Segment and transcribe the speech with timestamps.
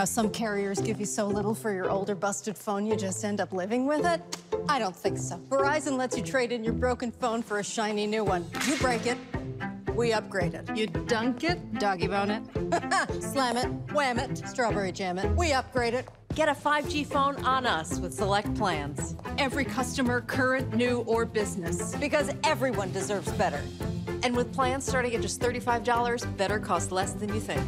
[0.00, 3.38] How some carriers give you so little for your older busted phone you just end
[3.38, 4.22] up living with it?
[4.66, 5.36] I don't think so.
[5.50, 8.46] Verizon lets you trade in your broken phone for a shiny new one.
[8.66, 9.18] You break it,
[9.94, 10.74] we upgrade it.
[10.74, 15.36] You dunk it, doggy bone it, slam it, wham it, strawberry jam it.
[15.36, 16.08] We upgrade it.
[16.34, 19.16] Get a 5G phone on us with select plans.
[19.36, 21.94] Every customer, current, new, or business.
[21.96, 23.60] Because everyone deserves better.
[24.22, 27.60] And with plans starting at just $35, better costs less than you think.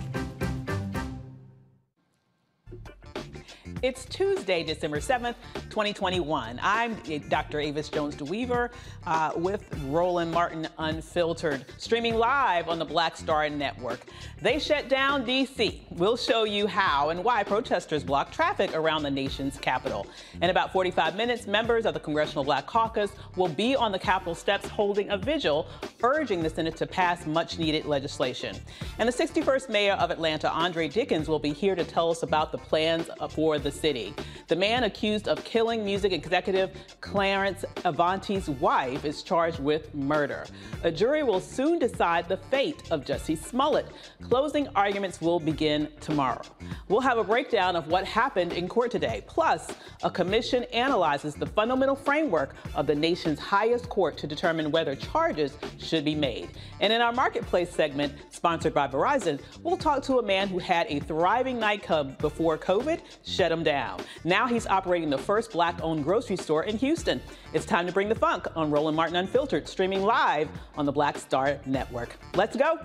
[3.83, 5.35] It's Tuesday, December 7th,
[5.69, 6.61] 2021.
[6.63, 6.97] I'm
[7.29, 7.59] Dr.
[7.59, 8.71] Avis Jones DeWeever
[9.09, 13.99] uh, with Roland Martin Unfiltered, streaming live on the Black Star Network.
[14.41, 15.85] They shut down D.C.
[15.91, 20.07] We'll show you how and why protesters blocked traffic around the nation's capital.
[20.41, 24.37] In about 45 minutes, members of the Congressional Black Caucus will be on the Capitol
[24.37, 25.67] steps holding a vigil,
[26.05, 28.55] urging the Senate to pass much needed legislation.
[29.01, 32.53] And the 61st mayor of Atlanta, Andre Dickens, will be here to tell us about
[32.53, 34.15] the plans for the city.
[34.49, 40.45] The man accused of killing music executive Clarence Avant's wife is charged with murder.
[40.83, 43.87] A jury will soon decide the fate of Jussie Smollett.
[44.29, 46.43] Closing arguments will begin tomorrow.
[46.89, 49.25] We'll have a breakdown of what happened in court today.
[49.27, 49.73] Plus,
[50.03, 55.57] a commission analyzes the fundamental framework of the nation's highest court to determine whether charges
[55.79, 56.51] should be made.
[56.81, 60.87] And in our marketplace segment, sponsored by Verizon, we'll talk to a man who had
[60.89, 64.01] a thriving nightclub before COVID shut him down.
[64.25, 67.21] Now he's operating the first black owned grocery store in Houston.
[67.53, 71.19] It's time to bring the funk on Roland Martin Unfiltered, streaming live on the Black
[71.19, 72.17] Star Network.
[72.35, 72.79] Let's go.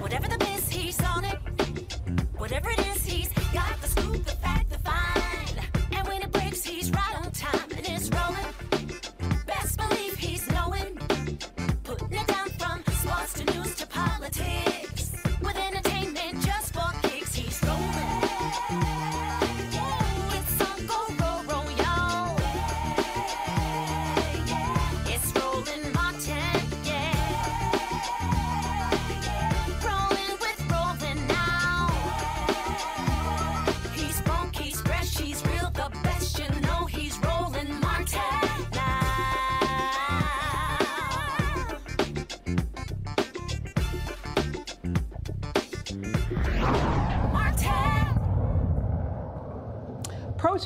[0.00, 0.36] Whatever the
[0.70, 1.38] he's on it.
[2.36, 2.95] Whatever it is,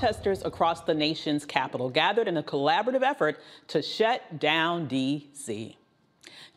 [0.01, 3.39] protesters across the nation's capital gathered in a collaborative effort
[3.69, 5.77] to shut down D.C.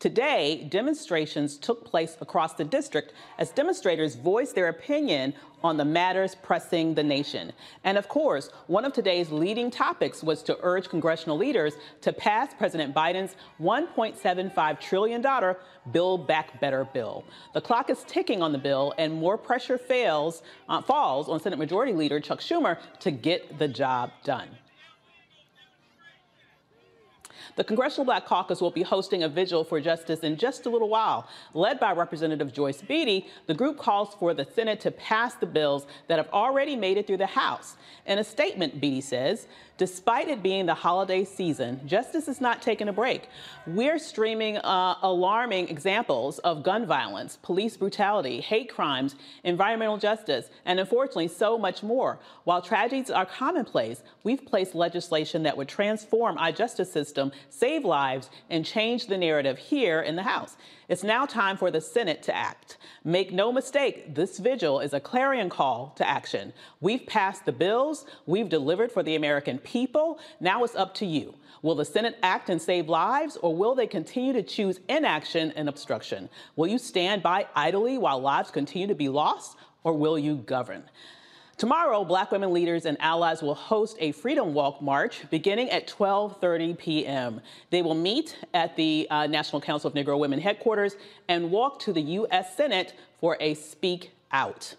[0.03, 5.33] Today, demonstrations took place across the district as demonstrators voiced their opinion
[5.63, 7.53] on the matters pressing the nation.
[7.85, 12.53] And of course, one of today's leading topics was to urge congressional leaders to pass
[12.53, 15.55] President Biden's $1.75 trillion
[15.93, 17.23] Build Back Better bill.
[17.53, 21.59] The clock is ticking on the bill, and more pressure fails, uh, falls on Senate
[21.59, 24.49] Majority Leader Chuck Schumer to get the job done.
[27.55, 30.89] The Congressional Black Caucus will be hosting a vigil for justice in just a little
[30.89, 31.27] while.
[31.53, 35.85] Led by Representative Joyce Beatty, the group calls for the Senate to pass the bills
[36.07, 37.77] that have already made it through the House.
[38.07, 39.47] In a statement, Beatty says,
[39.77, 43.29] despite it being the holiday season, justice is not taking a break.
[43.65, 50.79] We're streaming uh, alarming examples of gun violence, police brutality, hate crimes, environmental justice, and
[50.79, 52.19] unfortunately, so much more.
[52.43, 58.29] While tragedies are commonplace, we've placed legislation that would transform our justice system, save lives,
[58.49, 60.55] and change the narrative here in the House.
[60.93, 62.77] It's now time for the Senate to act.
[63.03, 66.53] Make no mistake, this vigil is a clarion call to action.
[66.81, 70.19] We've passed the bills, we've delivered for the American people.
[70.39, 71.33] Now it's up to you.
[71.63, 75.67] Will the Senate act and save lives, or will they continue to choose inaction and
[75.67, 76.29] obstruction?
[76.55, 80.83] Will you stand by idly while lives continue to be lost, or will you govern?
[81.63, 86.77] Tomorrow, Black women leaders and allies will host a Freedom Walk march beginning at 12:30
[86.77, 87.39] p.m.
[87.69, 90.97] They will meet at the uh, National Council of Negro Women headquarters
[91.29, 92.57] and walk to the U.S.
[92.57, 94.75] Senate for a Speak Out.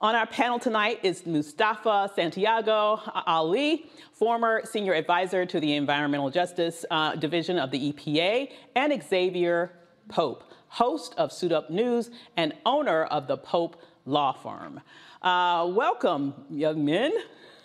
[0.00, 6.84] On our panel tonight is Mustafa Santiago Ali, former senior advisor to the Environmental Justice
[6.90, 9.70] uh, Division of the EPA, and Xavier
[10.08, 14.80] Pope, host of Suit Up News and owner of the Pope Law Firm.
[15.26, 17.12] Uh, welcome, young men.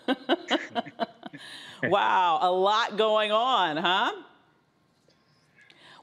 [1.84, 4.12] wow, a lot going on, huh?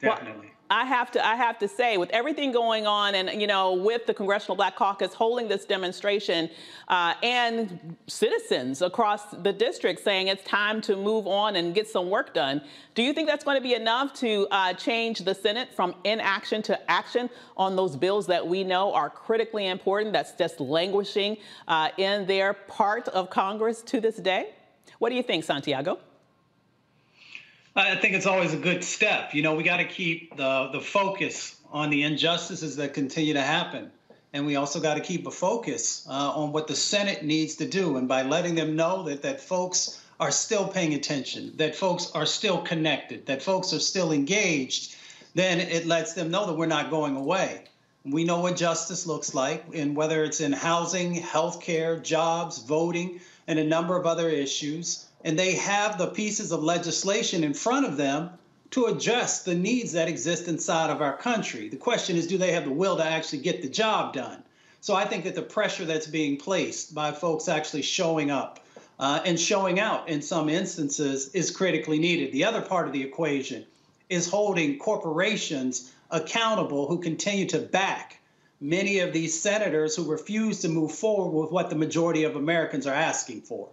[0.01, 0.47] Definitely.
[0.47, 3.73] Well, I have to I have to say, with everything going on, and you know,
[3.73, 6.51] with the Congressional Black Caucus holding this demonstration,
[6.89, 12.11] uh, and citizens across the district saying it's time to move on and get some
[12.11, 12.61] work done,
[12.95, 16.61] do you think that's going to be enough to uh, change the Senate from inaction
[16.63, 20.13] to action on those bills that we know are critically important?
[20.13, 24.51] That's just languishing uh, in their part of Congress to this day.
[24.99, 25.99] What do you think, Santiago?
[27.77, 29.35] I think it's always a good step.
[29.35, 33.43] You know, we got to keep the the focus on the injustices that continue to
[33.43, 33.91] happen,
[34.33, 37.69] and we also got to keep a focus uh, on what the Senate needs to
[37.69, 37.97] do.
[37.97, 42.27] And by letting them know that that folks are still paying attention, that folks are
[42.27, 44.97] still connected, that folks are still engaged,
[45.35, 47.65] then it lets them know that we're not going away.
[48.05, 53.59] We know what justice looks like, and whether it's in housing, healthcare, jobs, voting, and
[53.59, 57.97] a number of other issues and they have the pieces of legislation in front of
[57.97, 58.31] them
[58.71, 61.69] to address the needs that exist inside of our country.
[61.69, 64.43] The question is, do they have the will to actually get the job done?
[64.81, 68.65] So I think that the pressure that's being placed by folks actually showing up
[68.99, 72.33] uh, and showing out in some instances is critically needed.
[72.33, 73.65] The other part of the equation
[74.09, 78.21] is holding corporations accountable who continue to back
[78.61, 82.87] many of these senators who refuse to move forward with what the majority of Americans
[82.87, 83.69] are asking for.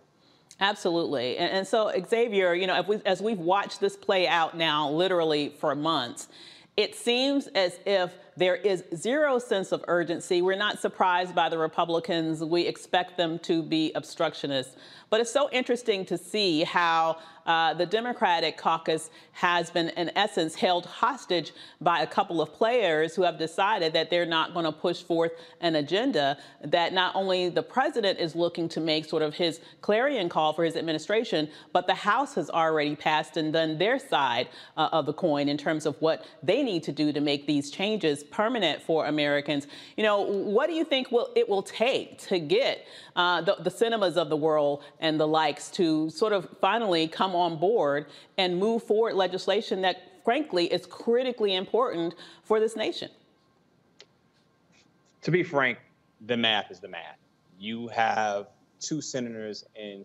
[0.60, 1.38] Absolutely.
[1.38, 5.54] And, and, so, Xavier, you know, we, as we've watched this play out now literally
[5.60, 6.30] for months,
[6.78, 10.42] it seems as if there is zero sense of urgency.
[10.42, 12.44] We're not surprised by the Republicans.
[12.44, 14.76] We expect them to be obstructionists.
[15.10, 20.56] But it's so interesting to see how uh, the Democratic caucus has been, in essence,
[20.56, 24.72] held hostage by a couple of players who have decided that they're not going to
[24.72, 29.34] push forth an agenda that not only the president is looking to make sort of
[29.34, 34.00] his clarion call for his administration, but the House has already passed and done their
[34.00, 37.46] side uh, of the coin in terms of what they need to do to make
[37.46, 39.68] these changes permanent for Americans.
[39.98, 42.86] You know, what do you think will, it will take to get
[43.16, 47.35] uh, the, the Sinemas of the world and the likes to sort of finally come
[47.36, 53.10] on board and move forward legislation that, frankly, is critically important for this nation?
[55.24, 55.80] To be frank,
[56.26, 57.18] the math is the math.
[57.60, 58.48] You have
[58.80, 60.04] two senators in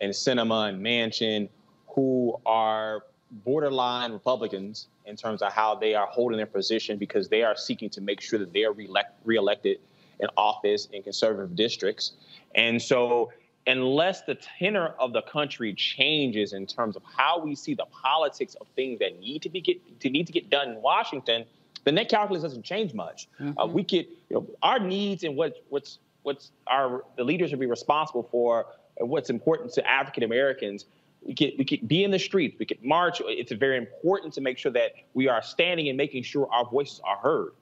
[0.00, 1.48] in Sinema and Manchin
[1.88, 7.42] who are borderline Republicans in terms of how they are holding their position because they
[7.42, 9.78] are seeking to make sure that they are re-elect, reelected
[10.20, 12.12] in office in conservative districts.
[12.54, 13.32] And so,
[13.66, 18.54] unless the tenor of the country changes in terms of how we see the politics
[18.60, 21.44] of things that need to be get to need to get done in Washington,
[21.84, 23.28] the net calculus doesn't change much.
[23.38, 23.58] Uh, mm-hmm.
[23.58, 27.60] Uh, we could, you know, our needs and what what's what's our the leaders should
[27.60, 28.66] be responsible for
[28.98, 30.86] what's important to African Americans.
[31.22, 33.20] We could, we could be in the streets, we could march.
[33.24, 37.00] It's very important to make sure that we are standing and making sure our voices
[37.04, 37.52] are heard.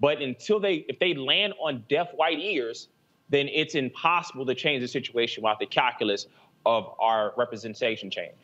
[0.00, 2.88] But until they, if they land on deaf white ears,
[3.32, 6.26] then it's impossible to change the situation without the calculus
[6.66, 8.34] of our representation change.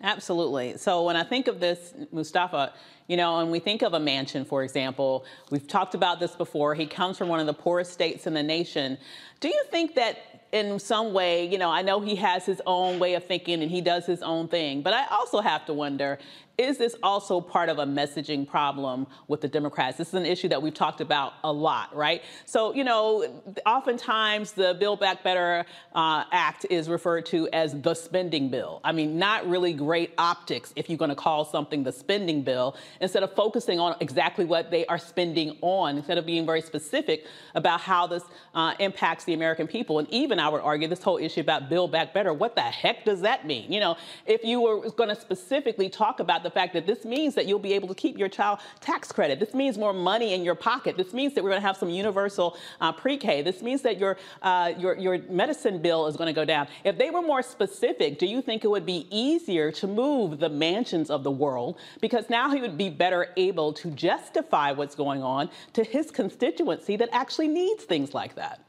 [0.00, 0.76] Absolutely.
[0.78, 2.72] So when I think of this, Mustafa,
[3.06, 6.74] you know, when we think of a Manchin, for example, we've talked about this before.
[6.74, 8.98] He comes from one of the poorest states in the nation.
[9.40, 12.98] Do you think that in some way, you know, I know he has his own
[12.98, 16.18] way of thinking and he does his own thing, but I also have to wonder
[16.58, 19.96] is this also part of a messaging problem with the Democrats?
[19.96, 22.22] This is an issue that we've talked about a lot, right?
[22.44, 27.94] So, you know, oftentimes the Build Back Better uh, Act is referred to as the
[27.94, 28.80] spending bill.
[28.84, 32.76] I mean, not really great optics if you're going to call something the spending bill
[33.00, 37.26] instead of focusing on exactly what they are spending on, instead of being very specific
[37.54, 39.98] about how this uh, impacts the American people.
[39.98, 43.04] And even, I would argue, this whole issue about Build Back Better, what the heck
[43.04, 43.72] does that mean?
[43.72, 47.34] You know, if you were going to specifically talk about the fact that this means
[47.34, 49.40] that you'll be able to keep your child tax credit.
[49.40, 50.96] This means more money in your pocket.
[50.96, 53.42] This means that we're going to have some universal uh, pre-K.
[53.42, 56.68] This means that your, uh, your, your medicine bill is going to go down.
[56.84, 60.50] If they were more specific, do you think it would be easier to move the
[60.50, 61.78] Manchins of the world?
[62.00, 66.96] Because now he would be better able to justify what's going on to his constituency
[66.96, 68.60] that actually needs things like that.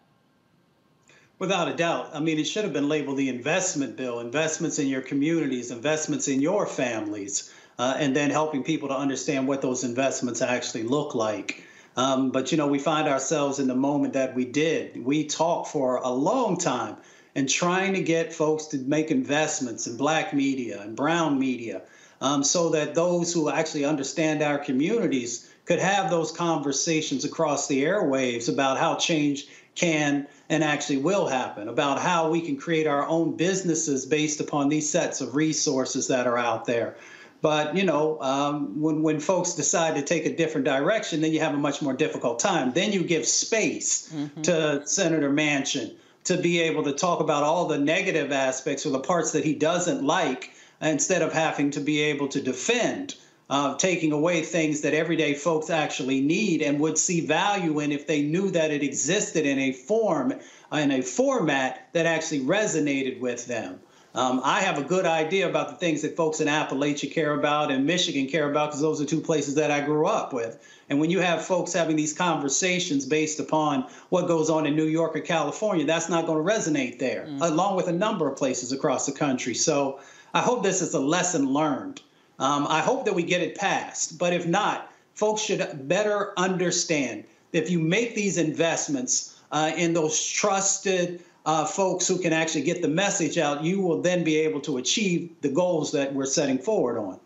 [1.39, 2.11] Without a doubt.
[2.13, 6.27] I mean, it should have been labeled the investment bill investments in your communities, investments
[6.27, 11.15] in your families uh, and then helping people to understand what those investments actually look
[11.15, 11.63] like.
[11.95, 15.03] Um, but you know, we find ourselves in the moment that we did.
[15.03, 16.97] We talked for a long time
[17.35, 21.81] and trying to get folks to make investments in black media and brown media
[22.21, 27.83] um, so that those who actually understand our communities could have those conversations across the
[27.83, 33.07] airwaves about how change can and actually will happen, about how we can create our
[33.07, 36.95] own businesses based upon these sets of resources that are out there.
[37.43, 41.41] But you know, um, when when folks decide to take a different direction, then you
[41.41, 42.71] have a much more difficult time.
[42.71, 44.43] Then you give space mm-hmm.
[44.43, 49.01] to Senator Manchin to be able to talk about all the negative aspects or the
[49.01, 53.15] parts that he doesn't like, instead of having to be able to defend.
[53.49, 58.07] Uh, taking away things that everyday folks actually need and would see value in if
[58.07, 60.33] they knew that it existed in a form,
[60.71, 63.79] in a format that actually resonated with them.
[64.15, 67.71] Um, I have a good idea about the things that folks in Appalachia care about
[67.71, 70.63] and Michigan care about because those are two places that I grew up with.
[70.89, 74.85] And when you have folks having these conversations based upon what goes on in New
[74.85, 77.41] York or California, that's not going to resonate there, mm.
[77.41, 79.55] along with a number of places across the country.
[79.55, 79.99] So
[80.33, 82.01] I hope this is a lesson learned.
[82.37, 84.19] Um, I hope that we get it passed.
[84.19, 89.93] But if not, folks should better understand that if you make these investments uh, in
[89.93, 94.37] those trusted, uh, folks who can actually get the message out, you will then be
[94.37, 97.19] able to achieve the goals that we're setting forward on.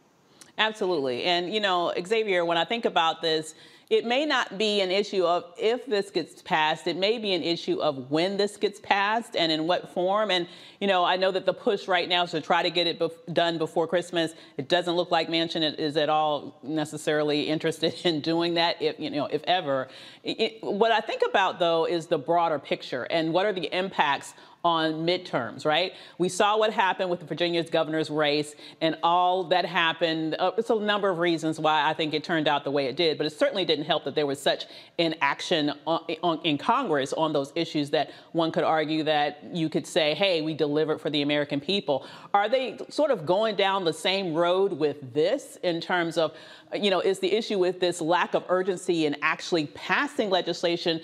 [0.57, 1.23] Absolutely.
[1.23, 3.53] And, you know, Xavier, when I think about this,
[3.89, 6.87] it may not be an issue of if this gets passed.
[6.87, 10.29] It may be an issue of when this gets passed and in what form.
[10.29, 10.45] And,
[10.81, 12.99] you know, I know that the push right now is to try to get it
[12.99, 14.33] bef- done before Christmas.
[14.57, 19.09] It doesn't look like Manchin is at all necessarily interested in doing that, if, you
[19.09, 19.87] know, if ever.
[20.23, 24.33] It, what I think about, though, is the broader picture and what are the impacts
[24.63, 25.93] on midterms, right?
[26.17, 30.35] We saw what happened with the Virginia's governor's race and all that happened.
[30.37, 32.95] Uh, it's a number of reasons why I think it turned out the way it
[32.95, 34.65] did, but it certainly didn't help that there was such
[34.97, 39.87] inaction on, on, in Congress on those issues that one could argue that you could
[39.87, 42.05] say, hey, we delivered for the American people.
[42.33, 46.33] Are they sort of going down the same road with this in terms of,
[46.73, 50.99] you know, is the issue with this lack of urgency in actually passing legislation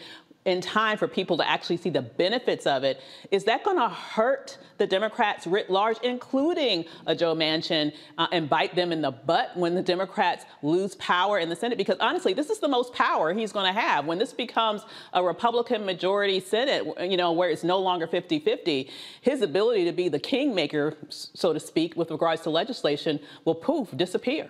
[0.45, 3.89] in time for people to actually see the benefits of it, is that going to
[3.89, 9.11] hurt the Democrats writ large, including a Joe Manchin, uh, and bite them in the
[9.11, 11.77] butt when the Democrats lose power in the Senate?
[11.77, 14.05] Because honestly, this is the most power he's going to have.
[14.05, 14.83] When this becomes
[15.13, 18.89] a Republican majority Senate, you know, where it's no longer 50 50,
[19.21, 23.89] his ability to be the kingmaker, so to speak, with regards to legislation will poof,
[23.95, 24.49] disappear.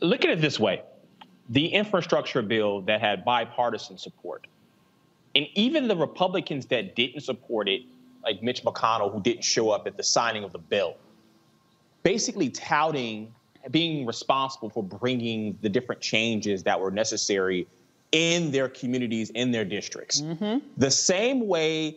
[0.00, 0.82] Look at it this way
[1.48, 4.46] the infrastructure bill that had bipartisan support.
[5.34, 7.82] And even the Republicans that didn't support it,
[8.22, 10.96] like Mitch McConnell, who didn't show up at the signing of the bill,
[12.02, 13.32] basically touting
[13.70, 17.66] being responsible for bringing the different changes that were necessary
[18.12, 20.20] in their communities, in their districts.
[20.20, 20.58] Mm-hmm.
[20.76, 21.96] The same way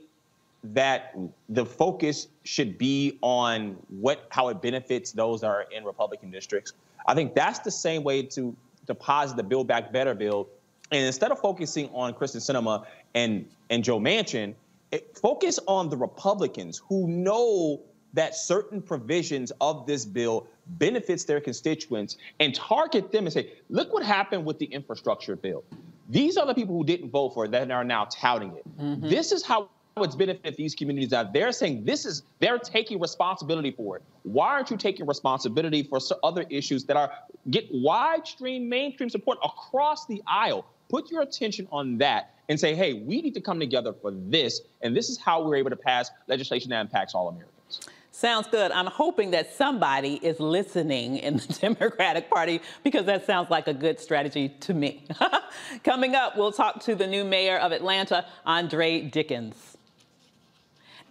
[0.64, 1.16] that
[1.50, 6.74] the focus should be on what how it benefits those that are in Republican districts.
[7.06, 8.56] I think that's the same way to
[8.88, 10.48] deposit the Build Back Better bill.
[10.92, 14.56] And instead of focusing on Kyrsten Sinema and, and Joe Manchin,
[14.92, 17.82] it- focus on the Republicans who know
[18.14, 23.94] that certain provisions of this bill benefits their constituents and target them and say, look
[23.94, 25.64] what happened with the infrastructure bill.
[26.10, 28.80] These are the people who didn't vote for it that are now touting it.
[28.80, 29.10] Mm-hmm.
[29.10, 29.70] This is how
[30.04, 31.34] it's benefit these communities out.
[31.34, 34.04] They're saying this is they're taking responsibility for it.
[34.24, 37.12] Why aren't you taking responsibility for other issues that are
[37.50, 40.66] get widestream mainstream support across the aisle?
[40.90, 44.62] Put your attention on that and say, hey, we need to come together for this,
[44.82, 47.82] and this is how we're able to pass legislation that impacts all Americans.
[48.18, 48.72] Sounds good.
[48.72, 53.74] I'm hoping that somebody is listening in the Democratic Party because that sounds like a
[53.76, 55.06] good strategy to me.
[55.84, 59.77] Coming up, we'll talk to the new mayor of Atlanta, Andre Dickens.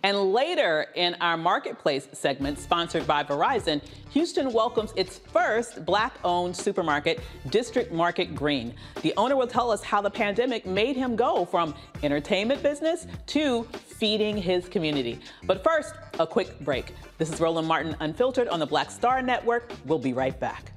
[0.03, 6.57] And later in our marketplace segment, sponsored by Verizon, Houston welcomes its first black owned
[6.57, 8.73] supermarket, District Market Green.
[9.03, 13.65] The owner will tell us how the pandemic made him go from entertainment business to
[13.65, 15.19] feeding his community.
[15.45, 16.95] But first, a quick break.
[17.19, 19.73] This is Roland Martin Unfiltered on the Black Star Network.
[19.87, 20.75] We'll be right back.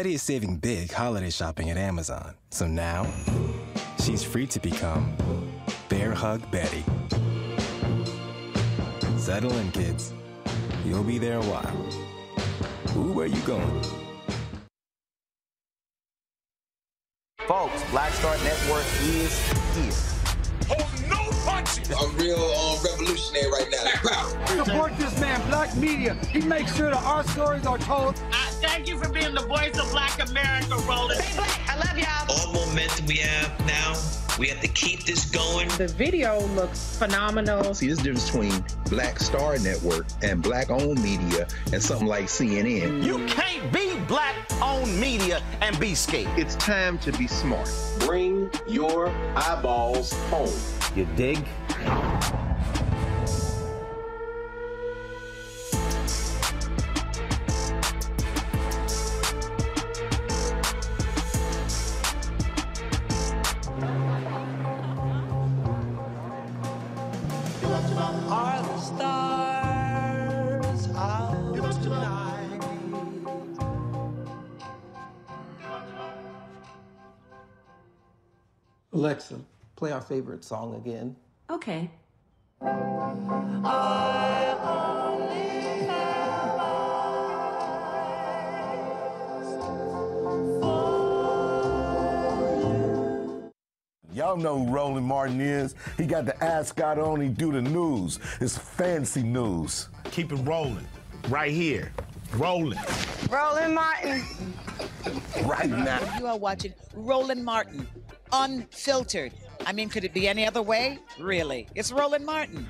[0.00, 2.34] Betty is saving big holiday shopping at Amazon.
[2.48, 3.06] So now,
[4.02, 5.14] she's free to become
[5.90, 6.82] Bear Hug Betty.
[9.18, 10.14] Settle in, kids.
[10.86, 12.96] You'll be there a while.
[12.96, 13.82] Ooh, where you going?
[17.40, 19.38] Folks, Black Star Network is
[19.76, 19.92] here.
[20.70, 21.92] Oh, no punches!
[21.92, 24.64] I'm real um, revolutionary right now.
[24.64, 26.14] Support this man, Black Media.
[26.30, 28.18] He makes sure that our stories are told.
[28.70, 31.20] Thank you for being the voice of Black America, Roland.
[31.20, 31.68] Stay black.
[31.68, 32.30] I love y'all.
[32.30, 33.96] all momentum we have now,
[34.38, 35.68] we have to keep this going.
[35.70, 37.74] The video looks phenomenal.
[37.74, 43.02] See, this difference between Black Star Network and black owned media and something like CNN.
[43.02, 46.30] You can't be black owned media and be scared.
[46.38, 47.68] It's time to be smart.
[47.98, 50.54] Bring your eyeballs home.
[50.94, 51.44] You dig?
[79.00, 79.40] Alexa,
[79.76, 81.16] play our favorite song again.
[81.48, 81.90] Okay.
[94.12, 95.74] Y'all know who Roland Martin is.
[95.96, 98.18] He got the ascot on, he do the news.
[98.38, 99.88] It's fancy news.
[100.10, 100.86] Keep it rolling.
[101.30, 101.90] Right here.
[102.34, 102.78] Rolling.
[103.30, 104.22] Roland Martin.
[105.46, 106.18] Right now.
[106.18, 107.88] You are watching Roland Martin,
[108.32, 109.32] unfiltered.
[109.66, 110.98] I mean, could it be any other way?
[111.18, 111.66] Really?
[111.74, 112.66] It's Roland Martin.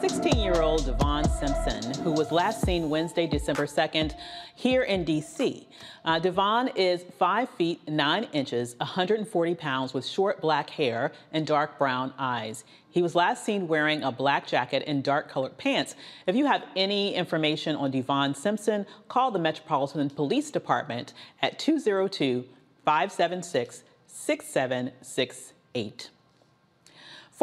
[0.00, 4.14] Sixteen-year-old Devon Simpson, who was last seen Wednesday, December 2nd,
[4.54, 5.68] here in D.C.
[6.04, 11.78] Uh, Devon is five feet nine inches, 140 pounds, with short black hair and dark
[11.78, 12.64] brown eyes.
[12.88, 15.96] He was last seen wearing a black jacket and dark colored pants.
[16.26, 22.46] If you have any information on Devon Simpson, call the Metropolitan Police Department at 202
[22.86, 26.10] 576 6768.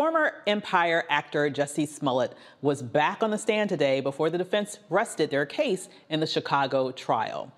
[0.02, 2.34] Former Empire actor Jussie Smollett
[2.64, 6.90] was back on the stand today before the defense rested their case in the Chicago
[6.90, 7.52] trial.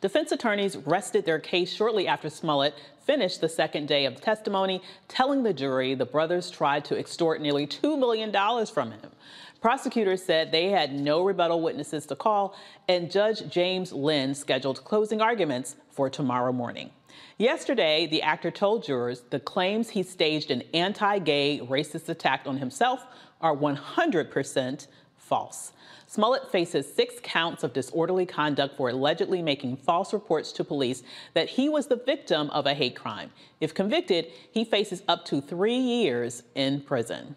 [0.00, 2.74] Defense attorneys rested their case shortly after Smollett
[3.06, 7.68] finished the second day of testimony, telling the jury the brothers tried to extort nearly
[7.68, 8.32] $2 million
[8.66, 9.12] from him.
[9.60, 12.56] Prosecutors said they had no rebuttal witnesses to call,
[12.88, 16.90] and Judge James Linn scheduled closing arguments for tomorrow morning.
[17.38, 22.58] Yesterday, the actor told jurors the claims he staged an anti gay racist attack on
[22.58, 23.06] himself
[23.40, 25.72] are 100% false.
[26.06, 31.04] Smollett faces six counts of disorderly conduct for allegedly making false reports to police
[31.34, 33.30] that he was the victim of a hate crime.
[33.60, 37.36] If convicted, he faces up to three years in prison.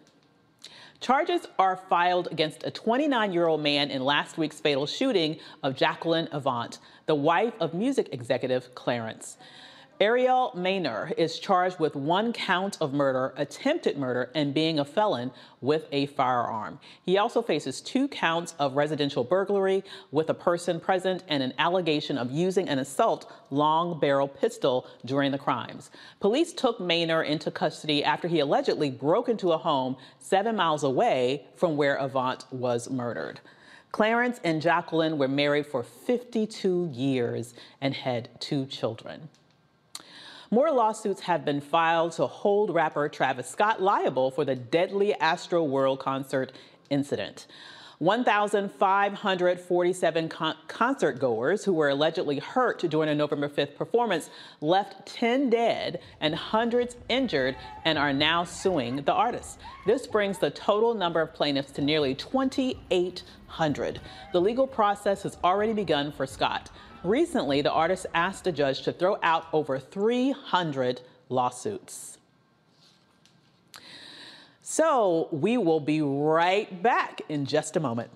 [1.00, 5.76] Charges are filed against a 29 year old man in last week's fatal shooting of
[5.76, 9.36] Jacqueline Avant, the wife of music executive Clarence.
[10.00, 15.30] Ariel Maynor is charged with one count of murder, attempted murder, and being a felon
[15.60, 16.80] with a firearm.
[17.06, 22.18] He also faces two counts of residential burglary with a person present and an allegation
[22.18, 25.92] of using an assault long barrel pistol during the crimes.
[26.18, 31.46] Police took Maynor into custody after he allegedly broke into a home seven miles away
[31.54, 33.40] from where Avant was murdered.
[33.92, 39.28] Clarence and Jacqueline were married for 52 years and had two children.
[40.54, 45.98] More lawsuits have been filed to hold rapper Travis Scott liable for the deadly Astroworld
[45.98, 46.52] concert
[46.90, 47.48] incident.
[47.98, 55.50] 1,547 con- concert goers who were allegedly hurt during a November 5th performance left 10
[55.50, 59.58] dead and hundreds injured and are now suing the artists.
[59.86, 64.00] This brings the total number of plaintiffs to nearly 2,800.
[64.32, 66.70] The legal process has already begun for Scott.
[67.04, 72.16] Recently, the artist asked a judge to throw out over 300 lawsuits.
[74.62, 78.10] So we will be right back in just a moment.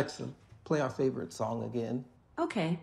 [0.00, 0.30] Alexa,
[0.64, 2.06] play our favorite song again.
[2.38, 2.78] Okay.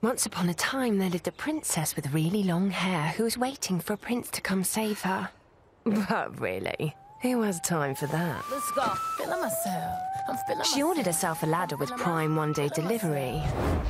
[0.00, 3.78] Once upon a time, there lived a princess with really long hair who was waiting
[3.78, 5.28] for a prince to come save her.
[5.84, 8.42] But really, who has time for that?
[8.50, 8.82] Let's go.
[9.18, 9.98] Feeling myself.
[10.28, 13.42] I'm feeling She ordered herself a ladder with Prime one day delivery,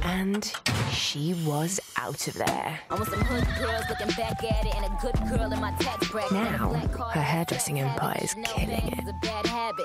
[0.02, 0.52] and
[0.90, 2.78] she was out of there.
[2.90, 5.72] I want some hood girls looking back at it and a good girl in my
[5.78, 6.32] tax bracket.
[6.32, 6.72] and a Now,
[7.08, 9.04] her hairdressing empire is killing it.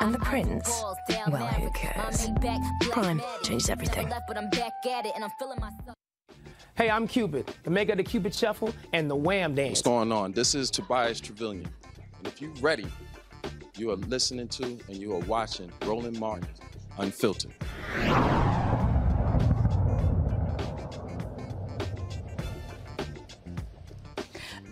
[0.02, 0.84] And the prince?
[1.30, 2.30] Well, who cares?
[2.90, 4.12] Prime changed everything.
[4.28, 5.96] But I'm back at it and I'm feeling myself.
[6.76, 9.78] Hey, I'm Cupid, the maker of the Cupid Shuffle and the Wham Dance.
[9.80, 10.32] What's going on?
[10.34, 11.68] This is Tobias Trevelyan.
[12.18, 12.86] And if you're ready,
[13.78, 16.48] you are listening to and you are watching Roland Martin
[16.98, 17.54] Unfiltered.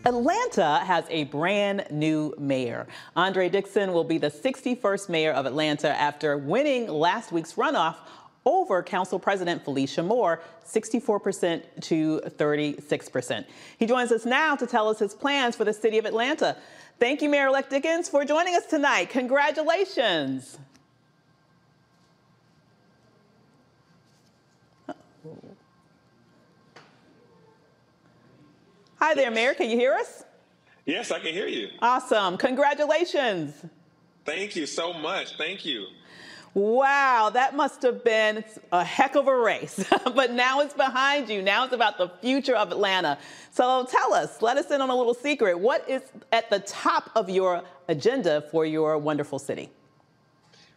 [0.05, 2.87] Atlanta has a brand new mayor.
[3.15, 7.95] Andre Dickens will be the 61st mayor of Atlanta after winning last week's runoff
[8.45, 13.45] over Council President Felicia Moore, 64% to 36%.
[13.77, 16.57] He joins us now to tell us his plans for the city of Atlanta.
[16.99, 19.09] Thank you, Mayor elect Dickens, for joining us tonight.
[19.09, 20.57] Congratulations.
[28.99, 29.53] Hi there, Mayor.
[29.53, 30.23] Can you hear us?
[30.85, 31.69] Yes, I can hear you.
[31.81, 32.37] Awesome.
[32.37, 33.53] Congratulations.
[34.25, 35.35] Thank you so much.
[35.37, 35.87] Thank you.
[36.53, 39.83] Wow, that must have been a heck of a race.
[40.15, 41.41] but now it's behind you.
[41.41, 43.17] Now it's about the future of Atlanta.
[43.51, 45.57] So tell us, let us in on a little secret.
[45.57, 49.71] What is at the top of your agenda for your wonderful city?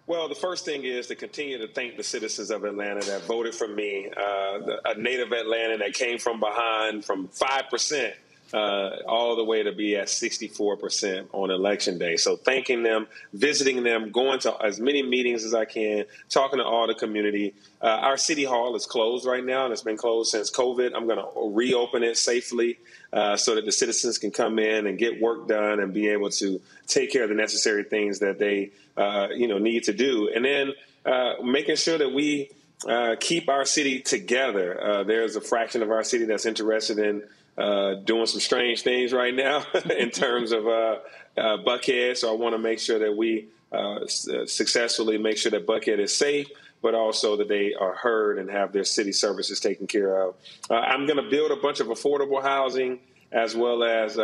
[0.06, 3.54] Well, the first thing is to continue to thank the citizens of Atlanta that voted
[3.54, 8.12] for me, uh, a native Atlanta that came from behind from 5%
[8.56, 12.16] uh, all the way to be at 64% on election day.
[12.16, 16.64] So thanking them, visiting them, going to as many meetings as I can, talking to
[16.64, 17.54] all the community.
[17.82, 20.92] Uh, our city hall is closed right now, and it's been closed since COVID.
[20.96, 22.78] I'm going to reopen it safely
[23.12, 26.30] uh, so that the citizens can come in and get work done and be able
[26.30, 30.30] to take care of the necessary things that they, uh, you know, need to do.
[30.34, 30.72] And then
[31.04, 32.48] uh, making sure that we
[32.88, 35.04] uh, keep our city together.
[35.06, 37.22] there's a fraction of our city that's interested in
[37.58, 39.64] uh, doing some strange things right now
[39.98, 40.96] in terms of uh,
[41.38, 42.16] uh, Buckhead.
[42.16, 45.66] So I want to make sure that we uh, s- uh, successfully make sure that
[45.66, 46.48] Buckhead is safe,
[46.82, 50.34] but also that they are heard and have their city services taken care of.
[50.70, 53.00] I'm going to build a bunch of affordable housing
[53.32, 54.16] as well as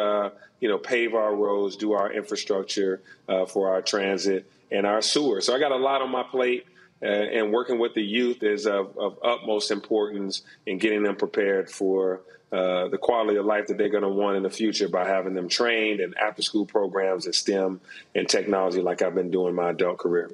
[0.61, 3.01] you know pave our roads, do our infrastructure
[3.49, 5.41] for our transit and our sewer.
[5.41, 6.67] So I got a lot on my plate.
[7.01, 12.21] And working with the youth is of, of, utmost importance in getting them prepared for
[12.53, 15.33] uh, the quality of life that they're going to want in the future by having
[15.33, 17.81] them trained in after school programs in STEM
[18.15, 20.31] and technology, like I've been doing my adult career.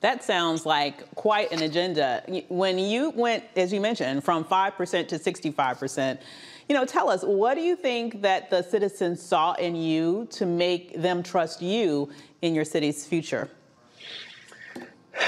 [0.00, 2.22] That sounds like quite an agenda.
[2.48, 6.18] When you went, as you mentioned, from 5% to 65%,
[6.68, 10.46] you know, tell us, what do you think that the citizens saw in you to
[10.46, 12.10] make them trust you
[12.42, 13.50] in your city's future?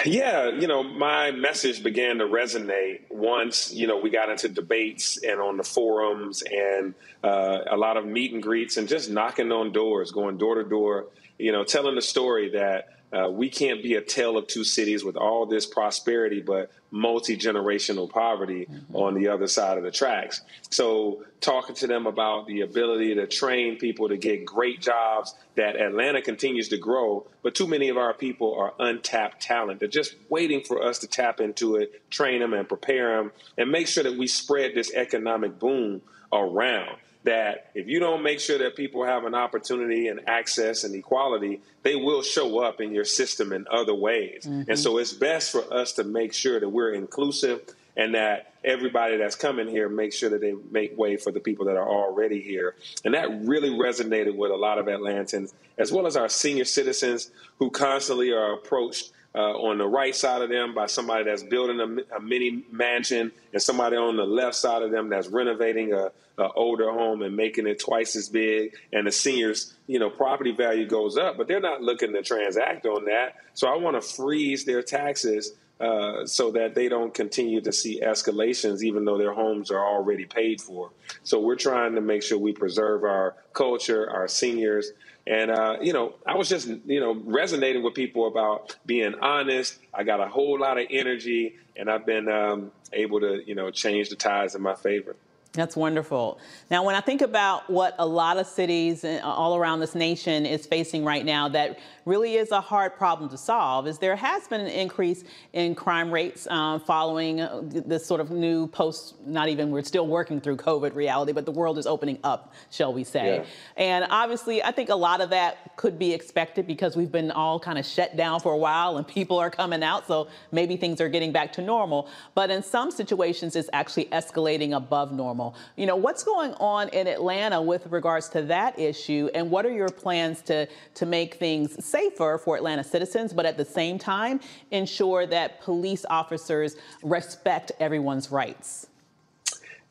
[0.04, 5.18] Yeah, you know, my message began to resonate once, you know, we got into debates
[5.22, 9.50] and on the forums and uh, a lot of meet and greets and just knocking
[9.50, 11.06] on doors, going door to door,
[11.38, 15.04] you know, telling the story that uh, we can't be a tale of two cities
[15.04, 18.96] with all this prosperity, but multi generational poverty mm-hmm.
[18.96, 20.40] on the other side of the tracks.
[20.70, 25.76] So, talking to them about the ability to train people to get great jobs that
[25.76, 29.80] Atlanta continues to grow, but too many of our people are untapped talent.
[29.80, 33.70] They're just waiting for us to tap into it, train them, and prepare them, and
[33.70, 36.00] make sure that we spread this economic boom
[36.32, 40.94] around that if you don't make sure that people have an opportunity and access and
[40.94, 44.44] equality, they will show up in your system in other ways.
[44.44, 44.70] Mm-hmm.
[44.70, 47.62] And so it's best for us to make sure that we're inclusive
[47.96, 51.66] and that everybody that's coming here makes sure that they make way for the people
[51.66, 52.74] that are already here.
[53.04, 57.30] And that really resonated with a lot of Atlantans, as well as our senior citizens
[57.58, 61.80] who constantly are approached uh, on the right side of them by somebody that's building
[61.80, 66.10] a, a, mini mansion, and somebody on the left side of them that's renovating a,
[66.38, 68.74] a, older home and making it twice as big.
[68.92, 72.84] And the seniors, you know, property value goes up, but they're not looking to transact
[72.84, 73.36] on that.
[73.54, 75.52] So I want to freeze their taxes.
[75.80, 80.24] Uh, so that they don't continue to see escalations, even though their homes are already
[80.24, 80.92] paid for.
[81.24, 84.92] So we're trying to make sure we preserve our culture, our seniors,
[85.26, 89.78] and, uh, you know, I was just, you know, resonating with people about being honest.
[89.94, 93.70] I got a whole lot of energy, and I've been um, able to, you know,
[93.70, 95.14] change the tides in my favor.
[95.54, 96.38] That's wonderful.
[96.70, 100.46] Now, when I think about what a lot of cities uh, all around this nation
[100.46, 104.48] is facing right now, that really is a hard problem to solve, is there has
[104.48, 109.50] been an increase in crime rates um, following uh, this sort of new post, not
[109.50, 113.04] even, we're still working through COVID reality, but the world is opening up, shall we
[113.04, 113.36] say.
[113.36, 113.44] Yeah.
[113.76, 117.60] And obviously, I think a lot of that could be expected because we've been all
[117.60, 120.98] kind of shut down for a while and people are coming out, so maybe things
[120.98, 122.08] are getting back to normal.
[122.34, 125.58] But in some situations, it's actually escalating above normal normal.
[125.76, 129.72] You know, what's going on in Atlanta with regards to that issue, and what are
[129.72, 134.40] your plans to, to make things safer for Atlanta citizens, but at the same time,
[134.70, 138.88] ensure that police officers respect everyone's rights?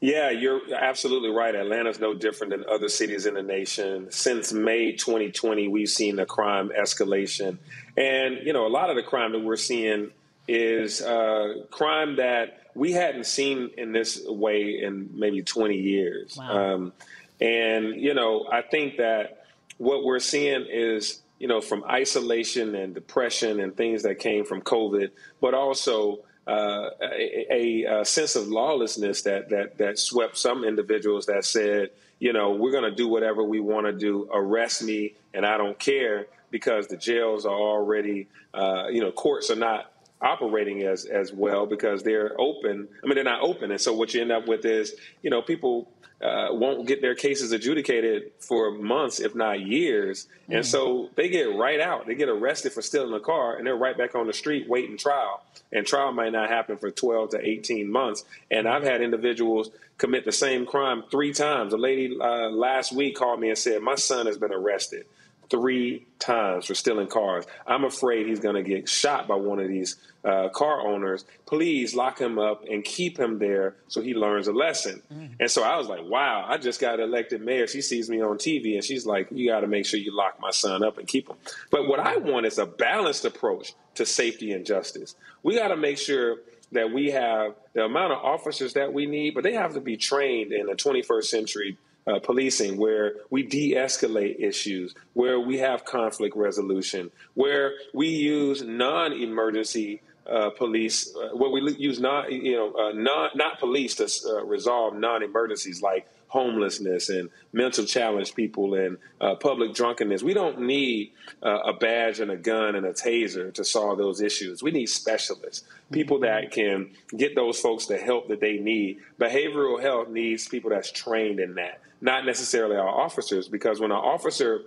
[0.04, 1.54] Yeah, you're absolutely right.
[1.54, 4.12] Atlanta's no different than other cities in the nation.
[4.12, 7.60] Since May 2020, we've seen a crime escalation.
[7.96, 10.10] And, you know, a lot of the crime that we're seeing
[10.48, 16.38] is uh, crime that we hadn't seen in this way in maybe 20 years.
[16.38, 16.74] Wow.
[16.74, 16.94] Um,
[17.40, 19.46] and, you know, I think that
[19.78, 24.62] what we're seeing is, you know, from isolation and depression and things that came from
[24.62, 25.10] COVID,
[25.42, 31.28] but also uh, a, a, a, sense of lawlessness that that that swept some individuals
[31.28, 35.14] that said, you know, we're going to do whatever we want to do, arrest me,
[35.34, 39.91] and I don't care because the jails are already, uh, you know, courts are not
[40.22, 42.88] operating as as well because they're open.
[43.04, 45.42] I mean, they're not open, and so what you end up with is, you know,
[45.42, 45.90] people
[46.22, 50.28] uh, won't get their cases adjudicated for months, if not years.
[50.48, 50.58] Mm.
[50.58, 52.06] And so they get right out.
[52.06, 54.98] They get arrested for stealing a car, and they're right back on the street waiting
[54.98, 55.44] trial.
[55.72, 58.24] And trial might not happen for 12 to 18 months.
[58.52, 61.74] And I've had individuals commit the same crime three times.
[61.74, 65.06] A lady uh, last week called me and said, My son has been arrested
[65.52, 67.46] three times for stealing cars.
[67.68, 71.26] I'm afraid he's going to get shot by one of these uh, car owners.
[71.46, 75.02] Please lock him up and keep him there so he learns a lesson.
[75.14, 75.36] Mm.
[75.42, 77.68] And so I was like, wow, I just got elected mayor.
[77.68, 80.40] She sees me on TV and she's like, you got to make sure you lock
[80.40, 81.36] my son up and keep him.
[81.70, 85.16] But what I want is a balanced approach to safety and justice.
[85.44, 86.38] We got to make sure
[86.72, 89.98] that we have the amount of officers that we need, but they have to be
[89.98, 95.86] trained in the 21st century uh, policing, where we de escalate issues, where we have
[95.86, 102.56] conflict resolution, where we use non emergency uh, police, uh, where we use non, you
[102.56, 108.36] know, uh, non, not police to uh, resolve non emergencies like homelessness and mental challenged
[108.36, 110.24] people and uh, public drunkenness.
[110.24, 111.12] We don't need
[111.44, 114.64] uh, a badge and a gun and a taser to solve those issues.
[114.64, 119.00] We need specialists, people that can get those folks the help that they need.
[119.20, 123.98] Behavioral health needs people that's trained in that not necessarily our officers, because when an
[123.98, 124.62] officer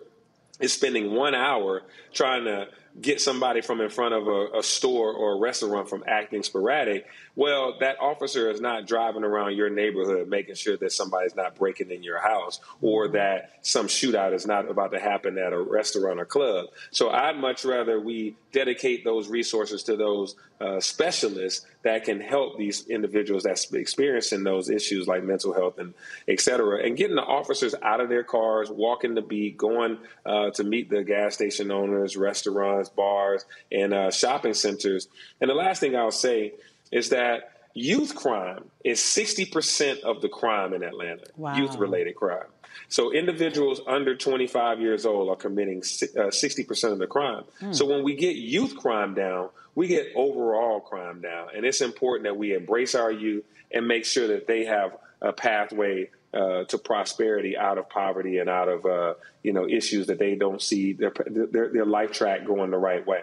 [0.60, 2.68] is spending one hour trying to
[3.00, 7.06] get somebody from in front of a, a, store or a restaurant from acting sporadic,
[7.34, 11.90] well, that officer is not driving around your neighborhood making sure that somebody's not breaking
[11.90, 16.20] in your house or that some shootout is not about to happen at a restaurant
[16.20, 16.66] or club.
[16.92, 22.56] So I'd much rather we dedicate those resources to those uh, specialists that can help
[22.56, 25.92] these individuals that's experiencing those issues like mental health and
[26.28, 30.50] et cetera, and getting the officers out of their cars, walking the beat, going uh,
[30.50, 35.08] to meet the gas station owners, restaurants, bars, and uh, shopping centers.
[35.40, 36.54] And the last thing I'll say
[36.90, 41.56] is that youth crime is 60% of the crime in Atlanta, wow.
[41.56, 42.46] youth related crime.
[42.88, 47.44] So individuals under 25 years old are committing uh, 60% of the crime.
[47.60, 47.74] Mm.
[47.74, 51.48] So when we get youth crime down, we get overall crime down.
[51.54, 55.32] And it's important that we embrace our youth and make sure that they have a
[55.32, 60.18] pathway uh, to prosperity out of poverty and out of uh, you know issues that
[60.18, 63.22] they don't see their, their, their life track going the right way.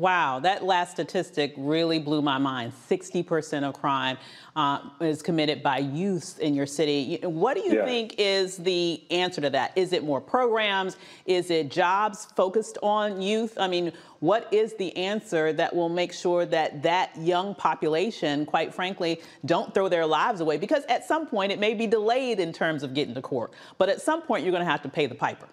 [0.00, 2.72] Wow, that last statistic really blew my mind.
[2.88, 4.16] 60% of crime
[4.56, 7.20] uh, is committed by youth in your city.
[7.22, 7.84] What do you yeah.
[7.84, 9.76] think is the answer to that?
[9.76, 10.96] Is it more programs?
[11.26, 13.58] Is it jobs focused on youth?
[13.60, 18.72] I mean, what is the answer that will make sure that that young population, quite
[18.72, 20.56] frankly, don't throw their lives away?
[20.56, 23.90] Because at some point it may be delayed in terms of getting to court, but
[23.90, 25.46] at some point you're going to have to pay the piper.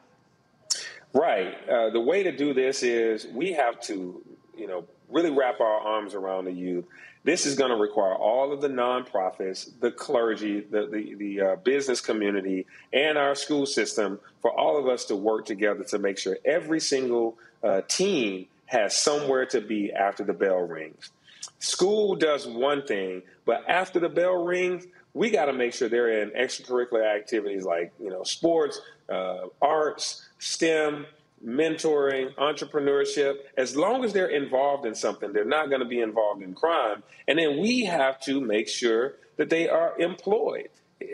[1.14, 1.58] Right.
[1.68, 4.24] Uh, the way to do this is we have to
[4.58, 6.86] you know, really wrap our arms around the youth.
[7.24, 11.56] This is going to require all of the nonprofits, the clergy, the the, the uh,
[11.58, 16.18] business community, and our school system for all of us to work together to make
[16.18, 21.10] sure every single uh, team has somewhere to be after the bell rings.
[21.60, 26.22] School does one thing, but after the bell rings, we got to make sure they're
[26.22, 31.06] in extracurricular activities like you know sports, uh, arts, STEM,
[31.46, 36.42] mentoring, entrepreneurship, as long as they're involved in something, they're not going to be involved
[36.42, 37.04] in crime.
[37.28, 40.70] And then we have to make sure that they are employed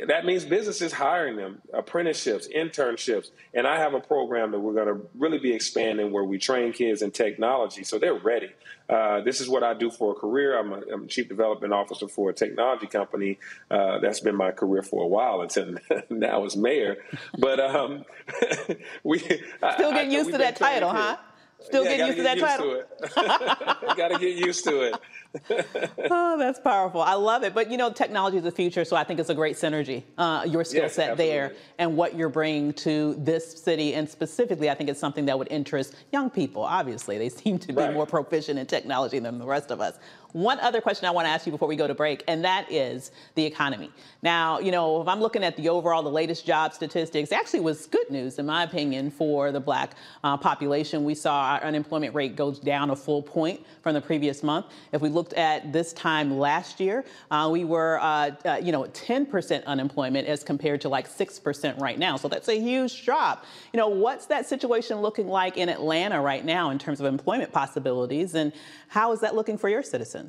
[0.07, 3.31] that means businesses hiring them, apprenticeships, internships.
[3.53, 6.71] And I have a program that we're going to really be expanding where we train
[6.71, 8.49] kids in technology so they're ready.
[8.89, 10.57] Uh, this is what I do for a career.
[10.57, 13.39] I'm a, I'm a chief development officer for a technology company.
[13.69, 15.75] Uh, that's been my career for a while until
[16.09, 16.97] now as mayor.
[17.38, 18.05] But um,
[19.03, 21.17] we still getting I, used to that title, huh?
[21.63, 23.95] Still yeah, getting used get to that used title.
[23.95, 24.95] Got to get used to it.
[25.49, 27.01] oh, that's powerful.
[27.01, 27.53] I love it.
[27.53, 30.03] But you know, technology is the future, so I think it's a great synergy.
[30.17, 31.34] Uh, your skill yes, set absolutely.
[31.34, 35.38] there and what you're bringing to this city, and specifically, I think it's something that
[35.38, 36.63] would interest young people.
[36.63, 37.93] Obviously, they seem to be right.
[37.93, 39.97] more proficient in technology than the rest of us.
[40.34, 42.71] One other question I want to ask you before we go to break, and that
[42.71, 43.91] is the economy.
[44.23, 47.86] Now, you know, if I'm looking at the overall, the latest job statistics, actually was
[47.86, 51.03] good news, in my opinion, for the black uh, population.
[51.03, 54.65] We saw our unemployment rate goes down a full point from the previous month.
[54.91, 58.86] If we looked at this time last year, uh, we were, uh, uh you know,
[58.86, 62.17] 10% unemployment as compared to like 6% right now.
[62.17, 63.45] So that's a huge drop.
[63.71, 67.51] You know, what's that situation looking like in Atlanta right now in terms of employment
[67.51, 68.51] possibilities, and
[68.88, 70.22] how is that looking for your citizens?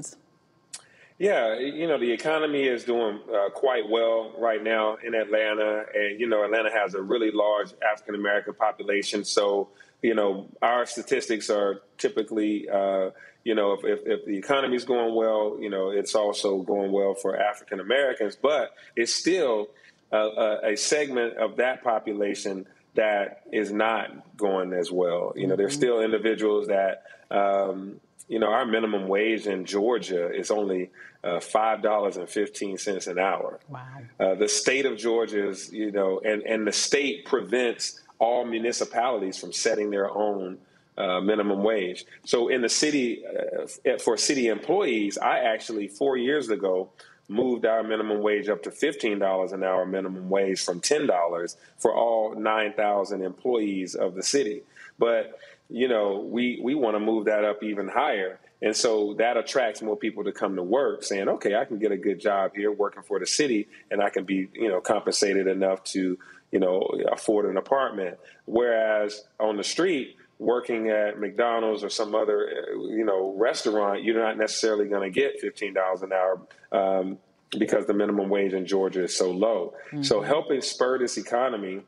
[1.18, 5.84] Yeah, you know, the economy is doing uh, quite well right now in Atlanta.
[5.95, 9.24] And, you know, Atlanta has a really large African American population.
[9.24, 9.68] So,
[10.03, 13.11] you know, our statistics are typically, uh,
[13.45, 16.90] you know, if, if, if the economy is going well, you know, it's also going
[16.90, 18.36] well for African Americans.
[18.36, 19.68] But it's still
[20.11, 25.32] a, a, a segment of that population that is not going as well.
[25.36, 25.78] You know, there's Mhm.
[25.78, 30.91] still individuals that, um, you know, our minimum wage in Georgia is only
[31.22, 33.61] uh, five dollars and fifteen cents an hour.
[33.68, 33.83] Wow.
[34.18, 39.37] Uh, the state of Georgia is, you know, and and the state prevents all municipalities
[39.39, 40.59] from setting their own
[40.97, 42.07] uh, minimum wage.
[42.25, 46.91] So in the city, uh, for city employees, I actually four years ago
[47.29, 51.57] moved our minimum wage up to fifteen dollars an hour minimum wage from ten dollars
[51.79, 54.62] for all nine thousand employees of the city.
[54.99, 55.39] But
[55.69, 58.39] you know, we we want to move that up even higher.
[58.62, 61.93] And so that attracts more people to come to work saying, okay, I can get
[61.93, 65.47] a good job here working for the city and I can be, you know, compensated
[65.47, 66.19] enough to,
[66.51, 66.81] you know,
[67.12, 68.17] afford an apartment.
[68.47, 74.23] Whereas on the street, working at McDonald's or some other, uh, you know, restaurant, you're
[74.23, 76.41] not necessarily going to get $15 an hour
[76.73, 77.19] um,
[77.59, 79.75] because the minimum wage in Georgia is so low.
[80.03, 80.27] So Mhm.
[80.27, 81.83] helping spur this economy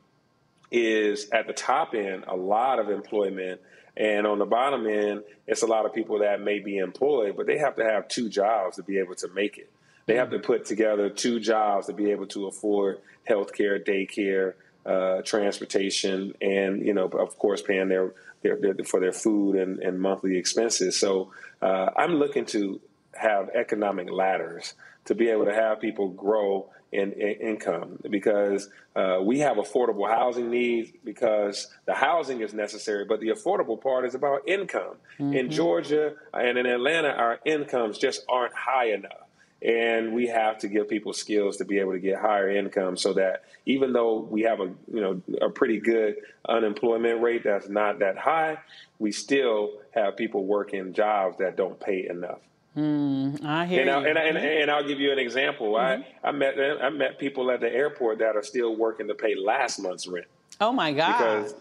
[0.71, 3.61] is at the top end a lot of employment.
[3.95, 7.47] And on the bottom end it's a lot of people that may be employed but
[7.47, 9.71] they have to have two jobs to be able to make it.
[10.05, 14.53] They have to put together two jobs to be able to afford health care daycare
[14.85, 19.79] uh, transportation and you know of course paying their, their, their for their food and,
[19.79, 20.99] and monthly expenses.
[20.99, 22.79] So uh, i'm looking to
[23.13, 24.73] have economic ladders
[25.05, 30.09] to be able to have people grow in, in income because uh, we have affordable
[30.09, 34.95] housing needs because the housing is necessary, but the affordable part is about income.
[35.19, 35.49] In Mhm.
[35.49, 39.23] Georgia and in Atlanta, our incomes just aren't high enough.
[39.59, 43.13] And we have to give people skills to be able to get higher income so
[43.13, 46.17] that even though we have a you know a pretty good
[46.47, 48.59] unemployment rate that's not that high,
[48.99, 52.39] we still have people working jobs that don't pay enough.
[52.77, 54.07] Mm, I hear And, I, you.
[54.07, 55.75] and, I, and, and I'll give you an example.
[55.75, 59.33] I, I met I met people at the airport that are still working to pay
[59.35, 60.27] last month's rent
[60.61, 61.17] oh my God.
[61.17, 61.55] because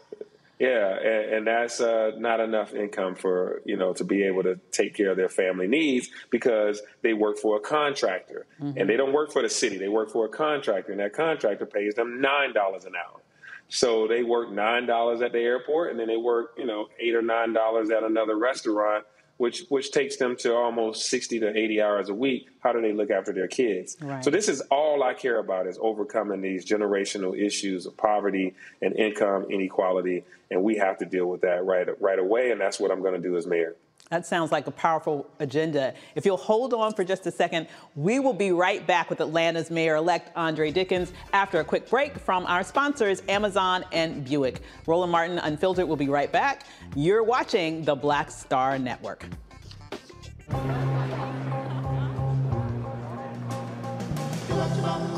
[0.59, 4.57] yeah, and, and that's uh, not enough income for you know to be able to
[4.73, 8.75] take care of their family needs because they work for a contractor Mhm.
[8.79, 9.79] and they don't work for the city.
[9.79, 13.21] They work for a contractor, and that contractor pays them nine dollars an hour.
[13.69, 17.15] So they work nine dollars at the airport, and then they work you know eight
[17.15, 19.05] or nine dollars at another restaurant,
[19.39, 22.49] which which takes them to almost sixty to eighty hours a week.
[22.61, 23.97] How do they look after their kids?
[24.01, 24.25] Right.
[24.25, 28.97] So this is all I care about is overcoming these generational issues of poverty and
[28.97, 32.51] income inequality, and we have to deal with that right right away.
[32.51, 33.77] And that's what I'm going to do as mayor.
[34.11, 35.93] That sounds like a powerful agenda.
[36.15, 39.69] If you'll hold on for just a second, we will be right back with Atlanta's
[39.69, 44.61] Mayor elect Andre Dickens after a quick break from our sponsors, Amazon and Buick.
[44.87, 46.63] Roland Martin Unfiltered will be right back.
[46.95, 49.27] You're watching the Black Star Network.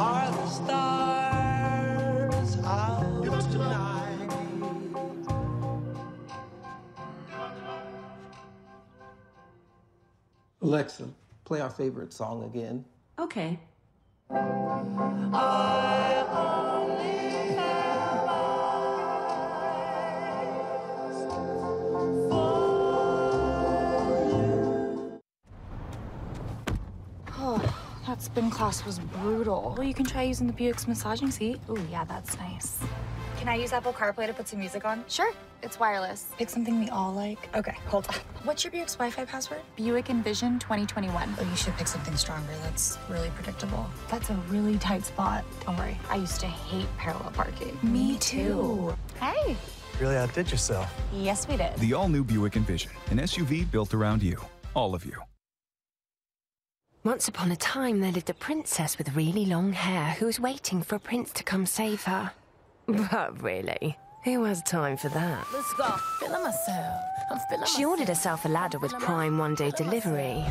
[0.01, 3.03] Are the stars out
[3.53, 3.98] tonight?
[10.61, 11.09] Alexa,
[11.45, 12.85] play our favorite song again.
[13.19, 13.59] Okay.
[27.41, 27.75] Oh,
[28.07, 29.75] that spin class was brutal.
[29.79, 31.61] Well, you can try using the Buick's massaging seat.
[31.71, 32.81] Ooh, yeah, that's nice.
[33.39, 35.05] Can I use Apple CarPlay to put some music on?
[35.07, 35.30] Sure,
[35.62, 36.26] it's wireless.
[36.39, 37.49] Pick something we all like.
[37.55, 38.14] Okay, hold on.
[38.43, 39.61] What's your Buick's Wi-Fi password?
[39.76, 41.34] Buick Envision 2021.
[41.39, 42.53] Oh, you should pick something stronger.
[42.64, 43.86] That's really predictable.
[44.11, 45.45] That's a really tight spot.
[45.64, 47.78] Don't worry, I used to hate parallel parking.
[47.80, 48.93] Me too.
[49.20, 49.57] Hey.
[50.01, 50.93] Really outdid yourself.
[51.12, 51.76] Yes, we did.
[51.76, 54.43] The all new Buick Envision, an SUV built around you.
[54.74, 55.14] All of you.
[57.05, 60.82] Once upon a time, there lived a princess with really long hair who was waiting
[60.82, 62.32] for a prince to come save her.
[62.89, 65.47] But really, who has time for that?
[65.53, 65.84] Let's go.
[66.20, 67.03] Feeling myself.
[67.30, 70.43] I'm feeling She ordered herself a ladder with Prime one day delivery,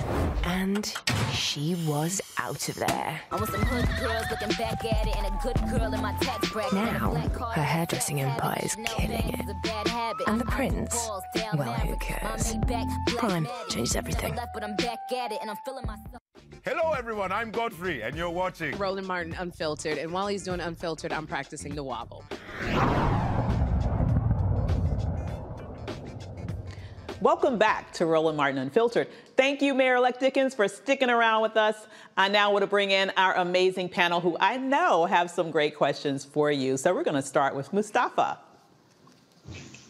[0.43, 0.93] and
[1.33, 3.19] she was out of there.
[3.31, 6.13] I want some hood girls looking back at it and a good girl in my
[6.21, 6.73] tax bracket.
[6.73, 7.15] Now,
[7.55, 9.45] her hairdressing empire is killing it.
[10.27, 11.09] And the prince?
[11.55, 12.55] Well, who cares?
[13.17, 14.37] Prime changes everything.
[16.67, 17.27] But I'm back at it and I'm feeling myself.
[17.27, 17.31] Hello, everyone.
[17.31, 18.77] I'm Godfrey, and you're watching.
[18.77, 19.97] Roland Martin Unfiltered.
[19.97, 22.25] And while he's doing Unfiltered, I'm practicing the wobble.
[27.19, 29.07] Welcome back to Roland Martin Unfiltered.
[29.35, 31.87] Thank you, Mayor-elect Dickens, for sticking around with us.
[32.15, 35.75] I now want to bring in our amazing panel who I know have some great
[35.75, 36.77] questions for you.
[36.77, 38.39] So we're going to start with Mustafa.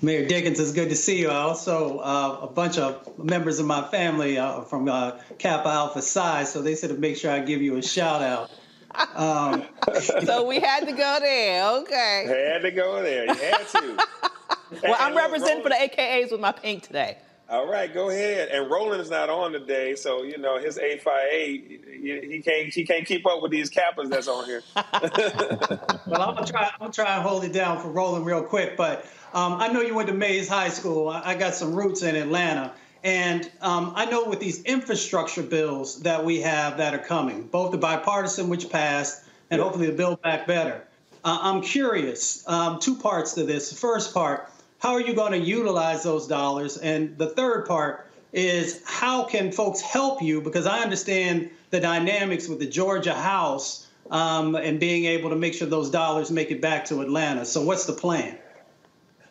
[0.01, 1.29] Mayor Dickens, it's good to see you.
[1.29, 6.01] I Also, uh, a bunch of members of my family uh, from uh, Kappa Alpha
[6.01, 8.51] Psi, so they said to make sure I give you a shout out.
[9.15, 9.63] Um,
[10.23, 11.67] so we had to go there.
[11.79, 12.51] Okay.
[12.53, 13.25] Had to go there.
[13.25, 13.97] You had to.
[14.83, 17.17] well, I'm representing for the AKAs with my pink today.
[17.49, 18.49] All right, go ahead.
[18.49, 21.81] And Roland's not on today, so you know his A five eight.
[22.01, 24.61] He can't he can't keep up with these kappas that's on here.
[24.75, 26.63] well, I'm gonna try.
[26.65, 28.75] I'm gonna try and hold it down for Roland real quick.
[28.75, 31.09] But um, I know you went to Mays High School.
[31.09, 32.73] I, I got some roots in Atlanta,
[33.03, 37.71] and um, I know with these infrastructure bills that we have that are coming, both
[37.71, 40.83] the bipartisan which passed, and hopefully the Build Back Better.
[41.23, 42.47] Uh, I'm curious.
[42.47, 43.69] Um, two parts to this.
[43.69, 44.49] The first part
[44.79, 46.77] how are you going to utilize those dollars?
[46.77, 50.41] And the third part is how can folks help you?
[50.41, 55.53] Because I understand the dynamics with the Georgia House um, and being able to make
[55.53, 57.45] sure those dollars make it back to Atlanta.
[57.45, 58.37] So what's the plan?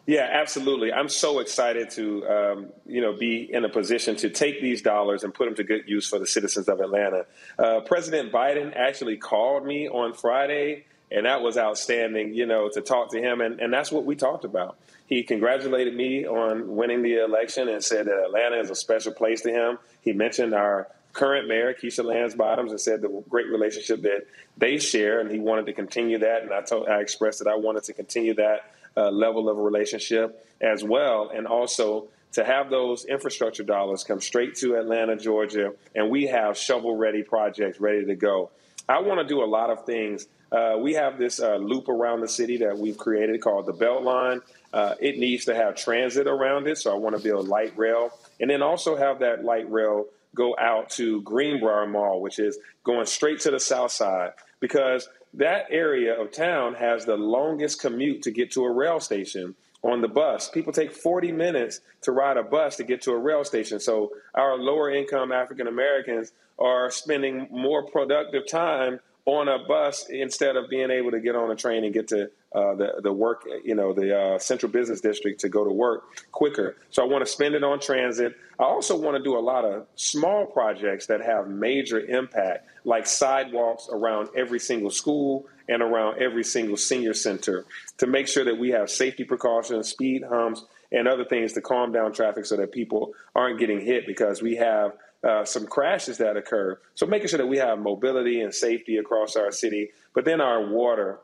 [0.06, 0.92] Yeah, absolutely.
[0.92, 5.24] I'm so excited to, um, you know, be in a position to take these dollars
[5.24, 7.26] and put them to good use for the citizens of Atlanta.
[7.58, 12.80] Uh, President Biden actually called me on Friday, and that was outstanding, you know, to
[12.80, 14.76] talk to him, and, and that's what we talked about.
[15.08, 19.42] He congratulated me on winning the election and said that Atlanta is a special place
[19.42, 19.78] to him.
[20.02, 24.26] He mentioned our current mayor, Keisha Lance Bottoms, and said the great relationship that
[24.56, 26.42] they share, and he wanted to continue that.
[26.42, 30.46] And I told, I expressed that I wanted to continue that uh, level of relationship
[30.60, 36.10] as well, and also to have those infrastructure dollars come straight to Atlanta, Georgia, and
[36.10, 38.50] we have shovel-ready projects ready to go.
[38.88, 40.28] I want to do a lot of things.
[40.52, 44.42] Uh, we have this uh, loop around the city that we've created called the Beltline.
[44.72, 48.10] Uh, it needs to have transit around it, so I want to build light rail,
[48.38, 53.06] and then also have that light rail go out to Greenbriar Mall, which is going
[53.06, 58.30] straight to the south side, because that area of town has the longest commute to
[58.30, 60.48] get to a rail station on the bus.
[60.48, 63.78] People take 40 minutes to ride a bus to get to a rail station.
[63.78, 70.56] So our lower income African Americans are spending more productive time on a bus instead
[70.56, 73.44] of being able to get on a train and get to uh, the the work,
[73.64, 76.76] you know, the uh, central business district to go to work quicker.
[76.88, 78.34] So I want to spend it on transit.
[78.58, 83.06] I also want to do a lot of small projects that have major impact, like
[83.06, 87.66] sidewalks around every single school and around every single senior center,
[87.98, 91.92] to make sure that we have safety precautions, speed humps, and other things to calm
[91.92, 94.92] down traffic so that people aren't getting hit because we have
[95.22, 96.78] uh, some crashes that occur.
[96.94, 100.66] So making sure that we have mobility and safety across our city, but then our
[100.70, 101.18] water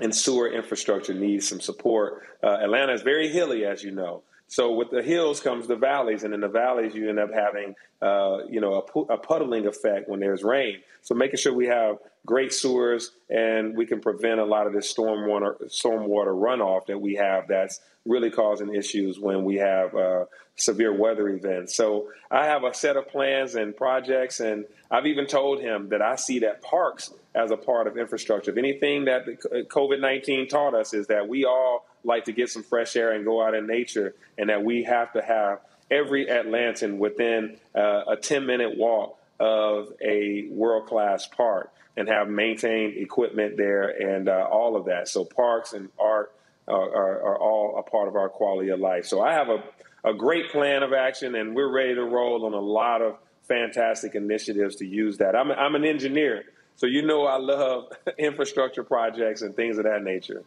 [0.00, 2.22] and sewer infrastructure needs some support.
[2.42, 4.22] Uh, Atlanta is very hilly, as you know.
[4.48, 7.74] So with the hills comes the valleys, and in the valleys you end up having,
[8.00, 10.78] uh, you know, a, a, puddling effect when there's rain.
[11.02, 14.92] So making sure we have great sewers and we can prevent a lot of this
[14.92, 20.24] stormwater stormwater runoff that we have that's really causing issues when we have uh,
[20.58, 21.74] severe weather events.
[21.74, 26.02] So I have a set of plans and projects, and I've even told him that
[26.02, 28.50] I see that parks as a part of infrastructure.
[28.50, 32.62] If anything that COVID 19 taught us is that we all like to get some
[32.62, 36.98] fresh air and go out in nature, and that we have to have every Atlantan
[36.98, 43.56] within uh, a 10 minute walk of a world class park and have maintained equipment
[43.56, 45.08] there and uh, all of that.
[45.08, 46.32] So, parks and art
[46.66, 49.06] are, are, are, all a part of our quality of life.
[49.06, 49.62] So, I have a,
[50.08, 54.14] a great plan of action, and we're ready to roll on a lot of fantastic
[54.14, 55.36] initiatives to use that.
[55.36, 56.44] I'm, I'm an engineer.
[56.76, 60.44] So you know I love infrastructure projects and things of that nature.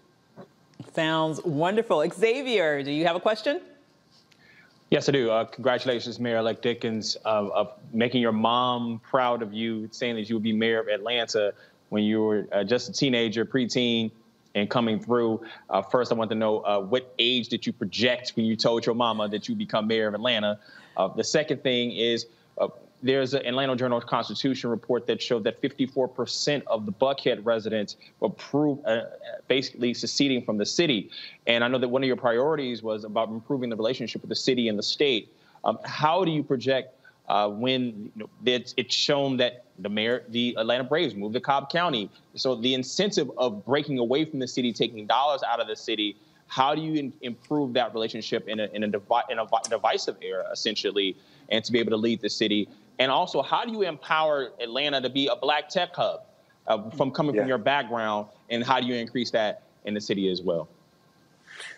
[0.93, 2.03] Sounds wonderful.
[2.09, 3.61] Xavier, do you have a question?
[4.89, 5.29] Yes, I do.
[5.29, 10.35] Uh, congratulations, Mayor-elect Dickens, uh, of making your mom proud of you, saying that you
[10.35, 11.53] would be mayor of Atlanta
[11.89, 14.11] when you were uh, just a teenager, preteen,
[14.55, 15.41] and coming through.
[15.69, 18.85] Uh, first, I want to know uh, what age did you project when you told
[18.85, 20.59] your mama that you become mayor of Atlanta?
[20.97, 22.25] Uh, the second thing is
[23.03, 28.85] there's an Atlanta Journal Constitution report that showed that 54% of the Buckhead residents approved
[28.85, 29.05] uh,
[29.47, 31.09] basically seceding from the city.
[31.47, 34.35] And I know that one of your priorities was about improving the relationship with the
[34.35, 35.33] city and the state.
[35.63, 36.95] Um, how do you project
[37.31, 41.41] uh, when you know, it's, it's, shown that the mayor, the Atlanta Braves moved to
[41.41, 42.09] Cobb County?
[42.35, 46.17] So the incentive of breaking away from the city, taking dollars out of the city,
[46.47, 50.17] how do you in, improve that relationship in a, in a, devi- in a divisive
[50.21, 51.15] era, essentially,
[51.49, 52.67] and to be able to lead the city
[53.01, 56.21] and also, how do you empower Atlanta to be a black tech hub
[56.67, 57.41] uh, from coming yeah.
[57.41, 58.27] from your background?
[58.51, 60.69] And how do you increase that in the city as well?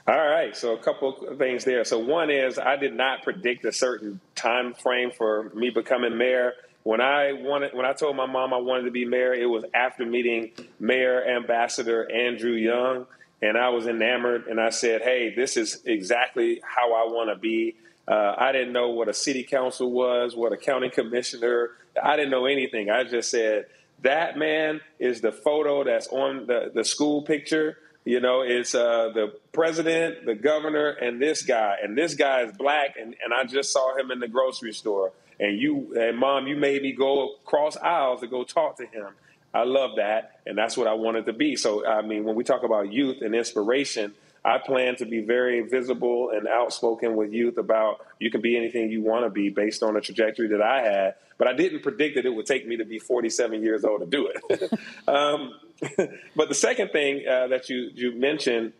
[0.05, 1.85] All right, so a couple things there.
[1.85, 6.55] So one is I did not predict a certain time frame for me becoming mayor.
[6.83, 9.63] When I wanted, when I told my mom I wanted to be mayor, it was
[9.73, 13.05] after meeting Mayor Ambassador Andrew Young,
[13.41, 14.47] and I was enamored.
[14.47, 18.73] And I said, "Hey, this is exactly how I want to be." Uh, I didn't
[18.73, 21.71] know what a city council was, what a county commissioner.
[22.01, 22.89] I didn't know anything.
[22.89, 23.67] I just said,
[24.01, 29.11] "That man is the photo that's on the the school picture." You know, it's uh,
[29.13, 31.77] the president, the governor, and this guy.
[31.81, 35.13] And this guy is black, and, and I just saw him in the grocery store.
[35.39, 39.07] And you, and mom, you made me go across aisles to go talk to him.
[39.53, 41.55] I love that, and that's what I wanted to be.
[41.55, 44.13] So, I mean, when we talk about youth and inspiration,
[44.45, 48.91] I plan to be very visible and outspoken with youth about you can be anything
[48.91, 51.15] you want to be based on the trajectory that I had.
[51.37, 54.05] But I didn't predict that it would take me to be 47 years old to
[54.05, 54.73] do it.
[55.07, 55.53] um,
[56.35, 58.73] but the second thing uh, that you you mentioned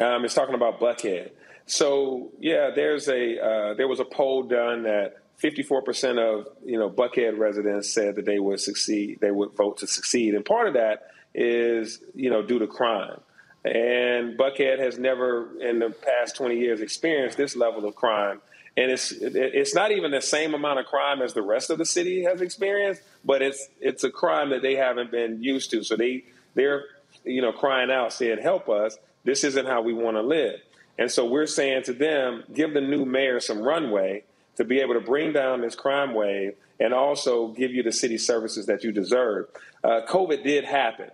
[0.00, 1.30] um, is talking about Buckhead.
[1.66, 6.90] So yeah, there's a uh, there was a poll done that 54% of you know
[6.90, 10.74] Buckhead residents said that they would succeed, they would vote to succeed, and part of
[10.74, 13.20] that is you know due to crime.
[13.64, 18.40] And Buckhead has never, in the past 20 years, experienced this level of crime.
[18.78, 21.84] And it's it's not even the same amount of crime as the rest of the
[21.84, 25.82] city has experienced, but it's it's a crime that they haven't been used to.
[25.82, 26.24] So they
[26.54, 26.84] they're
[27.24, 28.96] you know crying out, saying, "Help us!
[29.24, 30.60] This isn't how we want to live."
[30.96, 34.22] And so we're saying to them, give the new mayor some runway
[34.56, 38.18] to be able to bring down this crime wave and also give you the city
[38.18, 39.46] services that you deserve.
[39.82, 41.10] Uh, COVID did happen.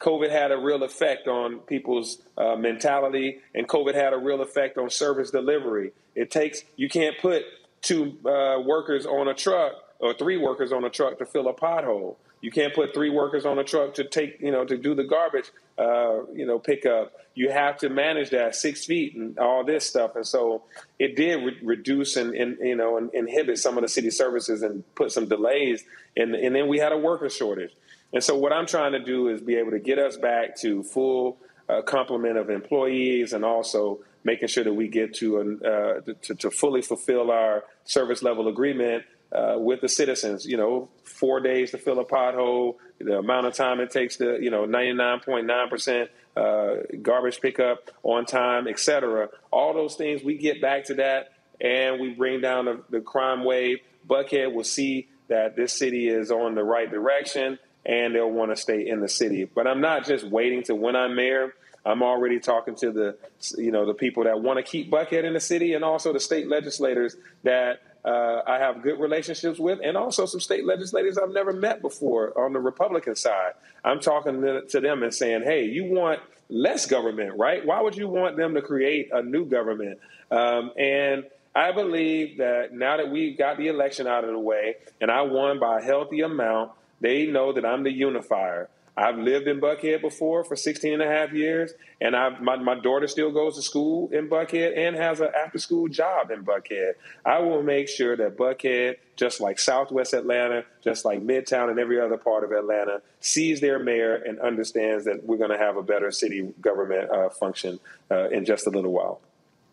[0.00, 4.78] COVID had a real effect on people's uh, mentality, and COVID had a real effect
[4.78, 5.92] on service delivery.
[6.14, 7.42] It takes, you can't put
[7.82, 11.54] two uh, workers on a truck or three workers on a truck to fill a
[11.54, 12.16] pothole.
[12.40, 15.02] You can't put three workers on a truck to take, you know, to do the
[15.02, 17.12] garbage, uh, you know, pickup.
[17.34, 20.14] You have to manage that six feet and all this stuff.
[20.14, 20.62] And so
[21.00, 24.62] it did re- reduce and, and, you know, and inhibit some of the city services
[24.62, 25.84] and put some delays.
[26.16, 27.72] And, and then we had a worker shortage.
[28.12, 30.82] And so what I'm trying to do is be able to get us back to
[30.82, 31.38] full
[31.68, 36.50] uh, complement of employees and also making sure that we get to, uh, to, to
[36.50, 40.46] fully fulfill our service level agreement uh, with the citizens.
[40.46, 44.38] You know, four days to fill a pothole, the amount of time it takes to,
[44.42, 49.28] you know, 99.9% uh, garbage pickup on time, et cetera.
[49.50, 53.44] All those things, we get back to that and we bring down the, the crime
[53.44, 53.78] wave.
[54.08, 58.56] Buckhead will see that this city is on the right direction and they'll want to
[58.56, 59.44] stay in the city.
[59.44, 61.54] But I'm not just waiting to when I'm mayor.
[61.86, 63.16] I'm already talking to the,
[63.56, 66.20] you know, the people that want to keep Buckhead in the city, and also the
[66.20, 71.30] state legislators that uh, I have good relationships with, and also some state legislators I've
[71.30, 73.52] never met before on the Republican side.
[73.84, 76.20] I'm talking to them and saying, "Hey, you want
[76.50, 77.64] less government, right?
[77.64, 79.98] Why would you want them to create a new government?"
[80.30, 81.24] Um, and
[81.54, 85.22] I believe that now that we got the election out of the way, and I
[85.22, 88.68] won by a healthy amount, they know that I'm the unifier.
[88.98, 92.74] I've lived in Buckhead before for 16 and a half years, and I've, my, my
[92.74, 96.94] daughter still goes to school in Buckhead and has an after school job in Buckhead.
[97.24, 102.00] I will make sure that Buckhead, just like Southwest Atlanta, just like Midtown and every
[102.00, 105.82] other part of Atlanta, sees their mayor and understands that we're going to have a
[105.82, 107.78] better city government uh, function
[108.10, 109.20] uh, in just a little while.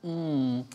[0.06, 0.66] Mm.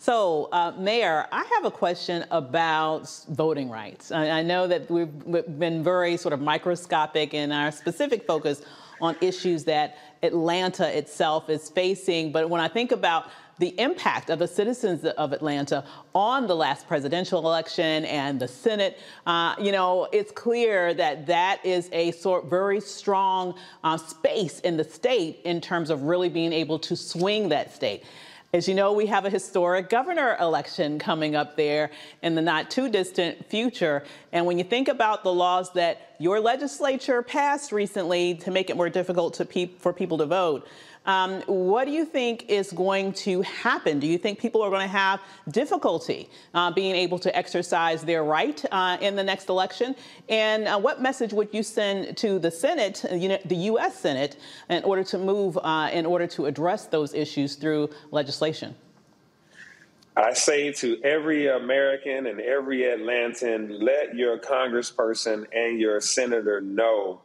[0.00, 4.10] So, uh, Mayor, I have a question about voting rights.
[4.10, 8.62] I, I know that we've, we've been very sort of microscopic in our specific focus
[9.02, 12.32] on issues that Atlanta itself is facing.
[12.32, 13.26] But when I think about
[13.58, 15.84] the impact of the citizens of Atlanta
[16.14, 21.60] on the last presidential election and the Senate, uh, you know, it's clear that that
[21.62, 26.54] is a sort very strong uh, space in the state in terms of really being
[26.54, 28.02] able to swing that state.
[28.52, 32.68] As you know, we have a historic governor election coming up there in the not
[32.68, 34.02] too distant future.
[34.32, 38.76] And when you think about the laws that your legislature passed recently to make it
[38.76, 40.66] more difficult pe for people to vote,
[41.06, 43.98] um, what do you think is going to happen?
[43.98, 45.20] Do you think people are going to have
[45.50, 49.96] difficulty uh, being able to exercise their right uh, in the next election?
[50.28, 53.98] And uh, what message would you send to the Senate, uh, the U.S.
[53.98, 54.36] Senate,
[54.68, 58.74] in order to move, uh, in order to address those issues through legislation?
[60.16, 67.22] I say to every American and every Atlantan, let your congressperson and your senator know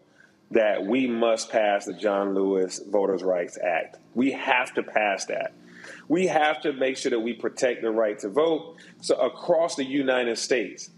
[0.52, 3.98] that we must pass the John Lewis Voters' Rights Act.
[4.14, 5.54] We have to pass that.
[6.08, 9.86] We have to make sure that we protect the right to vote so across the
[9.86, 10.89] United States.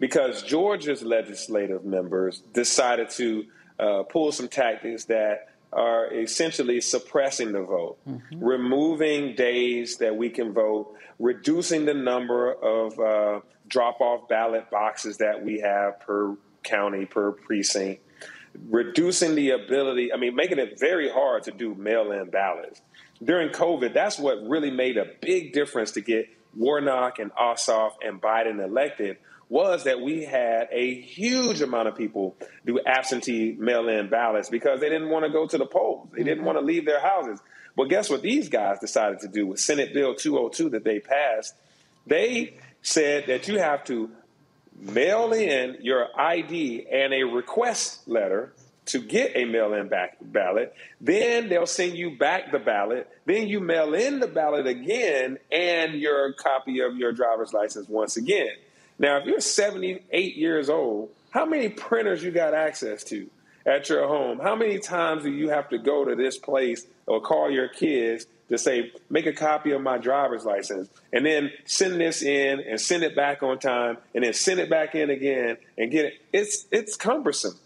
[0.00, 3.46] Because Georgia's legislative members decided to
[3.80, 7.98] uh, pull some tactics that are essentially suppressing the vote,
[8.36, 15.18] removing days that we can vote, reducing the number of uh, drop off ballot boxes
[15.18, 18.00] that we have per county, per precinct,
[18.68, 22.80] reducing the ability, I mean, making it very hard to do mail in ballots.
[23.22, 28.20] During COVID, that's what really made a big difference to get Warnock and Ossoff and
[28.20, 32.36] Biden elected was that we had a huge amount of people
[32.66, 36.08] do absentee mail-in ballots because they didn't want to go to the polls.
[36.12, 36.46] They didn't mm-hmm.
[36.46, 37.40] want to leave their houses.
[37.74, 41.54] But guess what these guys decided to do with Senate Bill 202 that they passed?
[42.06, 44.10] They said that you have to
[44.80, 48.52] mail in your ID and a request letter
[48.86, 50.74] to get a mail-in back ballot.
[51.00, 53.08] Then they'll send you back the ballot.
[53.26, 58.16] Then you mail in the ballot again and your copy of your driver's license once
[58.16, 58.52] again.
[58.98, 63.28] Now, if you're 78 years old, how many printers you got access to
[63.68, 64.40] at your home?
[64.40, 68.26] How many times do you have to go to this place or call your kids
[68.48, 72.80] to say, make a copy of my driver's license, and then send this in and
[72.80, 76.14] send it back on time, and then send it back in again and get it?
[76.32, 77.58] It's it's cumbersome.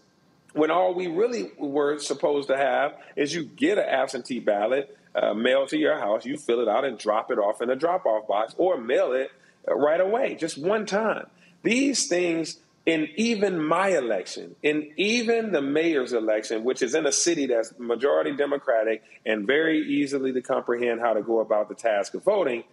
[0.53, 5.33] When all we really were supposed to have is you get an absentee ballot uh,
[5.33, 8.05] mailed to your house, you fill it out and drop it off in a drop
[8.05, 9.31] off box, or mail it
[9.67, 11.27] right away, just one time.
[11.63, 17.11] These things, in even my election, in even the mayor's election, which is in a
[17.11, 22.13] city that's majority Democratic and very easily to comprehend how to go about the task
[22.13, 22.63] of voting,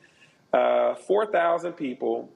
[0.53, 2.29] uh, 4,000 people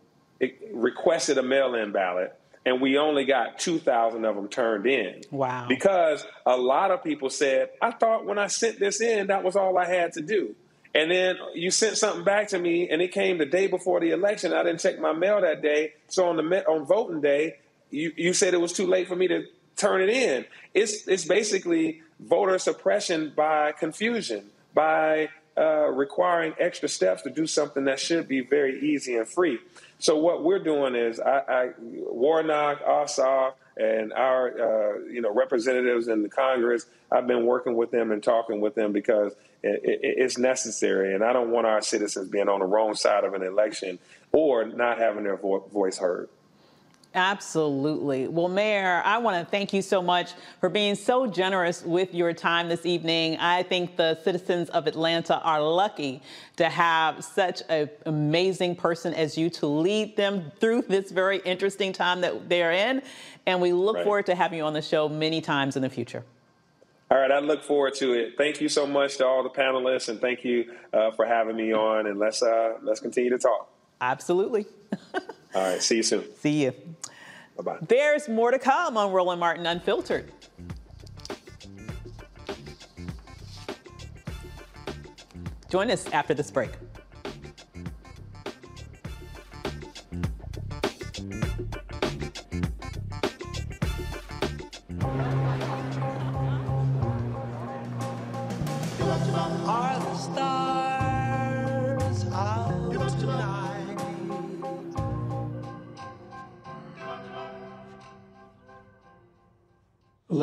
[0.73, 2.39] requested a mail in ballot.
[2.67, 5.23] And we only got 2,000 of them turned in.
[5.31, 5.67] Wow.
[5.69, 9.55] Because a lot of people said, I thought when I sent this in, that was
[9.55, 10.55] all I had to do.
[10.95, 14.13] And then you sent something back to me, and it came the day before the
[14.13, 14.53] election.
[14.53, 17.57] I didn't check my mail that day, so on the on voting day,
[17.95, 20.45] you, you said it was too late for me to turn it in.
[20.75, 27.85] It's it's basically voter suppression by confusion, by uh, requiring extra steps to do something
[27.85, 29.59] that should be very easy and free.
[29.99, 36.09] So what we're doing is, I, I Warnock, Ossoff, and our uh, you know representatives
[36.09, 36.87] in the Congress.
[37.13, 39.33] I've been working with them and talking with them because
[39.63, 43.23] it, it, it's necessary, and I don't want our citizens being on the wrong side
[43.23, 44.01] of an election
[44.33, 46.29] or not having their vo- voice heard.
[47.15, 48.27] Absolutely.
[48.27, 52.33] Well, Mayor, I want to thank you so much for being so generous with your
[52.33, 53.37] time this evening.
[53.39, 56.23] I think the citizens of Atlanta are lucky
[56.57, 61.93] to have such an amazing person as you to lead them through this very interesting
[61.93, 63.01] time that they're in.
[63.47, 64.05] And we look Right.
[64.05, 66.25] forward to having you on the show many times in the future.
[67.13, 68.37] All right, I look forward to it.
[68.37, 71.73] Thank you so much to all the panelists, and thank you uh, for having me
[71.73, 72.07] on.
[72.07, 73.71] And let's uh, let's continue to talk.
[74.01, 74.67] Absolutely.
[75.55, 76.25] All right, see you soon.
[76.37, 76.73] See you.
[77.57, 77.79] Bye bye.
[77.87, 80.33] There's more to come on Roland Martin Unfiltered.
[85.71, 86.71] Join us after this break.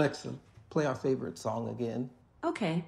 [0.01, 0.33] Alexa,
[0.71, 2.09] play our favorite song again.
[2.43, 2.83] Okay.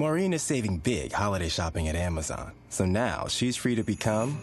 [0.00, 4.40] Maureen is saving big holiday shopping at Amazon, so now she's free to become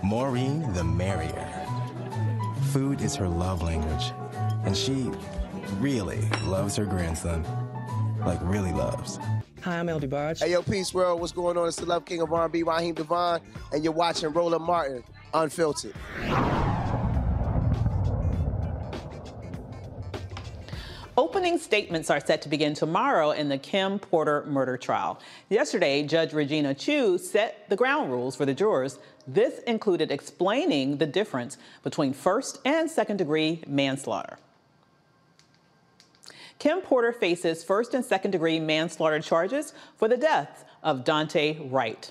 [0.00, 1.66] Maureen the Merrier.
[2.70, 4.12] Food is her love language,
[4.64, 5.10] and she
[5.80, 7.44] really loves her grandson.
[8.24, 9.18] Like, really loves.
[9.62, 10.38] Hi, I'm El DeBarge.
[10.38, 11.20] Hey, yo, Peace World.
[11.20, 11.66] What's going on?
[11.66, 13.40] It's the Love King of R&B, Raheem DeVaughn,
[13.72, 15.02] and you're watching Roland Martin,
[15.34, 15.96] Unfiltered.
[21.40, 25.18] Opening statements are set to begin tomorrow in the Kim Potter murder trial.
[25.48, 28.98] Yesterday, Judge Regina Chu set the ground rules for the jurors.
[29.26, 34.38] This included explaining the difference between first and second degree manslaughter.
[36.58, 42.10] Kim Potter faces first and second degree manslaughter charges for the death of Daunte Wright.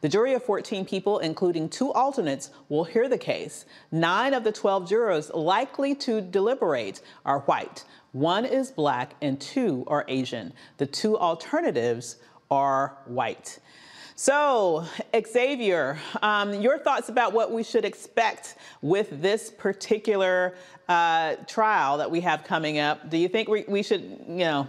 [0.00, 3.66] The jury of 14 people, including two alternates, will hear the case.
[3.92, 7.84] Nine of the 12 jurors likely to deliberate are white.
[8.12, 10.52] One is black and two are Asian.
[10.78, 12.16] The two alternatives
[12.50, 13.58] are white.
[14.16, 14.84] So,
[15.26, 20.56] Xavier, um, your thoughts about what we should expect with this particular
[20.90, 23.08] uh, trial that we have coming up?
[23.08, 24.68] Do you think we, we should, you know,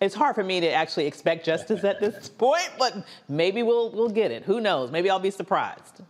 [0.00, 4.08] it's hard for me to actually expect justice at this point, but maybe we'll we'll
[4.10, 4.42] get it.
[4.42, 4.90] Who knows?
[4.90, 6.02] Maybe I'll be surprised.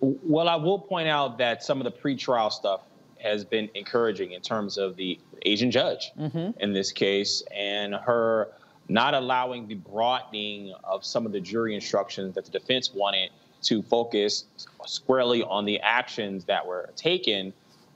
[0.00, 2.82] Well, I will point out that some of the pretrial stuff
[3.24, 6.60] has been encouraging in terms of the Asian judge Mm-hmm.
[6.60, 8.48] in this case and her
[8.88, 13.30] not allowing the broadening of some of the jury instructions that the defense wanted
[13.62, 14.44] to focus
[14.86, 17.52] squarely on the actions that were taken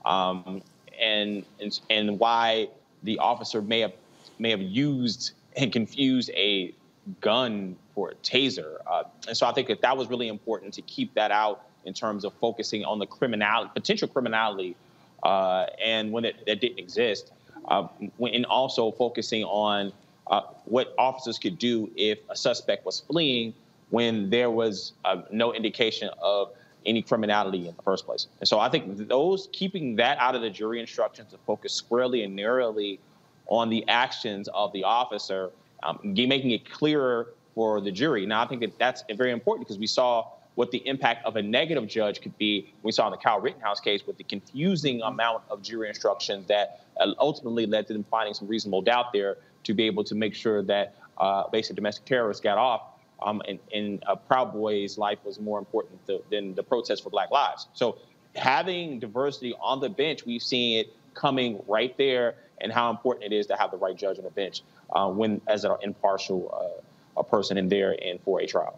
[0.06, 0.62] um,
[1.00, 2.68] and, and and why
[3.02, 3.92] the officer may have
[4.38, 6.72] may have used and confused a
[7.20, 8.76] gun for a taser.
[8.86, 11.92] Uh, and so I think that that was really important to keep that out in
[11.94, 14.76] terms of focusing on the criminality, potential criminality,
[15.22, 17.32] uh, and when it, that didn't exist,
[17.68, 17.86] uh,
[18.20, 19.92] and also focusing on
[20.28, 23.54] uh, what officers could do if a suspect was fleeing
[23.90, 26.50] when there was uh, no indication of
[26.86, 28.26] any criminality in the first place.
[28.40, 32.22] And so I think those keeping that out of the jury instructions to focus squarely
[32.22, 33.00] and narrowly
[33.46, 35.50] on the actions of the officer,
[35.82, 38.26] um, making it clearer for the jury.
[38.26, 40.28] Now, I think that that's very important because we saw
[40.58, 42.68] what the impact of a negative judge could be.
[42.82, 46.80] We saw in the Kyle Rittenhouse case with the confusing amount of jury instructions that
[46.98, 50.34] uh, ultimately led to them finding some reasonable doubt there to be able to make
[50.34, 52.82] sure that uh, basically domestic terrorists got off.
[53.22, 57.10] Um, and, and uh, Proud Boy's life was more important th- than the protest for
[57.10, 57.68] Black Lives.
[57.72, 57.98] So
[58.34, 63.36] having diversity on the bench, we've seen it coming right there, and how important it
[63.36, 66.82] is to have the right judge on the bench uh, when as an impartial
[67.16, 68.76] uh, person in there and for a trial.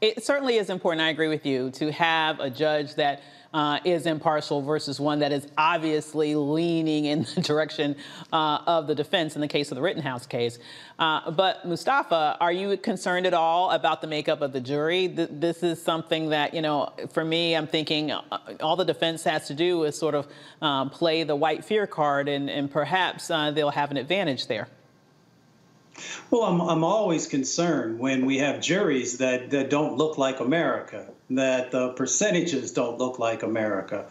[0.00, 3.20] It certainly is important, I agree with you, to have a judge that
[3.52, 7.96] uh, is impartial versus one that is obviously leaning in the direction
[8.32, 10.60] uh, of the defense in the case of the Rittenhouse case.
[11.00, 15.08] Uh, but Mustafa, are you concerned at all about the makeup of the jury?
[15.08, 18.22] Th- this is something that, you know, for me, I'm thinking uh,
[18.60, 20.28] all the defense has to do is sort of
[20.62, 24.68] um, play the white fear card, and, and perhaps uh, they'll have an advantage there.
[26.30, 31.06] Well, I'm, I'm always concerned when we have juries that, that don't look like America,
[31.30, 34.06] that the percentages don't look like America,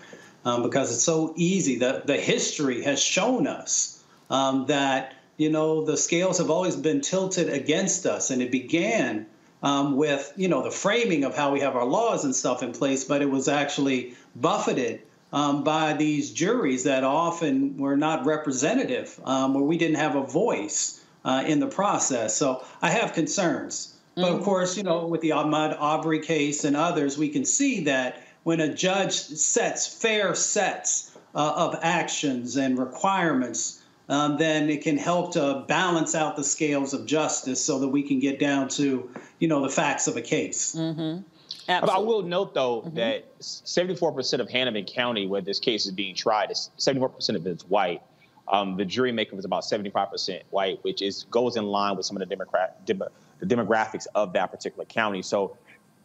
[0.45, 1.77] um, because it's so easy.
[1.77, 7.01] The, the history has shown us um, that, you know, the scales have always been
[7.01, 8.31] tilted against us.
[8.31, 9.27] And it began
[9.63, 12.71] um, with, you know, the framing of how we have our laws and stuff in
[12.73, 15.01] place, but it was actually buffeted
[15.33, 20.23] um, by these juries that often were not representative, um, where we didn't have a
[20.23, 20.96] voice
[21.27, 22.35] uh, in the process.
[22.35, 23.93] So I have concerns.
[24.15, 27.83] But of course, you know, with the Ahmaud Arbery case and others, we can see
[27.83, 34.81] that when a judge sets fair sets uh, of actions and requirements, um, then it
[34.81, 38.69] can help to balance out the scales of justice so that we can get down
[38.69, 39.07] to,
[39.37, 40.75] you know, the facts of a case.
[40.75, 41.21] Mm-hmm.
[41.67, 46.15] But I will note, though, that 74% of Hennepin County, where this case is being
[46.15, 48.01] tried, is 74% of it is white.
[48.49, 52.15] Um, the jury makeup is about 75% white, which is goes in line with some
[52.15, 53.03] of the, Democrat, dem,
[53.39, 55.21] the demographics of that particular county.
[55.21, 55.57] So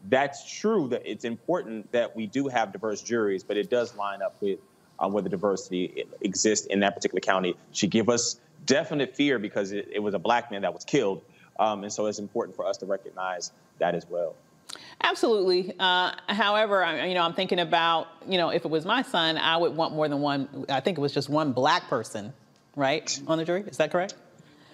[0.08, 4.22] that's true that it's important that we do have diverse juries, but it does line
[4.22, 4.58] up with
[4.98, 7.56] um, where the diversity exists in that particular county.
[7.72, 11.22] Should give us definite fear because it, it was a black man that was killed,
[11.58, 14.34] um, and so it's important for us to recognize that as well.
[15.02, 15.74] Absolutely.
[15.78, 19.36] Uh, however, I, you know, I'm thinking about, you know, if it was my son,
[19.36, 20.64] I would want more than one.
[20.68, 22.32] I think it was just one black person,
[22.76, 23.64] right, on the jury.
[23.66, 24.14] Is that correct?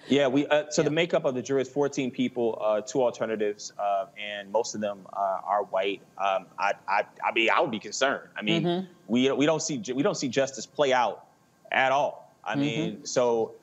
[0.07, 0.47] Yeah, we.
[0.47, 4.51] Uh, so the makeup of the jury is 14 people, uh, two alternatives, uh, and
[4.51, 6.01] most of them uh, are white.
[6.17, 8.27] Um, I, I, I mean, I would be concerned.
[8.35, 8.87] I mean, Mhm.
[9.07, 11.25] we we don't see we don't see justice play out
[11.71, 12.33] at all.
[12.43, 13.53] I mean, so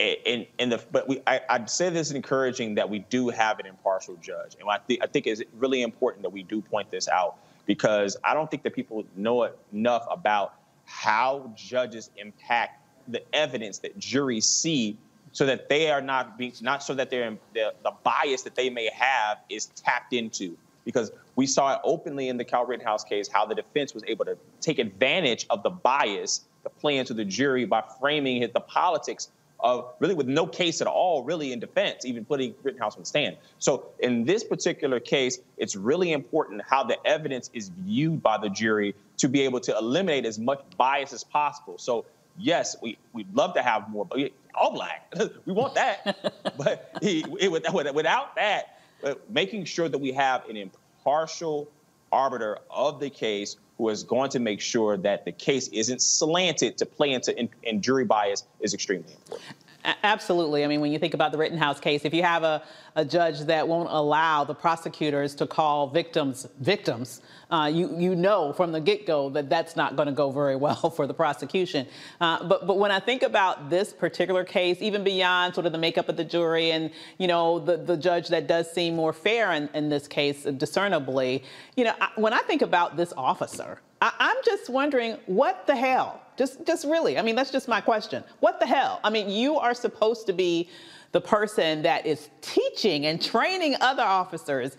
[0.00, 3.58] and and the but we I, I'd say this is encouraging that we do have
[3.58, 6.90] an impartial judge, and I think I think it's really important that we do point
[6.90, 7.36] this out
[7.66, 13.98] because I don't think that people know enough about how judges impact the evidence that
[13.98, 14.96] juries see
[15.32, 18.70] so that they are not being not so that they're the, the bias that they
[18.70, 20.56] may have is tapped into.
[20.84, 24.24] Because we saw it openly in the Cal Rittenhouse case how the defense was able
[24.24, 28.60] to take advantage of the bias to play into the jury by framing it, the
[28.60, 29.28] politics
[29.60, 33.06] of really with no case at all, really in defense, even putting Rittenhouse on the
[33.06, 33.36] stand.
[33.58, 38.50] So in this particular case, it's really important how the evidence is viewed by the
[38.50, 41.78] jury to be able to eliminate as much bias as possible.
[41.78, 42.04] So
[42.38, 45.12] yes, we we'd love to have more, but all black,
[45.46, 46.54] we want that.
[46.58, 51.68] but he, it, without that, uh, making sure that we have an impartial
[52.12, 56.78] arbiter of the case who is going to make sure that the case isn't slanted
[56.78, 59.56] to play into in, in jury bias is extremely important.
[60.02, 60.64] Absolutely.
[60.64, 62.60] I mean, when you think about the Rittenhouse case, if you have a,
[62.96, 67.20] a judge that won't allow the prosecutors to call victims victims,
[67.52, 70.90] uh, you you know from the get-go that that's not going to go very well
[70.96, 71.86] for the prosecution.
[72.20, 75.78] Uh, but but when I think about this particular case, even beyond sort of the
[75.78, 79.52] makeup of the jury and you know the the judge that does seem more fair
[79.52, 81.44] in, in this case, discernibly,
[81.76, 85.76] you know, I, when I think about this officer, I, I'm just wondering what the
[85.76, 87.18] hell just, just really.
[87.18, 88.22] I mean, that's just my question.
[88.40, 89.00] What the hell?
[89.02, 90.68] I mean, you are supposed to be
[91.12, 94.76] the person that is teaching and training other officers.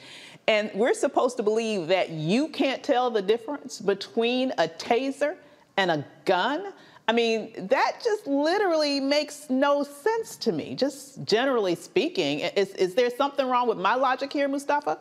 [0.48, 5.36] And we're supposed to believe that you can't tell the difference between a taser
[5.78, 6.74] and a gun.
[7.08, 12.40] I mean, that just literally makes no sense to me, just generally speaking.
[12.40, 15.00] Is, is there something wrong with my logic here, Mustafa?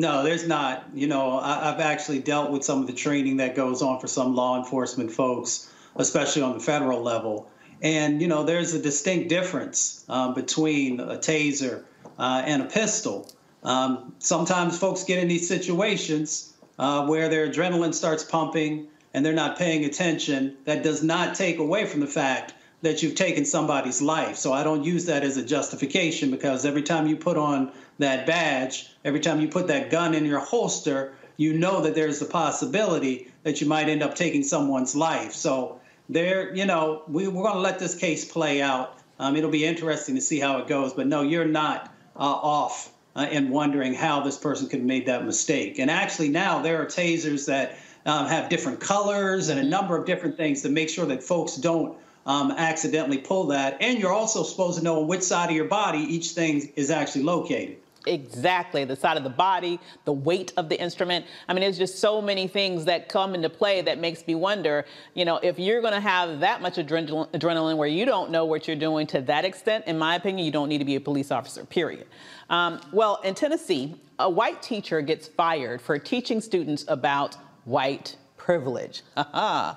[0.00, 0.84] No, there's not.
[0.94, 4.06] You know, I, have actually dealt with some of the training that goes on for
[4.06, 7.48] some law enforcement folks, especially on the federal level.
[7.80, 11.84] And, you know, there's a distinct difference um, between a taser
[12.18, 13.30] uh, and a pistol.
[13.62, 19.32] Um, sometimes folks get in these situations uh, where their adrenaline starts pumping and they're
[19.32, 20.58] not paying attention.
[20.66, 22.52] That does not take away from the fact
[22.82, 24.36] that you've taken somebody's life.
[24.36, 28.26] So I don't use that as a justification because every time you put on that
[28.26, 32.26] badge, every time you put that gun in your holster, you know that there's a
[32.26, 35.32] possibility that you might end up taking someone's life.
[35.32, 38.98] So there, you know, we, we're going to let this case play out.
[39.18, 40.92] Um, it'll be interesting to see how it goes.
[40.92, 45.06] But no, you're not uh, off uh, in wondering how this person could have made
[45.06, 45.78] that mistake.
[45.78, 50.06] And actually, now there are tasers that um, have different colors and a number of
[50.06, 53.78] different things to make sure that folks don't um, accidentally pull that.
[53.80, 56.90] And you're also supposed to know on which side of your body each thing is
[56.90, 57.78] actually located.
[58.06, 61.26] Exactly, the side of the body, the weight of the instrument.
[61.48, 64.84] I mean, there's just so many things that come into play that makes me wonder,
[65.14, 68.44] you know, if you're going to have that much adrenaline, adrenaline where you don't know
[68.44, 71.00] what you're doing to that extent, in my opinion, you don't need to be a
[71.00, 72.06] police officer, period.
[72.48, 78.16] Um, well, in Tennessee, a white teacher gets fired for teaching students about white
[78.46, 79.02] privilege.
[79.16, 79.74] uh,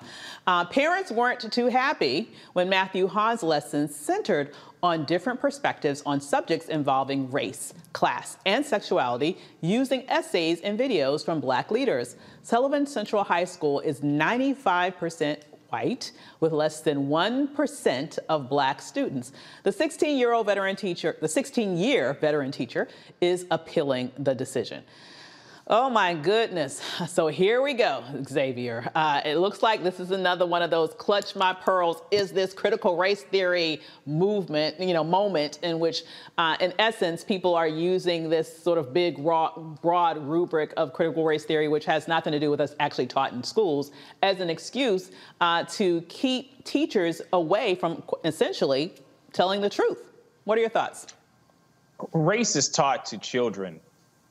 [0.69, 4.53] parents weren't too happy when Matthew Hawn's lessons centered
[4.83, 11.39] on different perspectives on subjects involving race, class, and sexuality using essays and videos from
[11.41, 12.15] black leaders.
[12.43, 15.39] Sullivan Central High School is 95%
[15.69, 19.31] white with less than 1% of black students.
[19.63, 22.87] The 16-year-old veteran teacher, the 16-year veteran teacher
[23.19, 24.83] is appealing the decision.
[25.71, 26.81] Oh my goodness.
[27.07, 28.91] So here we go, Xavier.
[28.95, 32.01] Uh, it looks like this is another one of those clutch my pearls.
[32.11, 36.03] Is this critical race theory movement, you know, moment in which,
[36.37, 41.23] uh, in essence, people are using this sort of big, raw, broad rubric of critical
[41.23, 43.91] race theory, which has nothing to do with us actually taught in schools,
[44.23, 45.11] as an excuse
[45.41, 48.93] uh, to keep teachers away from essentially
[49.33, 50.03] telling the truth.
[50.45, 51.07] What are your thoughts?
[52.13, 53.79] Race is taught to children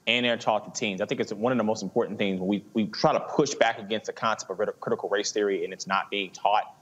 [0.09, 1.03] and they're taught to teens.
[1.03, 3.55] I think it's one of the most important things when we, we try to push
[3.55, 6.75] back against the concept of critical race theory and it's not being taught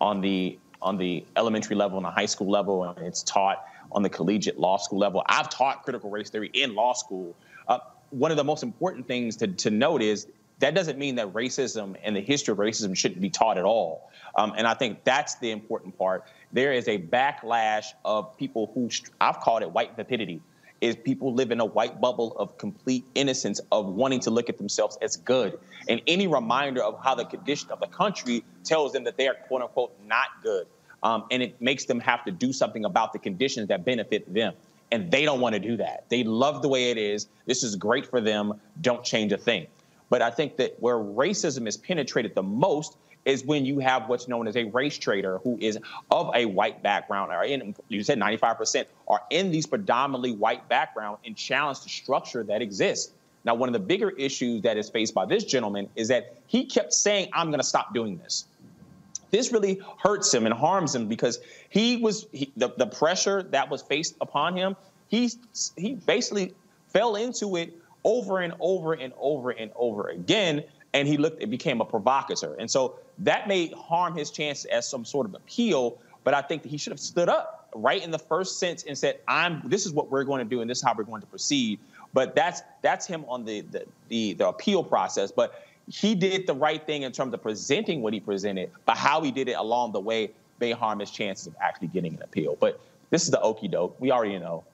[0.00, 4.02] on the on the elementary level and the high school level and it's taught on
[4.02, 5.22] the collegiate law school level.
[5.26, 7.36] I've taught critical race theory in law school.
[7.68, 10.26] Uh, one of the most important things to, to note is
[10.60, 14.10] that doesn't mean that racism and the history of racism shouldn't be taught at all.
[14.36, 16.24] Um, and I think that's the important part.
[16.52, 18.88] There is a backlash of people who
[19.20, 20.40] I've called it white vapidity
[20.80, 24.58] is people live in a white bubble of complete innocence of wanting to look at
[24.58, 25.58] themselves as good.
[25.88, 29.34] And any reminder of how the condition of the country tells them that they are
[29.34, 30.66] quote unquote not good.
[31.02, 34.54] Um, and it makes them have to do something about the conditions that benefit them.
[34.92, 36.08] And they don't want to do that.
[36.08, 37.28] They love the way it is.
[37.46, 38.60] This is great for them.
[38.80, 39.66] Don't change a thing.
[40.08, 44.28] But I think that where racism is penetrated the most is when you have what's
[44.28, 45.78] known as a race trader who is
[46.10, 51.18] of a white background, or in, you said 95% are in these predominantly white background
[51.24, 53.12] and challenge the structure that exists.
[53.44, 56.64] Now, one of the bigger issues that is faced by this gentleman is that he
[56.64, 58.44] kept saying, I'm going to stop doing this.
[59.30, 63.70] this really hurts him and harms him because he was he, the, the pressure that
[63.70, 64.76] was faced upon him.
[65.08, 65.30] He
[65.76, 66.54] he basically
[66.88, 71.50] fell into it over and over and over and over again, and he looked it
[71.50, 75.98] became a provocateur, and so that may harm his chance as some sort of appeal.
[76.22, 78.96] But I think that he should have stood up right in the first sense and
[78.96, 79.62] said, "I'm.
[79.64, 81.78] This is what we're going to do, and this is how we're going to proceed."
[82.12, 85.30] But that's that's him on the the, the, the appeal process.
[85.30, 89.22] But he did the right thing in terms of presenting what he presented, but how
[89.22, 90.30] he did it along the way
[90.60, 92.56] may harm his chances of actually getting an appeal.
[92.60, 92.80] But
[93.10, 93.96] this is the okey doke.
[93.98, 94.64] We already know.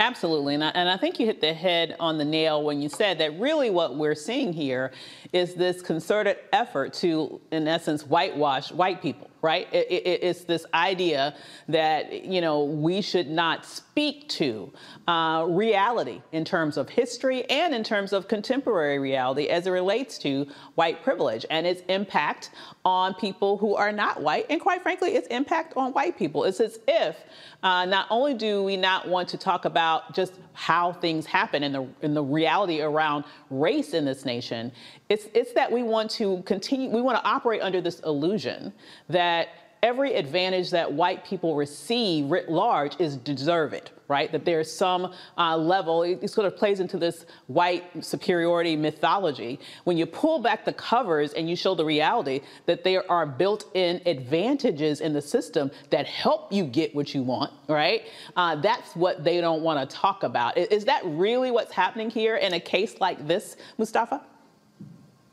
[0.00, 0.54] Absolutely.
[0.54, 3.18] And I, and I, think you hit the head on the nail when you said
[3.18, 4.92] that really what we're seeing here
[5.34, 9.68] is this concerted effort to, in essence, whitewash white people right?
[9.72, 11.34] It, it, it's this idea
[11.68, 14.72] that, you know, we should not speak to
[15.08, 20.18] uh, reality in terms of history and in terms of contemporary reality as it relates
[20.18, 22.50] to white privilege and its impact
[22.84, 26.44] on people who are not white, and quite frankly, its impact on white people.
[26.44, 27.16] It's as if
[27.62, 31.74] uh, not only do we not want to talk about just how things happen and
[31.74, 34.72] the, and the reality around race in this nation,
[35.08, 38.72] it's, it's that we want to continue, we want to operate under this illusion
[39.08, 39.48] that
[39.82, 44.30] every advantage that white people receive writ large is deserved, right?
[44.32, 49.60] That there's some uh, level, it, sort of plays into this white superiority mythology.
[49.84, 53.64] When you pull back the covers and you show the reality that there are built
[53.74, 58.02] in advantages in the system that help you get what you want, right?
[58.36, 60.58] Uh, that's what they don't want to talk about.
[60.58, 64.20] Is that really what's happening here in a case like this, Mustafa?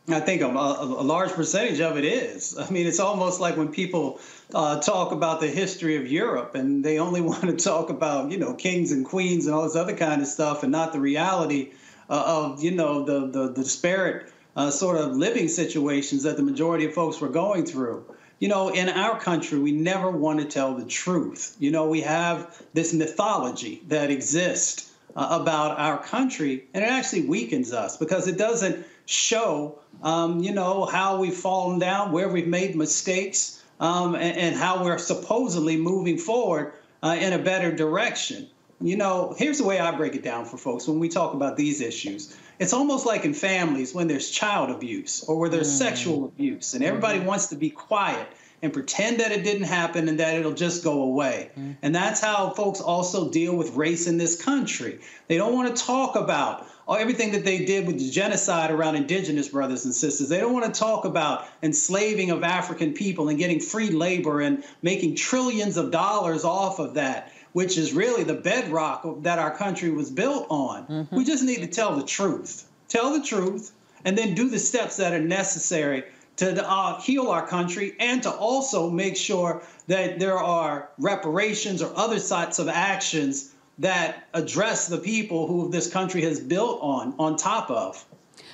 [0.10, 2.58] I think a, a, large percentage of it is.
[2.58, 4.22] I mean, it's almost like when people
[4.54, 8.38] uh, talk about the history of Europe and they only want to talk about, you
[8.38, 11.74] know, kings and queens and all this other kind of stuff and not the reality
[12.10, 16.44] uh, of, you know, the, the, the disparate uh, sort of living situations that the
[16.44, 18.06] majority of folks were going through.
[18.40, 21.58] You know, in our country, we never want to tell the truth.
[21.60, 27.24] You know, we have this mythology that exists uh, about our country, and it actually
[27.24, 32.48] weakens us because it doesn't show, um, you know, how we've fallen down, where we've
[32.48, 36.74] made mistakes, um, and, and, how we're supposedly moving forward
[37.04, 38.48] uh, in a better direction.
[38.82, 41.58] You know, here's the way I break it down for folks when we talk about
[41.58, 42.36] these issues.
[42.60, 45.78] It's almost like in families when there's child abuse or where there's mm.
[45.78, 47.28] sexual abuse, and everybody mm-hmm.
[47.28, 48.28] wants to be quiet
[48.62, 51.52] and pretend that it didn't happen and that it'll just go away.
[51.58, 51.78] Mm.
[51.82, 55.00] And that's how folks also deal with race in this country.
[55.28, 59.50] They don't want to talk about everything that they did with the genocide around indigenous
[59.50, 60.30] brothers and sisters.
[60.30, 64.64] They don't want to talk about enslaving of African people and getting free labor and
[64.82, 69.90] making trillions of dollars off of that, which is really the bedrock that our country
[69.90, 70.86] was built on.
[70.88, 71.16] Mm-hmm.
[71.16, 72.68] We just need to tell the truth.
[72.88, 73.74] Tell the truth
[74.06, 76.06] and then do the steps that are necessary
[76.38, 81.92] to uh, heal our country and to also make sure that there are reparations or
[81.98, 87.36] other sorts of actions that address the people who this country has built on on
[87.36, 88.04] top of.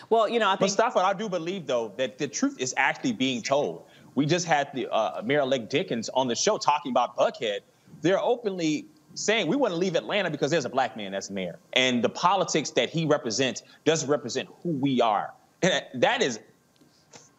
[0.09, 3.13] Well, you know, I think Mustafa, I do believe though that the truth is actually
[3.13, 3.85] being told.
[4.15, 7.61] We just had the uh, Mayor-elect Dickens on the show talking about Buckhead.
[8.01, 8.85] They're openly
[9.15, 12.09] saying we want to leave Atlanta because there's a black man that's mayor, and the
[12.09, 15.33] politics that he represents doesn't represent who we are.
[15.61, 16.39] And that is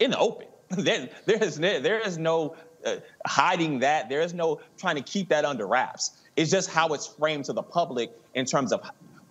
[0.00, 0.48] in the open.
[0.70, 2.96] there, there is there is no uh,
[3.26, 4.08] hiding that.
[4.08, 6.12] There is no trying to keep that under wraps.
[6.36, 8.82] It's just how it's framed to the public in terms of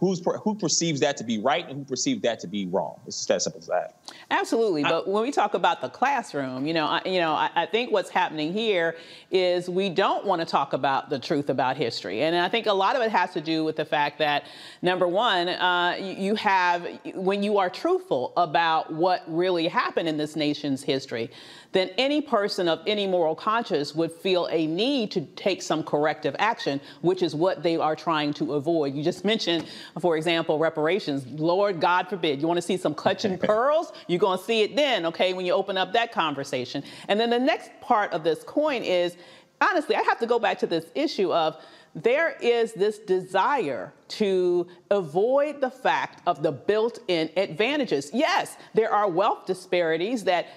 [0.04, 3.00] who's who perceives that to be right and who perceives that to be wrong.
[3.08, 3.96] It's just as simple as that.
[4.30, 7.66] Absolutely, but when we talk about the classroom, you know, I, you know, I, I,
[7.66, 8.98] think what's happening here
[9.32, 12.74] is we don't want to talk about the truth about history, and I think a
[12.74, 14.44] lot of it has to do with the fact that
[14.82, 16.86] number one, uh, you have
[17.16, 21.32] when you are truthful about what really happened in this nation's history
[21.74, 26.36] then any person of any moral conscience would feel a need to take some corrective
[26.40, 28.94] action, which is what they are trying to avoid.
[28.94, 29.66] You just mentioned,
[30.00, 31.26] for example, reparations.
[31.28, 32.42] Lord God forbid.
[32.42, 33.94] You want to see some clutching pearls?
[34.08, 36.84] You're going to see it then, okay, when you open up that conversation.
[37.08, 39.16] And then the next part of this coin is
[39.62, 41.58] honestly, I have to go back to this issue of
[41.96, 48.12] there is this desire to avoid the fact of the built-in advantages.
[48.14, 50.48] Yes, there are wealth disparities that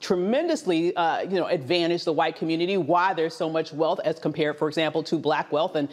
[0.00, 2.76] tremendously, uh, you know, advantage the white community.
[2.76, 5.88] Why there's so much wealth as compared, for example, to black wealth and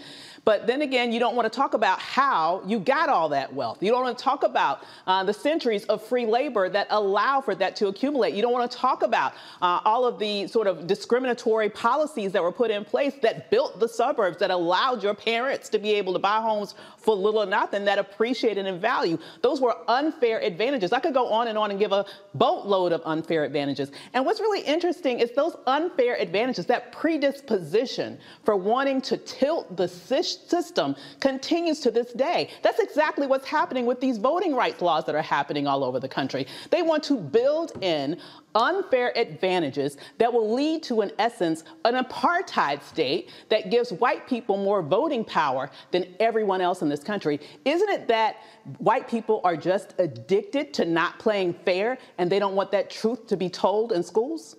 [0.45, 3.83] but then again, you don't want to talk about how you got all that wealth.
[3.83, 7.55] You don't want to talk about uh, the centuries of free labor that allow for
[7.55, 8.33] that to accumulate.
[8.33, 12.41] You don't want to talk about uh, all of the sort of discriminatory policies that
[12.41, 16.13] were put in place that built the suburbs, that allowed your parents to be able
[16.13, 19.17] to buy homes for little or nothing that appreciated in value.
[19.41, 20.91] Those were unfair advantages.
[20.91, 22.05] I could go on and on and give a
[22.35, 23.91] boatload of unfair advantages.
[24.13, 29.87] And what's really interesting is those unfair advantages, that predisposition for wanting to tilt the
[29.87, 32.49] system continues to this day.
[32.61, 36.09] That's exactly what's happening with these voting rights laws that are happening all over the
[36.09, 36.47] country.
[36.69, 38.19] They want to build in
[38.55, 44.57] unfair advantages that will lead to, in essence, an apartheid state that gives white people
[44.57, 47.39] more voting power than everyone else in this country.
[47.65, 48.37] Isn't it that
[48.79, 53.27] white people are just addicted to not playing fair and they don't want that truth
[53.27, 54.55] to be told in schools?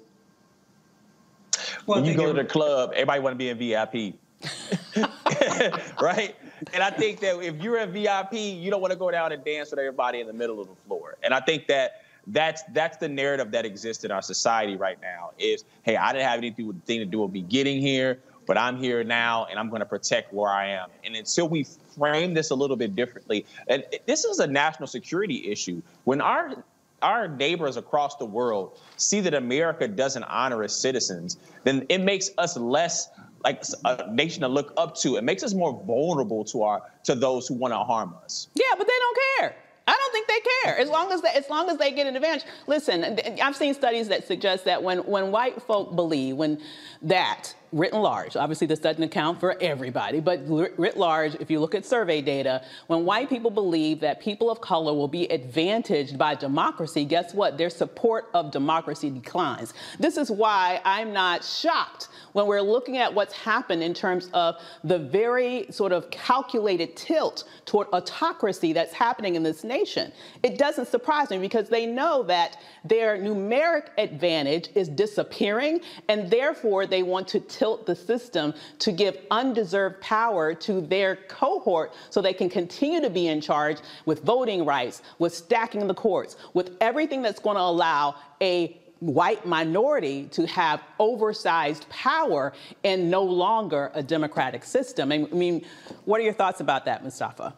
[1.86, 4.15] Well, when you go to the club, everybody want to be in VIP.
[6.01, 6.35] right?
[6.73, 9.44] And I think that if you're a VIP, you don't want to go down and
[9.44, 11.16] dance with everybody in the middle of the floor.
[11.23, 15.31] And I think that that's that's the narrative that exists in our society right now
[15.39, 19.02] is hey i didn't have anything to do with me getting here but i'm here
[19.02, 21.66] now and i'm going to protect where i am and until we
[22.01, 23.44] frame this a little bit differently.
[23.68, 25.82] And this is a national security issue.
[26.05, 26.64] When our
[27.02, 32.28] our neighbors across the world see that america doesn't honor its citizens then it makes
[32.36, 33.09] us less
[33.43, 35.16] like a nation to look up to.
[35.16, 38.48] It makes us more vulnerable to our to those who want to harm us.
[38.55, 39.56] Yeah but they don't care.
[39.89, 40.78] I don't think they care.
[40.78, 42.44] As long as they, as long as they get an advantage.
[42.66, 46.60] Listen, I've seen studies that suggest that when when white folk believe when
[47.02, 48.36] that written large.
[48.36, 52.62] Obviously, this doesn't account for everybody, but writ large, if you look at survey data,
[52.88, 57.56] when white people believe that people of color will be advantaged by democracy, guess what?
[57.56, 59.74] Their support of democracy declines.
[59.98, 64.56] This is why I'm not shocked when we're looking at what's happened in terms of
[64.84, 70.12] the very sort of calculated tilt toward autocracy that's happening in this nation.
[70.42, 76.86] It doesn't surprise me because they know that their numeric advantage is disappearing, and therefore
[76.86, 82.32] they want to tilt the system to give undeserved power to their cohort so they
[82.32, 83.77] can continue to be in charge
[84.07, 89.45] with voting rights, with stacking the courts, with everything that's going to allow a white
[89.45, 95.12] minority to have oversized power and no longer a democratic system.
[95.12, 95.62] I mean,
[96.07, 97.55] what are your thoughts about that, Mustafa?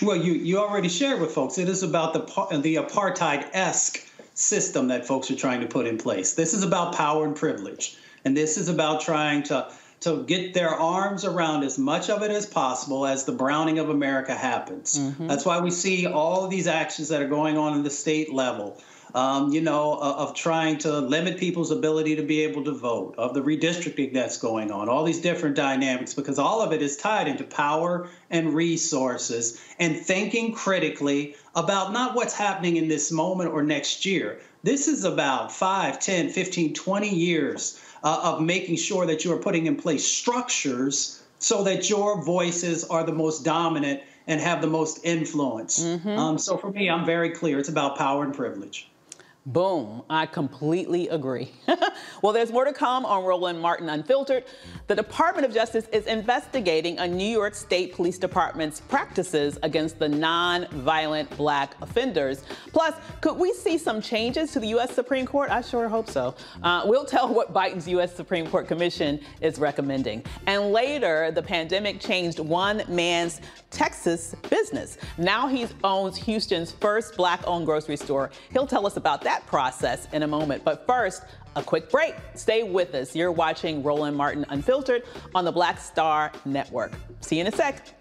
[0.00, 1.58] Well, you, you already shared with folks.
[1.58, 5.98] It is about the, the apartheid esque system that folks are trying to put in
[5.98, 6.32] place.
[6.32, 7.98] This is about power and privilege.
[8.24, 9.68] And this is about trying to
[10.02, 13.88] to get their arms around as much of it as possible as the browning of
[13.88, 14.98] America happens.
[14.98, 15.28] Mm-hmm.
[15.28, 18.32] That's why we see all of these actions that are going on in the state
[18.32, 18.80] level.
[19.14, 23.14] Um, you know, uh, of trying to limit people's ability to be able to vote,
[23.18, 26.96] of the redistricting that's going on, all these different dynamics, because all of it is
[26.96, 33.50] tied into power and resources and thinking critically about not what's happening in this moment
[33.50, 34.40] or next year.
[34.62, 39.38] This is about 5, 10, 15, 20 years uh, of making sure that you are
[39.38, 44.68] putting in place structures so that your voices are the most dominant and have the
[44.68, 45.82] most influence.
[45.82, 46.08] Mm-hmm.
[46.08, 47.58] Um, so for me, I'm very clear.
[47.58, 48.88] It's about power and privilege.
[49.44, 50.04] Boom.
[50.08, 51.50] I completely agree.
[52.22, 54.44] well, there's more to come on Roland Martin Unfiltered.
[54.86, 60.08] The Department of Justice is investigating a New York State Police Department's practices against the
[60.08, 62.44] non-violent black offenders.
[62.72, 64.94] Plus, could we see some changes to the U.S.
[64.94, 65.50] Supreme Court?
[65.50, 66.36] I sure hope so.
[66.62, 68.14] Uh, we'll tell what Biden's U.S.
[68.14, 70.24] Supreme Court Commission is recommending.
[70.46, 73.40] And later, the pandemic changed one man's
[73.70, 74.98] Texas business.
[75.18, 78.30] Now he owns Houston's first black-owned grocery store.
[78.52, 80.62] He'll tell us about that that process in a moment.
[80.62, 81.22] But first,
[81.56, 82.14] a quick break.
[82.34, 83.16] Stay with us.
[83.16, 85.04] You're watching Roland Martin Unfiltered
[85.34, 86.92] on the Black Star Network.
[87.20, 87.94] See you in a sec.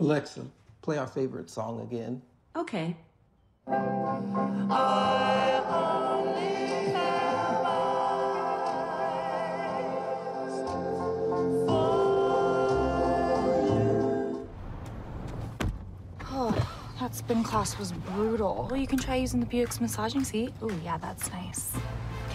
[0.00, 0.46] Alexa,
[0.80, 2.22] play our favorite song again.
[2.56, 2.96] Okay.
[16.32, 16.66] Oh,
[16.98, 18.68] that spin class was brutal.
[18.70, 20.54] Well, you can try using the Buick's massaging seat.
[20.62, 21.72] Ooh, yeah, that's nice.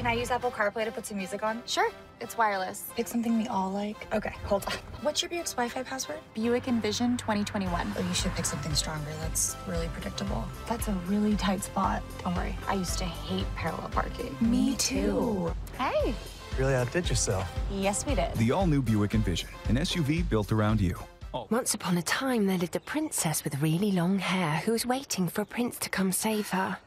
[0.05, 1.63] Can I use Apple CarPlay to put some music on?
[1.65, 1.89] Sure.
[2.21, 2.83] It's wireless.
[2.95, 4.05] Pick something we all like.
[4.13, 4.73] Okay, hold on.
[5.01, 6.19] What's your Buick's Wi-Fi password?
[6.35, 7.91] Buick Envision 2021.
[7.97, 9.09] Oh, you should pick something stronger.
[9.21, 10.45] That's really predictable.
[10.69, 12.03] That's a really tight spot.
[12.23, 12.55] Don't worry.
[12.67, 14.37] I used to hate parallel parking.
[14.39, 15.51] Me too.
[15.79, 16.13] Hey.
[16.59, 17.51] Really outdid yourself.
[17.71, 18.31] Yes, we did.
[18.35, 20.99] The all-new Buick Envision, an SUV built around you.
[21.33, 21.47] Oh.
[21.49, 25.27] Once upon a time, there lived a princess with really long hair who was waiting
[25.27, 26.77] for a prince to come save her.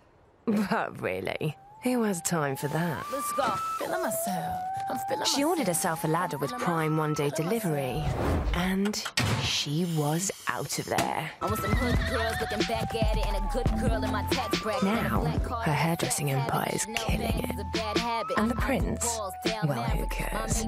[0.71, 3.07] But really, Who has time for that?
[3.13, 3.55] Let's go.
[4.91, 8.03] I'm She ordered herself a ladder with Prime one day delivery,
[8.55, 8.97] and
[9.43, 11.31] she was out of there.
[11.41, 14.25] I want some hood girls looking back at it and a good girl in my
[14.31, 14.83] tax bracket.
[14.83, 15.25] Now,
[15.65, 17.51] her hairdressing empire is killing it.
[18.37, 19.21] And the prince?
[19.65, 20.65] Well, who cares?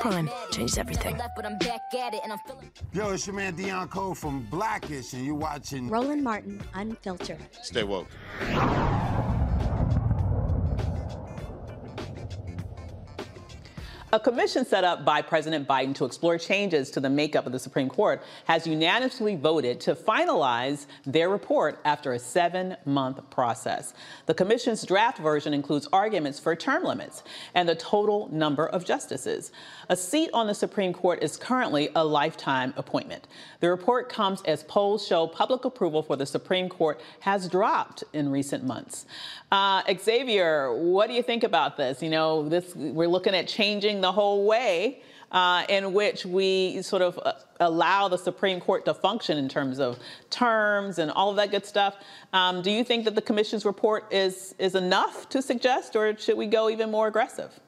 [0.00, 1.20] Prime changed everything.
[1.36, 2.70] But I'm back at it and I'm feeling.
[2.92, 7.38] Yo, it's your man Deon Cole from Blackish, and you're watching Roland Martin, Unfiltered.
[7.62, 8.08] Stay woke.
[14.12, 17.60] A commission set up by President Biden to explore changes to the makeup of the
[17.60, 23.94] Supreme Court has unanimously voted to finalize their report after a seven month process.
[24.26, 27.22] The commission's draft version includes arguments for term limits
[27.54, 29.52] and the total number of justices.
[29.90, 33.26] A seat on the Supreme Court is currently a lifetime appointment.
[33.58, 38.28] The report comes as polls show public approval for the Supreme Court has dropped in
[38.28, 39.04] recent months.
[39.50, 42.00] Uh, Xavier, what do you think about this?
[42.04, 45.02] You know, this we're looking at changing the whole way
[45.32, 49.80] uh, in which we sort of uh, allow the Supreme Court to function in terms
[49.80, 49.98] of
[50.30, 51.96] terms and all of that good stuff.
[52.32, 56.36] Um, do you think that the Commission's report is is enough to suggest, or should
[56.36, 57.58] we go even more aggressive?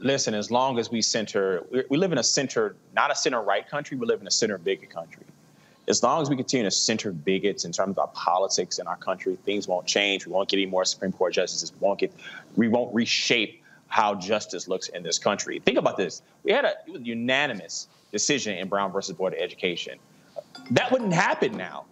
[0.00, 3.68] Listen, as long as we center, we, live in a center, not a center right
[3.68, 5.24] country, we live in a center bigot country.
[5.88, 8.96] As long as we continue to center bigots in terms of our politics in our
[8.96, 10.24] country, things won't change.
[10.24, 11.72] We won't get any more Supreme Court justices.
[11.72, 12.12] We won't get,
[12.56, 15.58] we won't reshape how justice looks in this country.
[15.58, 16.22] Think about this.
[16.44, 19.98] We had a unanimous decision in Brown versus Board of Education.
[20.70, 21.84] That wouldn't happen now.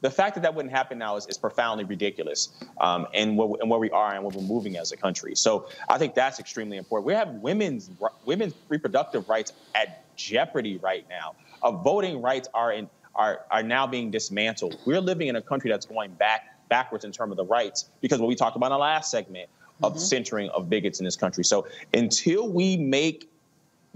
[0.00, 2.50] The fact that that wouldn't happen now is, is profoundly ridiculous,
[2.80, 5.34] um, and, where, and where we are and where we're moving as a country.
[5.34, 7.06] So I think that's extremely important.
[7.06, 7.90] We have women's
[8.24, 11.34] women's reproductive rights at jeopardy right now.
[11.62, 14.78] Our voting rights are in are are now being dismantled.
[14.84, 18.20] We're living in a country that's going back backwards in terms of the rights because
[18.20, 19.48] what we talked about in the last segment
[19.82, 20.00] of mm-hmm.
[20.00, 21.44] centering of bigots in this country.
[21.44, 23.30] So until we make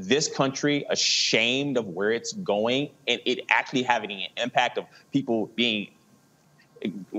[0.09, 5.47] this country ashamed of where it's going and it actually having an impact of people
[5.55, 5.89] being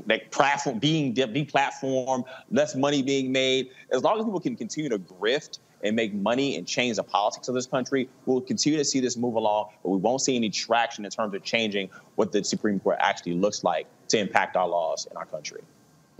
[0.07, 3.69] like platform being deplatformed, less money being made.
[3.91, 7.47] As long as people can continue to grift and make money and change the politics
[7.47, 10.49] of this country, we'll continue to see this move along, but we won't see any
[10.49, 14.67] traction in terms of changing what the Supreme Court actually looks like to impact our
[14.67, 15.61] laws in our country.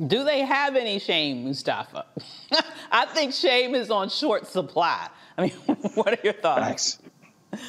[0.08, 2.06] Do they have any shame, Mustafa?
[2.92, 5.10] I think shame is on short supply.
[5.38, 5.52] I mean,
[5.96, 7.00] what are your thoughts?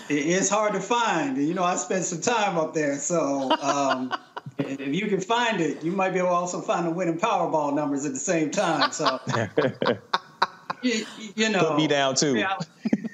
[0.09, 1.37] It's hard to find.
[1.37, 4.15] You know, I spent some time up there, so um,
[4.59, 7.75] if you can find it, you might be able to also find the winning Powerball
[7.75, 8.93] numbers at the same time.
[8.93, 9.21] So,
[10.83, 11.05] you,
[11.35, 12.37] you, know, put me down too.
[12.37, 12.57] Yeah,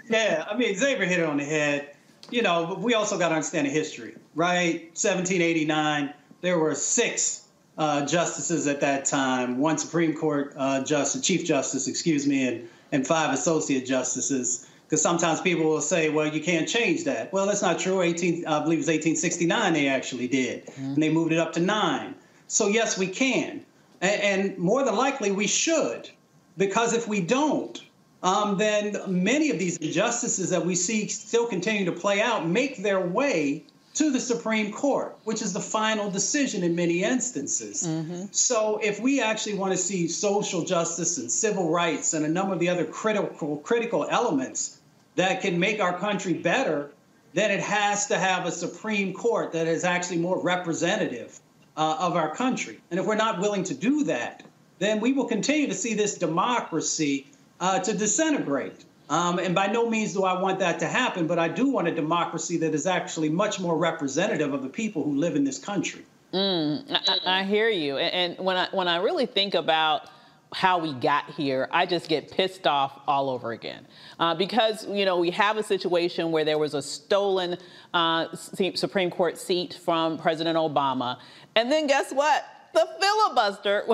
[0.08, 1.94] yeah, I mean, Xavier hit it on the head.
[2.30, 4.82] You know, but we also got to understand the history, right?
[4.90, 11.44] 1789, there were six uh, justices at that time, one Supreme Court uh, justice, Chief
[11.44, 14.66] Justice, excuse me, and, and five associate justices.
[14.86, 17.32] Because sometimes people will say, well, you can't change that.
[17.32, 18.02] Well, that's not true.
[18.02, 20.84] 18, I believe it was 1869 they actually did, mm-hmm.
[20.84, 22.14] and they moved it up to nine.
[22.48, 23.64] So, yes, we can.
[24.00, 26.10] And, and more than likely, we should.
[26.56, 27.80] Because if we don't,
[28.22, 32.82] um, then many of these injustices that we see still continue to play out make
[32.82, 33.64] their way
[33.94, 37.82] to the Supreme Court, which is the final decision in many instances.
[37.82, 38.26] Mm-hmm.
[38.30, 42.52] So, if we actually want to see social justice and civil rights and a number
[42.52, 44.80] of the other critical critical elements
[45.16, 46.90] that can make our country better,
[47.34, 51.40] then it has to have a Supreme Court that is actually more representative
[51.76, 52.80] uh, of our country.
[52.90, 54.44] And if we're not willing to do that,
[54.78, 57.26] then we will continue to see this democracy
[57.60, 58.84] uh, to disintegrate.
[59.10, 61.88] Um, and by no means do I want that to happen, but I do want
[61.88, 65.58] a democracy that is actually much more representative of the people who live in this
[65.58, 66.02] country.
[66.32, 67.96] Mm, I, I, hear you.
[67.96, 70.08] And, when I when I really think about
[70.52, 73.84] how we got here, I just get pissed off all over again.
[74.20, 77.56] Uh, because, you know, we have a situation where there was a stolen
[77.92, 81.18] uh, Supreme Court seat from President Obama.
[81.56, 82.44] And then guess what?
[82.72, 83.84] the filibuster,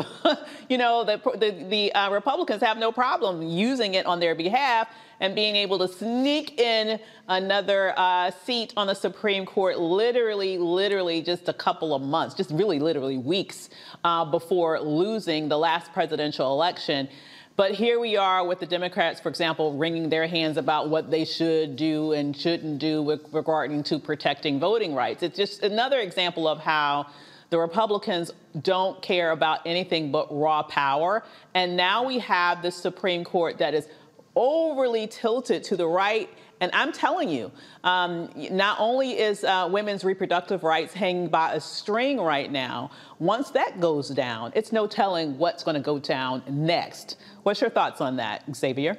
[0.68, 4.88] you know, the, the, the uh, Republicans have no problem using it on their behalf
[5.20, 11.22] and being able to sneak in another uh, seat on the Supreme Court literally, literally
[11.22, 13.70] just a couple of months, just really literally weeks
[14.04, 17.08] uh, before losing the last presidential election.
[17.56, 21.24] But here we are with the Democrats, for example, wringing their hands about what they
[21.24, 25.22] should do and shouldn't do with regarding to protecting voting rights.
[25.22, 27.06] It's just another example of how
[27.48, 28.30] the Republicans
[28.60, 31.24] don't care about anything but raw power.
[31.54, 33.88] And now we have the Supreme Court that is
[34.36, 36.30] overly tilted to the right
[36.60, 37.52] And I'm telling you,
[37.84, 43.50] um, not only is uh, women's reproductive rights hanging by a string right now, once
[43.50, 47.18] that goes down, it's no telling what's going to go down next.
[47.42, 48.96] What's your thoughts on that, Xavier?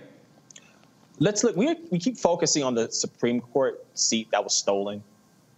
[1.20, 1.56] Let's look.
[1.56, 5.04] We, we keep focusing on the Supreme Court seat that was stolen,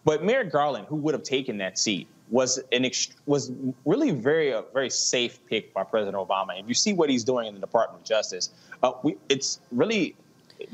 [0.06, 3.52] but Merrick Garland, who would have taken that seat, was an ext- was
[3.86, 6.60] really very a very safe pick by President Obama.
[6.60, 8.50] If you see what he's doing in the Department of Justice,
[8.84, 10.16] uh, we, it's really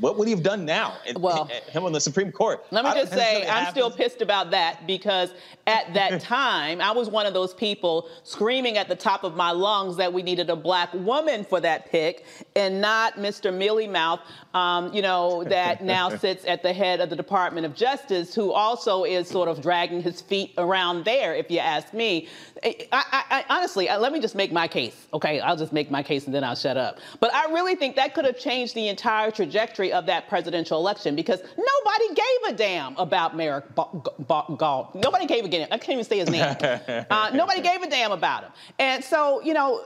[0.00, 0.96] what would he have done now?
[1.16, 2.64] Well, him on the Supreme Court.
[2.70, 5.32] Let me just say, I'm still pissed about that because
[5.66, 9.50] at that time, I was one of those people screaming at the top of my
[9.52, 12.24] lungs that we needed a black woman for that pick
[12.56, 13.54] and not Mr.
[13.56, 14.20] Mealy Mouth,
[14.54, 18.52] um, you know, that now sits at the head of the Department of Justice, who
[18.52, 22.28] also is sort of dragging his feet around there, if you ask me.
[22.64, 25.40] I, I, I honestly, I, let me just make my case, okay?
[25.40, 26.98] I'll just make my case and then I'll shut up.
[27.20, 31.14] But I really think that could have changed the entire trajectory of that presidential election
[31.14, 34.90] because nobody gave a damn about Merrick Gall.
[34.94, 35.68] Nobody gave a damn.
[35.70, 36.56] I can't even say his name.
[37.10, 38.52] uh, nobody gave a damn about him.
[38.78, 39.84] And so, you know,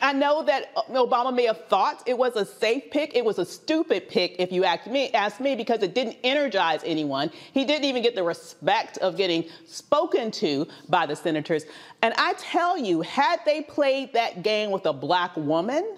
[0.00, 3.14] I know that Obama may have thought it was a safe pick.
[3.14, 6.82] It was a stupid pick, if you ask me, ask me, because it didn't energize
[6.84, 7.30] anyone.
[7.52, 11.64] He didn't even get the respect of getting spoken to by the senators.
[12.02, 15.96] And I tell you, had they played that game with a black woman,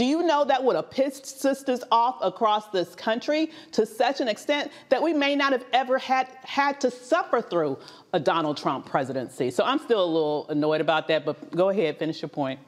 [0.00, 4.28] do you know that would have pissed sisters off across this country to such an
[4.28, 7.76] extent that we may not have ever had had to suffer through
[8.14, 9.50] a Donald Trump presidency?
[9.50, 12.60] So I'm still a little annoyed about that, but go ahead, finish your point.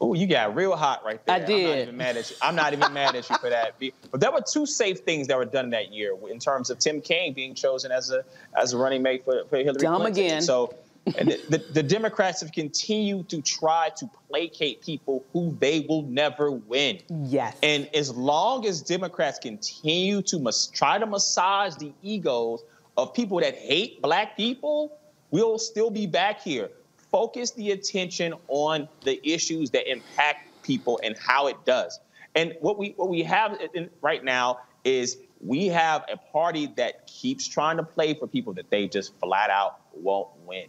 [0.00, 1.34] Oh, you got real hot right there.
[1.34, 1.82] I I'm not did.
[1.88, 2.36] even mad at you.
[2.40, 3.74] I'm not even mad at you for that.
[4.12, 7.00] But there were two safe things that were done that year in terms of Tim
[7.00, 8.24] Kaine being chosen as a
[8.56, 10.24] as a running mate for, for Hillary Dumb Clinton.
[10.24, 10.42] again.
[10.42, 10.72] So
[11.18, 16.02] and the, the, the Democrats have continued to try to placate people who they will
[16.02, 17.00] never win.
[17.24, 17.56] Yes.
[17.62, 22.62] And as long as Democrats continue to mas- try to massage the egos
[22.96, 24.96] of people that hate black people,
[25.30, 26.70] we'll still be back here.
[27.10, 32.00] Focus the attention on the issues that impact people and how it does.
[32.34, 37.06] And what we what we have in, right now is we have a party that
[37.06, 40.66] keeps trying to play for people that they just flat out won't win.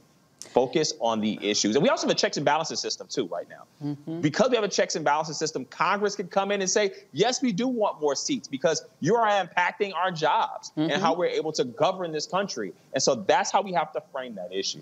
[0.56, 1.76] Focus on the issues.
[1.76, 3.98] And we also have a checks and balances system too right now.
[4.22, 7.42] Because we have a checks and balances system, Congress can come in and say, yes,
[7.42, 11.00] we do want more seats because you are impacting our jobs and Mhm.
[11.02, 12.74] how we're able to govern this country.
[12.94, 14.80] And so that's how we have to frame that issue.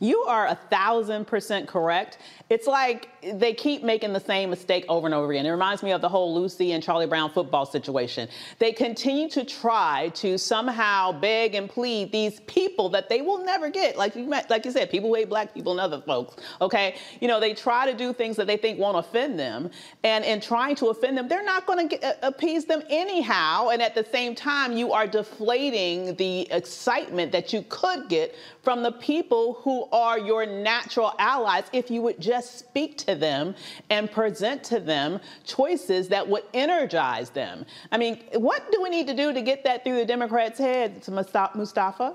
[0.00, 2.18] You are a thousand percent correct.
[2.50, 5.44] It's like they keep making the same mistake over and over again.
[5.44, 8.28] It reminds me of the whole Lucy and Charlie Brown football situation.
[8.58, 13.68] They continue to try to somehow beg and plead these people that they will never
[13.68, 13.98] get.
[13.98, 16.36] Like you met, like you said, people who hate black people and other folks.
[16.62, 19.70] Okay, you know they try to do things that they think won't offend them,
[20.04, 23.68] and in trying to offend them, they're not going to uh, appease them anyhow.
[23.68, 28.34] And at the same time, you are deflating the excitement that you could get
[28.68, 33.54] from the people who are your natural allies if you would just speak to them
[33.88, 37.64] and present to them choices that would energize them.
[37.90, 41.08] I mean, what do we need to do to get that through the Democrats' heads,
[41.08, 42.14] Musta- Mustafa?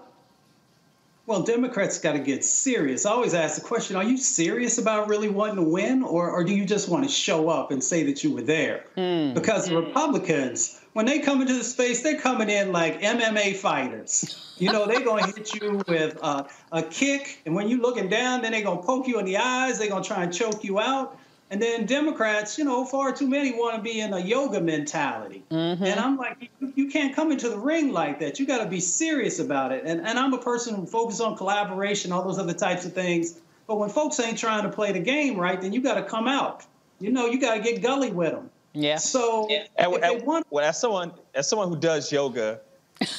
[1.25, 3.07] Well, Democrats got to get serious.
[3.07, 6.43] I always ask the question Are you serious about really wanting to win, or, or
[6.43, 8.85] do you just want to show up and say that you were there?
[8.93, 9.33] Hmm.
[9.33, 14.53] Because the Republicans, when they come into the space, they're coming in like MMA fighters.
[14.57, 18.09] You know, they're going to hit you with uh, a kick, and when you're looking
[18.09, 20.33] down, then they're going to poke you in the eyes, they're going to try and
[20.33, 21.17] choke you out.
[21.49, 25.43] And then Democrats, you know, far too many want to be in a yoga mentality.
[25.87, 28.39] And I'm like, you, you can't come into the ring like that.
[28.39, 29.83] You got to be serious about it.
[29.85, 33.39] And, and I'm a person who focuses on collaboration, all those other types of things.
[33.67, 36.27] But when folks ain't trying to play the game right, then you got to come
[36.27, 36.65] out.
[36.99, 38.49] You know, you got to get gully with them.
[38.73, 38.97] Yeah.
[38.97, 42.59] So And, if they and- want, well, as someone as someone who does yoga,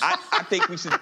[0.02, 0.92] I, I think we should.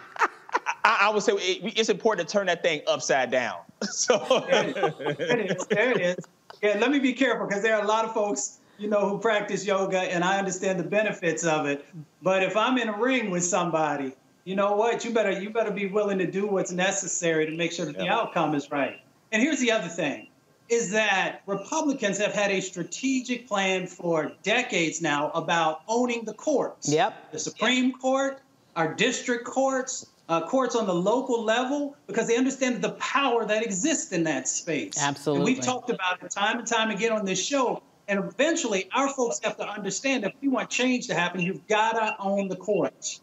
[0.84, 3.58] I, I would say it, it's important to turn that thing upside down.
[3.84, 5.66] So there it is.
[5.66, 6.24] There it is.
[6.62, 9.18] Yeah, let me be careful because there are a lot of folks, you know, who
[9.18, 11.84] practice yoga, and I understand the benefits of it.
[12.22, 14.12] But if I'm in a ring with somebody,
[14.44, 15.04] you know what?
[15.04, 18.08] You better you better be willing to do what's necessary to make sure that the
[18.08, 19.00] outcome is right.
[19.32, 20.28] And here's the other thing:
[20.72, 26.90] is that Republicans have had a strategic plan for decades now about owning the courts.
[26.90, 27.32] Yep.
[27.32, 28.40] The Supreme Court,
[28.74, 33.62] our district courts, uh, courts on the local level, because they understand the power that
[33.62, 34.94] exists in that space.
[34.98, 35.40] Absolutely.
[35.40, 37.82] And we've talked about it time and time again on this show.
[38.08, 41.92] And eventually, our folks have to understand if we want change to happen, you've got
[41.92, 43.21] to own the courts.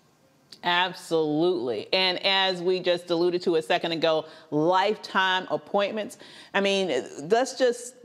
[0.64, 1.88] Absolutely.
[1.94, 6.18] And as we just alluded to a second ago, lifetime appointments.
[6.54, 7.96] I mean, let's just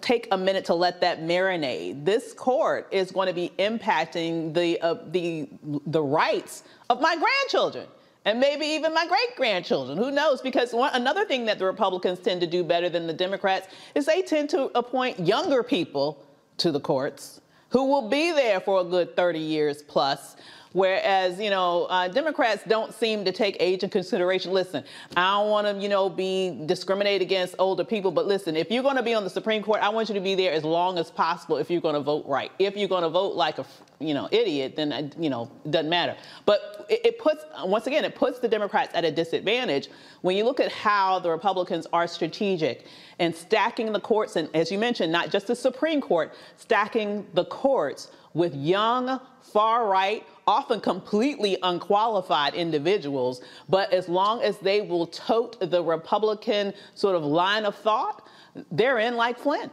[0.00, 2.04] take a minute to let that marinate.
[2.04, 5.48] This court is going to be impacting the uh, the
[5.86, 7.86] the rights of my grandchildren
[8.24, 9.96] and maybe even my great grandchildren.
[9.96, 10.40] Who knows?
[10.40, 14.06] Because one, another thing that the Republicans tend to do better than the Democrats is
[14.06, 16.24] they tend to appoint younger people
[16.58, 17.40] to the courts
[17.70, 20.36] who will be there for a good 30 years plus.
[20.72, 24.52] Whereas, you know, uh, Democrats don't seem to take age in consideration.
[24.52, 24.84] Listen,
[25.16, 28.84] I don't want to, you know, be discriminate against older people, but listen, if you're
[28.84, 30.96] going to be on the Supreme Court, I want you to be there as long
[30.96, 32.52] as possible if you're going to vote right.
[32.60, 33.66] If you're going to vote like a,
[33.98, 36.16] you know, idiot, then, uh, you know, it doesn't matter.
[36.46, 39.88] But it, it puts, once again, it puts the Democrats at a disadvantage
[40.22, 42.86] when you look at how the Republicans are strategic
[43.18, 47.44] and stacking the courts, and as you mentioned, not just the Supreme Court, stacking the
[47.46, 55.06] courts with young, far right, often completely unqualified individuals, but as long as they will
[55.06, 58.26] tote the Republican sort of line of thought,
[58.72, 59.70] they're in like Flynn.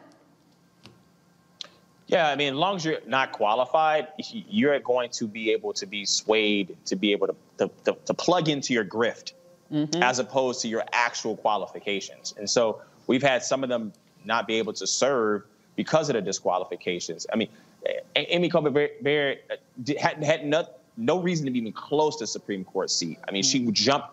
[2.05, 5.87] Yeah, I mean, as long as you're not qualified, you're going to be able to
[5.87, 9.33] be swayed to be able to, to, to, to plug into your grift
[9.73, 10.03] mm-hmm.
[10.03, 12.35] as opposed to your actual qualifications.
[12.37, 13.91] And so we've had some of them
[14.25, 15.43] not be able to serve
[15.75, 17.25] because of the disqualifications.
[17.33, 17.49] I mean,
[18.15, 19.61] Amy Coney Barrett
[19.99, 23.19] had, had no, no reason to be even close to Supreme Court seat.
[23.27, 23.49] I mean, mm-hmm.
[23.49, 24.05] she would jump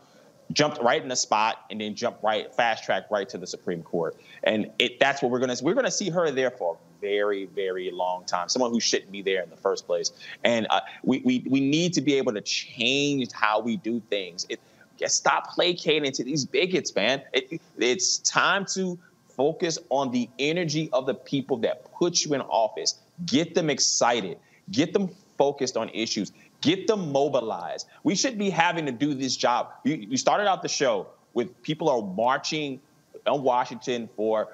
[0.52, 3.82] jumped right in the spot and then jumped right fast track right to the Supreme
[3.82, 4.16] Court.
[4.42, 7.90] And it that's what we're gonna we're gonna see her there for a very very
[7.90, 8.48] long time.
[8.48, 10.12] Someone who shouldn't be there in the first place.
[10.44, 14.46] And uh, we, we we need to be able to change how we do things.
[14.48, 14.60] It,
[15.06, 17.22] stop placating to these bigots, man.
[17.32, 18.98] It, it's time to
[19.36, 22.94] focus on the energy of the people that put you in office.
[23.26, 24.38] Get them excited.
[24.70, 26.32] Get them focused on issues.
[26.60, 27.86] Get them mobilized.
[28.02, 29.72] We should be having to do this job.
[29.84, 32.80] You, started out the show with people are marching
[33.26, 34.48] on Washington for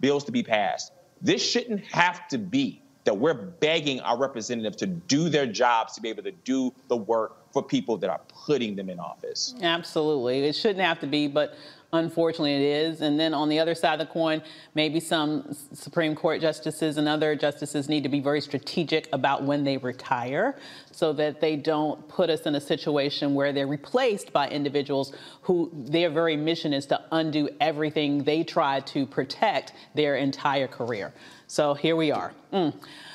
[0.00, 0.92] bills to be passed.
[1.22, 6.02] This shouldn't have to be that we're begging our representatives to do their jobs to
[6.02, 9.54] be able to do the work for people that are putting them in office.
[9.62, 10.44] Absolutely.
[10.44, 11.54] It shouldn't have to be, but
[11.92, 13.00] Unfortunately, it is.
[13.00, 14.42] And then on the other side of the coin,
[14.74, 19.64] maybe some Supreme Court justices and other justices need to be very strategic about when
[19.64, 20.56] they retire
[20.92, 25.12] so that they don't put us in a situation where they're replaced by individuals
[25.42, 31.12] who their very mission is to undo everything they tried to protect their entire career.
[31.48, 32.32] So here we are.
[32.52, 32.72] Mm.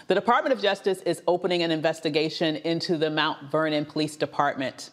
[0.08, 4.90] The Department of Justice is opening an investigation into the Mount Vernon Police Department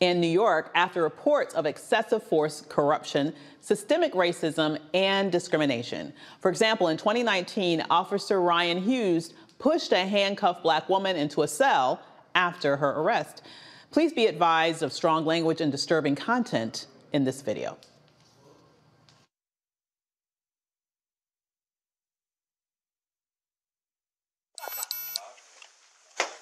[0.00, 6.12] in New York after reports of excessive force corruption, systemic racism, and discrimination.
[6.40, 12.00] For example, in 2019, Officer Ryan Hughes pushed a handcuffed black woman into a cell
[12.34, 13.42] after her arrest.
[13.90, 17.76] Please be advised of strong language and disturbing content in this video.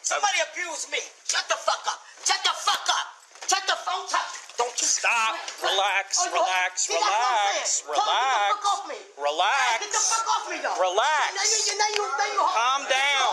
[0.02, 0.98] Somebody abused me.
[1.28, 2.00] Shut the fuck up.
[2.24, 3.06] Shut the fuck up.
[3.48, 4.28] Shut the phone up.
[4.56, 5.38] Don't you stop.
[5.62, 7.94] Relax, oh, relax, relax, relax.
[7.94, 8.98] Get the fuck off me.
[9.14, 9.78] Relax.
[9.78, 10.74] Get the fuck off me, though.
[10.82, 11.30] Relax.
[11.38, 13.30] Calm down.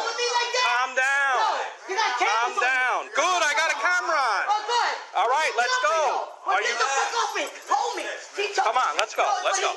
[0.70, 1.38] Calm down.
[1.42, 3.00] No, you got Calm down.
[3.14, 4.44] Good, I got a camera on.
[4.46, 5.22] Oh.
[5.22, 6.30] All right, let's go.
[6.46, 6.70] Are you?
[6.70, 7.46] Get the fuck off me.
[7.72, 8.06] Hold me.
[8.54, 9.26] Come on, let's go.
[9.42, 9.72] Let's go.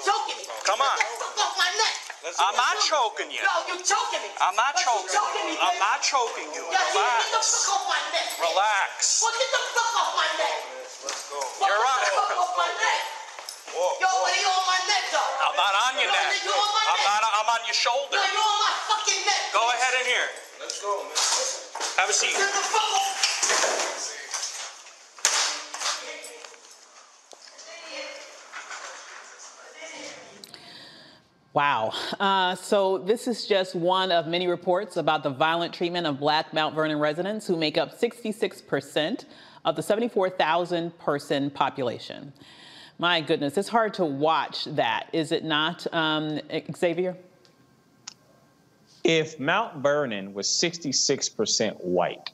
[0.69, 0.97] Come on.
[0.99, 1.95] Get the fuck off my neck.
[2.37, 3.41] I'm not choking you.
[3.41, 4.31] No, you're choking me.
[4.43, 5.57] I'm not choking you.
[5.63, 6.65] I'm not choking you.
[6.69, 6.93] Relax.
[6.93, 8.29] Get the fuck off my neck.
[8.37, 9.23] Relax.
[9.25, 10.78] Well, get the fuck off my neck.
[11.09, 11.41] Let's go.
[11.65, 12.37] You're get on.
[12.37, 13.01] off my neck.
[13.73, 15.33] Whoa, Yo, what are you on my neck, though?
[15.41, 16.37] I'm not on your You're neck.
[16.45, 17.21] You're on my I'm neck.
[17.25, 17.33] not.
[17.33, 18.17] I'm on your shoulder.
[18.17, 19.43] No, you're on my fucking neck.
[19.57, 20.29] Go ahead in here.
[20.61, 21.17] Let's go, man.
[21.97, 22.37] Have a seat.
[22.37, 23.17] Get the fuck off.
[31.55, 31.93] Wow.
[32.21, 36.53] Uh, so, this is just one of many reports about the violent treatment of black
[36.53, 39.25] Mount Vernon residents who make up 66%
[39.69, 42.33] of the 74,000 person population.
[42.99, 46.41] My goodness, it's hard to watch that, is it not, um,
[46.75, 47.15] Xavier?
[49.05, 52.33] If Mount Vernon was 66% white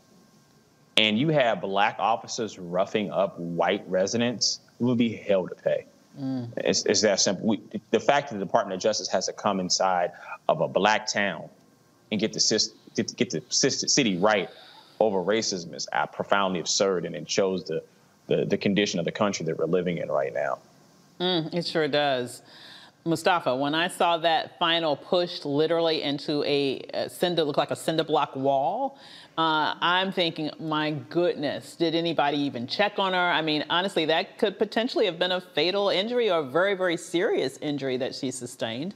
[0.97, 5.87] and you have black officers roughing up white residents, it would be hell to pay.
[6.19, 6.53] Mm.
[6.59, 7.49] It's, it's, that simple.
[7.49, 10.13] We, the fact that the Department of Justice has to come inside
[10.49, 11.49] of a black town
[12.13, 14.49] and get the, get, get the city right
[15.01, 17.83] over racism is uh, profoundly absurd, and it shows the,
[18.27, 20.59] the, the condition of the country that we're living in right now.
[21.21, 22.43] Mm, it sure does.
[23.07, 27.77] Mustafa, when I saw that final pushed literally into a, a cinder, look like a
[27.77, 28.99] cinder block wall,
[29.37, 33.19] uh, I'm thinking, my goodness, did anybody even check on her?
[33.19, 36.97] I mean, honestly, that could potentially have been a fatal injury or a very, very
[36.97, 38.95] serious injury that she sustained.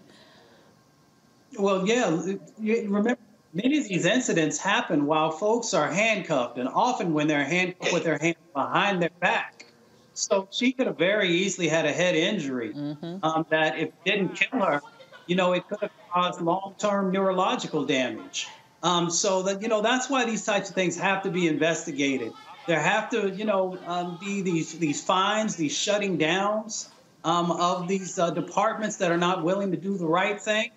[1.59, 2.21] Well, yeah,
[2.59, 3.19] remember,
[3.53, 8.05] many of these incidents happen while folks are handcuffed, and often when they're handcuffed with
[8.05, 9.67] their hands behind their back.
[10.15, 13.25] So she could have very easily had a head injury mm-hmm.
[13.25, 14.81] um, that, if it didn't kill her,
[15.27, 18.49] you know, it could have caused long-term neurological damage.
[18.83, 22.33] Um, so that you know, that's why these types of things have to be investigated.
[22.67, 26.91] There have to, you know, um, be these these fines, these shutting downs
[27.25, 30.71] um, of these uh, departments that are not willing to do the right thing.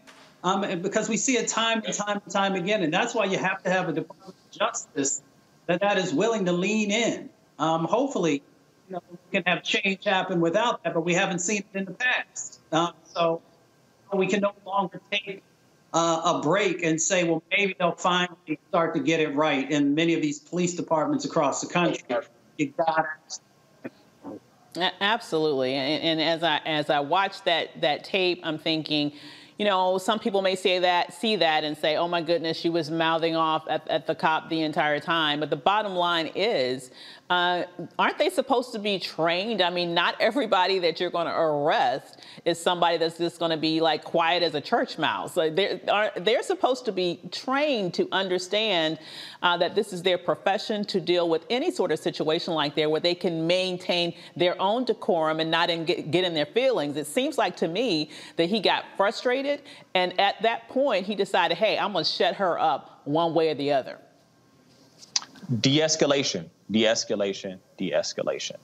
[0.44, 3.38] Um, because we see it time and time and time again, and that's why you
[3.38, 5.22] have to have a Department of Justice
[5.68, 7.30] that that is willing to lean in.
[7.60, 8.42] Um, hopefully,
[8.88, 11.86] you know, we can have change happen without that, but we haven't seen it in
[11.86, 12.60] the past.
[12.72, 13.42] Um, so
[14.14, 15.44] we can no longer take
[15.94, 19.70] uh, a break and say, well, maybe they'll finally start to get it right.
[19.70, 22.04] In many of these police departments across the country,
[22.58, 23.06] you got
[25.02, 29.12] Absolutely, and, and as I as I watch that that tape, I'm thinking
[29.62, 32.68] you know, some people may say that, see that, and say, oh my goodness, she
[32.68, 35.40] was mouthing off at, at the cop the entire time.
[35.40, 36.90] But the bottom line is,
[37.30, 37.64] uh,
[38.00, 39.62] aren't they supposed to be trained?
[39.62, 43.58] I mean, not everybody that you're going to arrest is somebody that's just going to
[43.58, 45.36] be like quiet as a church mouse.
[45.36, 48.98] So they're, are, they're supposed to be trained to understand
[49.44, 52.90] uh, that this is their profession to deal with any sort of situation like there
[52.90, 56.98] where they can maintain their own decorum and not in, get, get in their feelings.
[56.98, 59.51] It seems like to me that he got frustrated,
[59.94, 63.50] and at that point, he decided, hey, I'm going to shut her up one way
[63.50, 63.98] or the other.
[65.60, 68.56] De escalation de-escalation, de-escalation.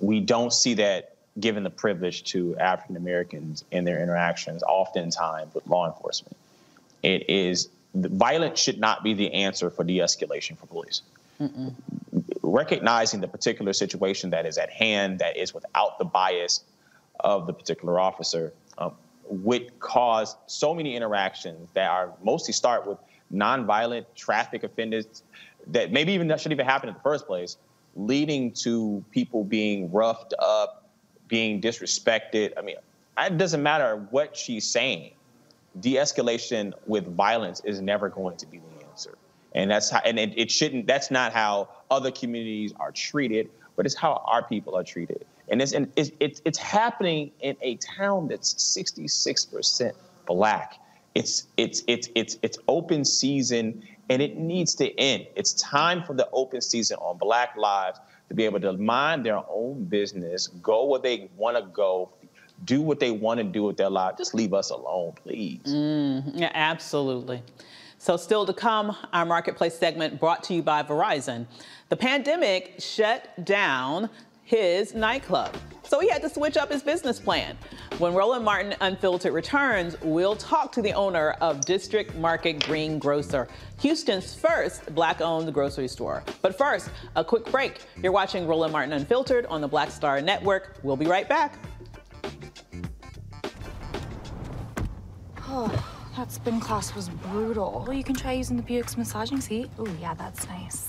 [0.00, 5.66] We don't see that given the privilege to African Americans in their interactions, oftentimes with
[5.68, 6.36] law enforcement.
[7.02, 11.02] It is violence should not be the answer for de-escalation for police.
[11.40, 11.72] Mm-mm.
[12.42, 16.64] Recognizing the particular situation that is at hand, that is without the bias
[17.20, 18.94] of the particular officer, um,
[19.30, 22.98] would cause so many interactions that are mostly start with
[23.32, 25.22] nonviolent traffic offenders
[25.66, 27.56] that maybe even that shouldn't even happen in the first place,
[27.96, 30.88] leading to people being roughed up,
[31.28, 32.52] being disrespected.
[32.56, 32.76] I mean,
[33.18, 35.12] it doesn't matter what she's saying.
[35.80, 39.16] De-escalation with violence is never going to be the answer,
[39.54, 40.00] and that's how.
[40.04, 40.86] And it, it shouldn't.
[40.86, 45.24] That's not how other communities are treated, but it's how our people are treated.
[45.50, 49.92] And it's and it's, it's, happening in a town that's 66%
[50.26, 50.78] black.
[51.14, 55.26] It's it's it's it's it's open season and it needs to end.
[55.36, 57.98] It's time for the open season on Black Lives
[58.28, 62.10] to be able to mind their own business, go where they want to go,
[62.64, 64.18] do what they want to do with their lives.
[64.18, 65.62] Just leave us alone, please.
[65.64, 67.42] Mm, yeah, absolutely.
[67.98, 71.46] So, still to come, our marketplace segment brought to you by Verizon.
[71.88, 74.08] The pandemic shut down
[74.48, 75.54] his nightclub.
[75.82, 77.54] So he had to switch up his business plan.
[77.98, 83.46] When Roland Martin Unfiltered returns, we'll talk to the owner of District Market Green Grocer,
[83.80, 86.24] Houston's first black owned grocery store.
[86.40, 87.80] But first, a quick break.
[88.02, 90.78] You're watching Roland Martin Unfiltered on the Black Star Network.
[90.82, 91.58] We'll be right back.
[95.40, 95.84] Oh,
[96.16, 97.84] that spin class was brutal.
[97.86, 99.70] Well, you can try using the Buick's massaging seat.
[99.78, 100.88] Oh, yeah, that's nice.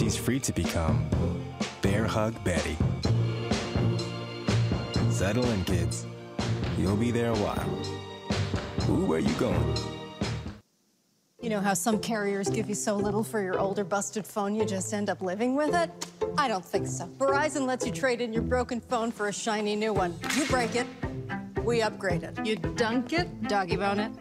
[0.00, 1.06] she's free to become
[1.82, 2.74] Bear Hug Betty.
[5.10, 6.06] Settle in, kids.
[6.78, 8.88] You'll be there a while.
[8.88, 9.76] Ooh, where you going?
[11.42, 14.64] You know how some carriers give you so little for your older busted phone you
[14.64, 15.90] just end up living with it?
[16.38, 17.04] I don't think so.
[17.18, 20.14] Verizon lets you trade in your broken phone for a shiny new one.
[20.34, 20.86] You break it,
[21.62, 22.46] we upgrade it.
[22.46, 24.12] You dunk it, doggy bone it,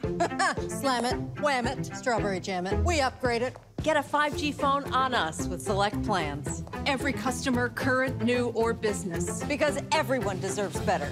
[0.70, 2.84] slam it, wham it, strawberry jam it.
[2.84, 3.56] We upgrade it.
[3.84, 6.64] Get a 5G phone on us with select plans.
[6.86, 9.42] Every customer, current, new, or business.
[9.46, 11.10] Because everyone deserves better.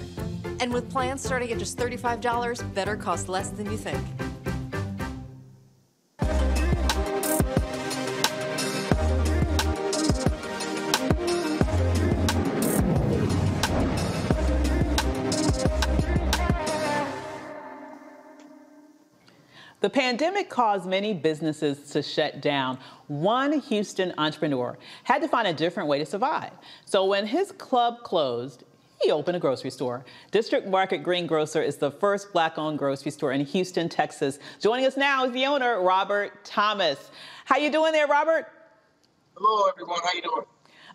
[0.60, 3.98] And with plans starting at just $35, better costs less than you think.
[19.80, 22.78] The pandemic caused many businesses to shut down.
[23.06, 26.50] One Houston entrepreneur had to find a different way to survive.
[26.84, 28.64] So when his club closed,
[29.00, 30.04] he opened a grocery store.
[30.32, 34.40] District Market Greengrocer is the first black-owned grocery store in Houston, Texas.
[34.60, 37.12] Joining us now is the owner, Robert Thomas.
[37.44, 38.46] How you doing there, Robert?
[39.36, 40.00] Hello, everyone.
[40.02, 40.42] How you doing?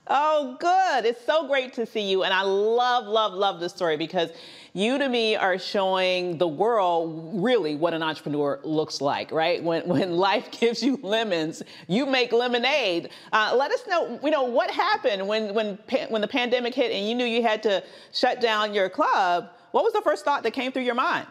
[0.08, 1.06] Oh, good.
[1.06, 2.24] It's so great to see you.
[2.24, 4.32] And I love, love, love this story because
[4.74, 9.64] you to me are showing the world really what an entrepreneur looks like, right?
[9.64, 13.10] When, when life gives you lemons, you make lemonade.
[13.32, 17.08] Uh, let us know, you know, what happened when, when, when the pandemic hit and
[17.08, 17.82] you knew you had to
[18.12, 19.50] shut down your club.
[19.72, 21.28] What was the first thought that came through your mind?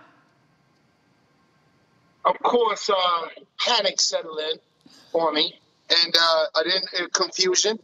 [2.25, 3.29] Of course, uh,
[3.59, 4.59] panic settled in
[5.11, 5.59] for me,
[5.91, 7.79] and uh, I didn't uh, confusion.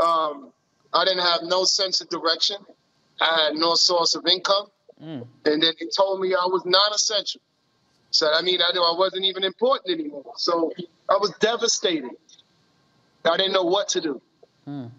[0.00, 0.52] Um,
[0.92, 2.56] I didn't have no sense of direction.
[3.20, 4.66] I had no source of income.
[5.02, 5.26] Mm.
[5.44, 7.40] And then they told me I was non-essential.
[8.10, 10.34] So I mean, I knew I wasn't even important anymore.
[10.36, 10.72] So
[11.08, 12.10] I was devastated.
[13.24, 14.20] I didn't know what to do.
[14.68, 14.90] Mm.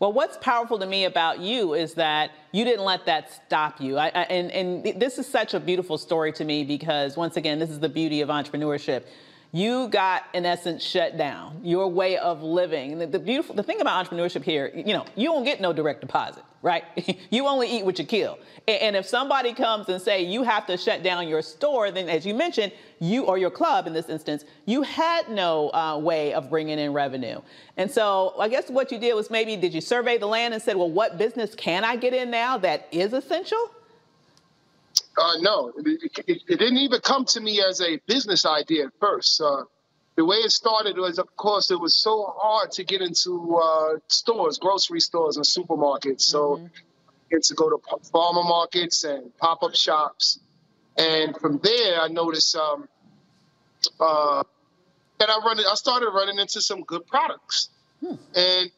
[0.00, 3.98] Well, what's powerful to me about you is that you didn't let that stop you.
[3.98, 7.58] I, I, and, and this is such a beautiful story to me because, once again,
[7.58, 9.04] this is the beauty of entrepreneurship
[9.52, 11.60] you got in essence shut down.
[11.64, 12.98] Your way of living.
[12.98, 16.00] The, the, beautiful the thing about entrepreneurship here you know you don't get no direct
[16.00, 16.84] deposit right?
[17.30, 18.38] You only eat what you kill.
[18.66, 22.08] And, and, if somebody comes and say you have to shut down your store then
[22.08, 26.32] as you mentioned you or your club in this instance you had no uh, way
[26.32, 27.40] of bringing in revenue.
[27.76, 30.62] And so i guess what you did was maybe did you survey the land and
[30.62, 33.70] said well what business can i get in now that is essential
[35.18, 38.92] uh, no, it, it, it, didn't even come to me as a business idea at
[39.00, 39.40] first.
[39.40, 39.64] Uh,
[40.16, 43.98] the way it started was, of course, it was so hard to get into uh,
[44.08, 46.22] stores, grocery stores, and supermarkets.
[46.22, 47.38] So, mm-hmm.
[47.40, 47.78] to go to
[48.10, 50.40] farmer markets and pop up shops,
[50.96, 52.88] and from there, I noticed um,
[54.00, 54.42] uh,
[55.18, 55.58] that I run.
[55.60, 57.70] I started running into some good products,
[58.00, 58.14] hmm.
[58.34, 58.70] and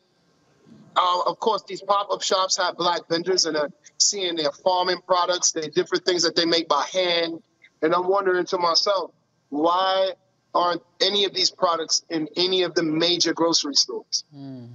[0.97, 3.69] uh, of course, these pop up shops have black vendors, and uh,
[3.99, 7.43] seeing their farming products, their different things that they make by hand.
[7.83, 9.13] And I'm wondering to myself,
[9.49, 10.13] why
[10.55, 14.25] aren't any of these products in any of the major grocery stores?
[14.37, 14.69] Mm.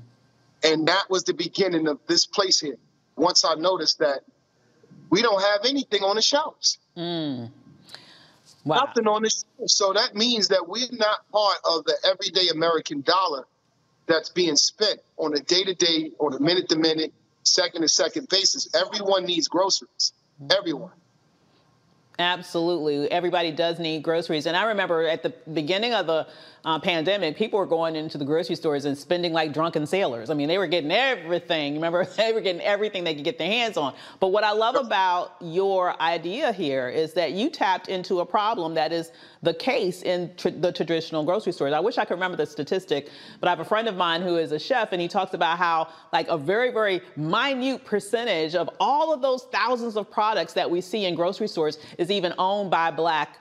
[0.63, 2.77] And that was the beginning of this place here.
[3.15, 4.21] Once I noticed that
[5.09, 6.79] we don't have anything on the shelves.
[6.97, 7.51] Mm.
[8.63, 8.85] Wow.
[8.85, 9.75] Nothing on the shelves.
[9.75, 13.45] So that means that we're not part of the everyday American dollar
[14.07, 17.13] that's being spent on a day to day, on a minute to minute,
[17.43, 18.73] second to second basis.
[18.75, 20.13] Everyone needs groceries.
[20.51, 20.91] Everyone.
[22.17, 23.11] Absolutely.
[23.11, 24.45] Everybody does need groceries.
[24.45, 26.27] And I remember at the beginning of the
[26.63, 30.29] uh, pandemic, people were going into the grocery stores and spending like drunken sailors.
[30.29, 31.75] I mean, they were getting everything.
[31.75, 33.93] Remember, they were getting everything they could get their hands on.
[34.21, 38.75] But what I love about your idea here is that you tapped into a problem
[38.75, 39.11] that is
[39.45, 41.71] the case in tr- the traditional grocery stores.
[41.71, 43.09] I wish I could remember the statistic,
[43.39, 45.57] but I have a friend of mine who is a chef, and he talks about
[45.57, 50.69] how like a very, very minute percentage of all of those thousands of products that
[50.69, 53.37] we see in grocery stores is even owned by black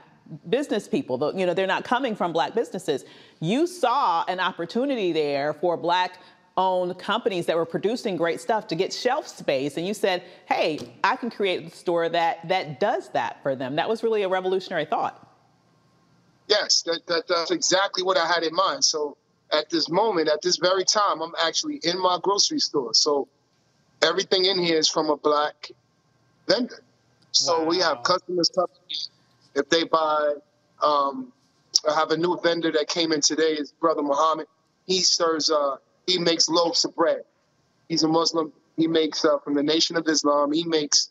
[0.49, 1.33] business people.
[1.37, 3.05] You know, they're not coming from black businesses.
[3.41, 6.19] You saw an opportunity there for black
[6.57, 10.79] owned companies that were producing great stuff to get shelf space and you said hey
[11.03, 14.29] i can create a store that that does that for them that was really a
[14.29, 15.34] revolutionary thought
[16.49, 19.17] yes that, that, that's exactly what i had in mind so
[19.51, 23.29] at this moment at this very time i'm actually in my grocery store so
[24.03, 25.71] everything in here is from a black
[26.49, 26.83] vendor
[27.33, 27.69] so wow.
[27.69, 28.69] we have customers coming
[29.55, 30.35] if they buy,
[30.83, 31.33] um,
[31.89, 33.57] I have a new vendor that came in today.
[33.57, 34.47] His brother Muhammad.
[34.87, 35.51] He serves.
[35.51, 35.77] Uh,
[36.07, 37.23] he makes loaves of bread.
[37.89, 38.53] He's a Muslim.
[38.77, 40.53] He makes uh, from the Nation of Islam.
[40.53, 41.11] He makes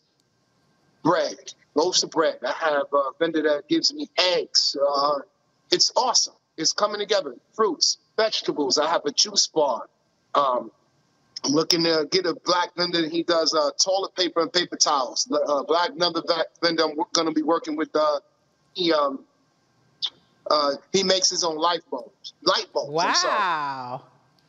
[1.02, 2.38] bread, loaves of bread.
[2.46, 4.76] I have a vendor that gives me eggs.
[4.76, 5.20] Uh,
[5.70, 6.34] it's awesome.
[6.56, 7.34] It's coming together.
[7.54, 8.78] Fruits, vegetables.
[8.78, 9.88] I have a juice bar.
[10.34, 10.70] Um,
[11.44, 13.06] I'm looking to get a black vendor.
[13.08, 15.30] He does uh, toilet paper and paper towels.
[15.30, 16.22] Uh, black another
[16.62, 16.84] vendor.
[16.84, 18.20] I'm going to be working with uh,
[18.72, 19.24] he um
[20.50, 22.34] uh, he makes his own light bulbs.
[22.42, 22.92] Light bulbs.
[22.92, 24.02] Wow.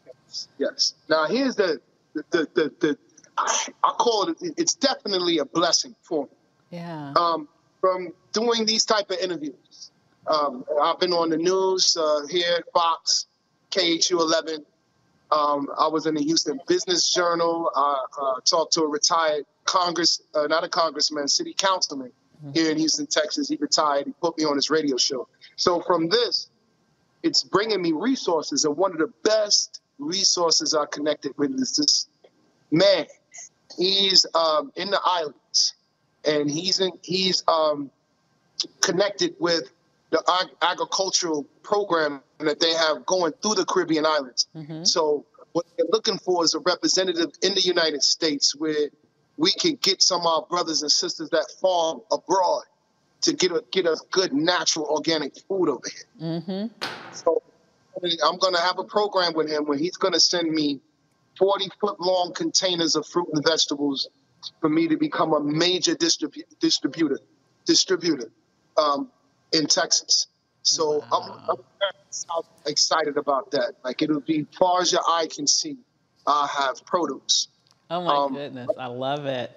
[0.05, 0.93] Yes, yes.
[1.09, 1.81] Now here's the
[2.13, 2.97] the the, the, the
[3.37, 4.37] I, I, call it.
[4.41, 6.29] It's definitely a blessing for me.
[6.75, 7.13] Yeah.
[7.15, 7.47] Um,
[7.81, 9.91] from doing these type of interviews,
[10.27, 13.27] um, I've been on the news uh, here at Fox,
[13.71, 14.65] KHOU 11.
[15.31, 17.71] Um, I was in the Houston Business Journal.
[17.75, 22.11] I uh, talked to a retired Congress, uh, not a congressman, city councilman
[22.53, 23.47] here in Houston, Texas.
[23.47, 24.05] He retired.
[24.05, 25.27] He put me on his radio show.
[25.55, 26.49] So from this,
[27.23, 28.65] it's bringing me resources.
[28.65, 32.07] And one of the best resources I connected with is this
[32.71, 33.05] man.
[33.77, 35.74] He's um, in the islands,
[36.25, 37.91] and he's in, he's um,
[38.81, 39.69] connected with
[40.11, 44.47] the ag- agricultural program that they have going through the Caribbean islands.
[44.83, 48.89] So what they're looking for is a representative in the United States where
[49.37, 52.63] we can get some of our brothers and sisters that farm abroad
[53.21, 56.29] to get a, get us good natural organic food over here.
[56.41, 56.85] Mm-hmm.
[57.11, 57.41] So
[58.03, 60.79] I'm going to have a program with him where he's going to send me
[61.37, 64.07] 40 foot long containers of fruit and vegetables
[64.61, 67.19] for me to become a major distribu- distributor
[67.65, 68.31] distributor
[68.77, 69.09] um,
[69.51, 70.27] in Texas.
[70.61, 73.73] So I'm, I'm excited about that.
[73.83, 75.77] Like it'll be far as your eye can see.
[76.27, 77.49] I have produce.
[77.89, 79.51] Oh my Um, goodness, I love it.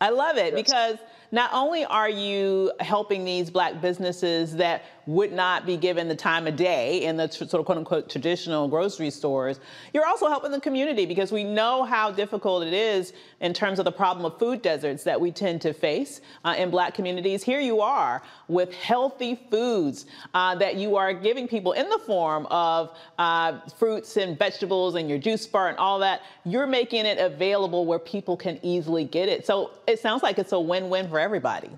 [0.00, 0.96] I love it because
[1.32, 6.46] not only are you helping these black businesses that would not be given the time
[6.46, 9.60] of day in the sort of quote unquote traditional grocery stores,
[9.92, 13.84] you're also helping the community because we know how difficult it is in terms of
[13.84, 17.42] the problem of food deserts that we tend to face uh, in black communities.
[17.42, 22.46] Here you are with healthy foods uh, that you are giving people in the form
[22.46, 26.22] of uh, fruits and vegetables and your juice bar and all that.
[26.44, 29.46] You're making it available where people can easily get it.
[29.46, 31.70] So it sounds like it's a win-win for everybody.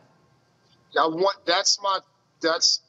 [0.99, 1.99] I want that's my
[2.41, 2.81] that's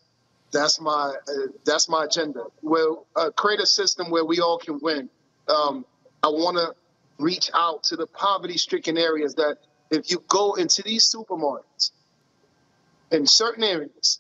[0.52, 1.32] that's my uh,
[1.66, 2.44] that's my agenda.
[2.62, 5.10] Well, uh, create a system where we all can win.
[5.48, 5.86] Um,
[6.24, 6.76] I want to
[7.20, 9.58] reach out to the poverty-stricken areas that
[9.90, 11.92] if you go into these supermarkets
[13.12, 14.20] in certain areas,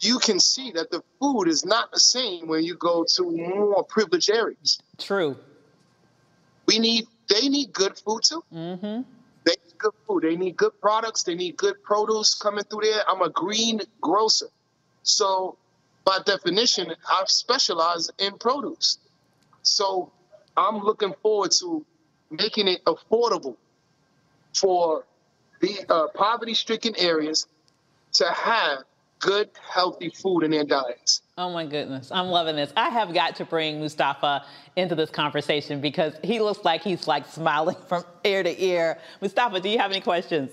[0.00, 3.84] you can see that the food is not the same when you go to more
[3.84, 4.78] privileged areas.
[4.98, 5.36] True.
[6.66, 8.44] We need they need good food too.
[8.52, 9.02] Mm-hmm.
[9.44, 10.22] They need good food.
[10.24, 11.22] They need good products.
[11.22, 13.02] They need good produce coming through there.
[13.08, 14.48] I'm a green grocer.
[15.06, 15.56] So
[16.04, 18.98] by definition, I specialize in produce.
[19.62, 20.10] So
[20.56, 21.84] I'm looking forward to
[22.30, 23.56] making it affordable
[24.52, 25.04] for
[25.60, 27.46] the uh, poverty-stricken areas
[28.14, 28.80] to have
[29.20, 31.22] good, healthy food in their diets.
[31.38, 32.72] Oh my goodness, I'm loving this.
[32.76, 37.26] I have got to bring Mustafa into this conversation because he looks like he's like
[37.26, 38.98] smiling from ear to ear.
[39.20, 40.52] Mustafa, do you have any questions?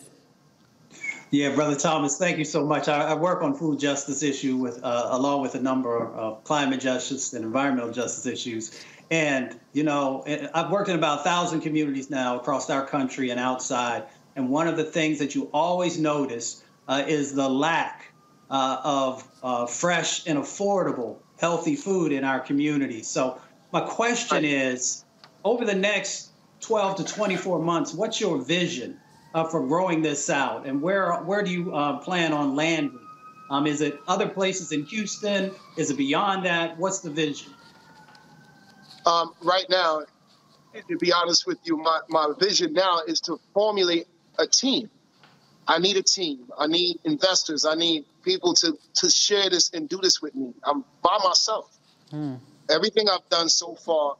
[1.34, 2.88] Yeah, Brother Thomas, thank you so much.
[2.88, 6.80] I, I work on food justice issue with, uh, along with a number of climate
[6.80, 8.80] justice and environmental justice issues.
[9.10, 10.24] And, you know,
[10.54, 14.04] I've worked in about a thousand communities now across our country and outside.
[14.36, 18.14] And one of the things that you always notice uh, is the lack
[18.52, 23.08] uh, of uh, fresh and affordable, healthy food in our communities.
[23.08, 23.42] So
[23.72, 25.04] my question is,
[25.44, 26.30] over the next
[26.60, 29.00] 12 to 24 months, what's your vision
[29.34, 33.00] uh, for growing this out, and where where do you uh, plan on landing?
[33.50, 35.52] Um, is it other places in Houston?
[35.78, 36.78] Is it beyond that?
[36.78, 37.54] What's the vision?
[39.06, 40.04] Um, right now,
[40.88, 44.08] to be honest with you, my, my vision now is to formulate
[44.40, 44.90] a team.
[45.68, 46.52] I need a team.
[46.58, 47.66] I need investors.
[47.66, 50.54] I need people to, to share this and do this with me.
[50.64, 51.78] I'm by myself.
[52.70, 54.16] Everything I've done so far,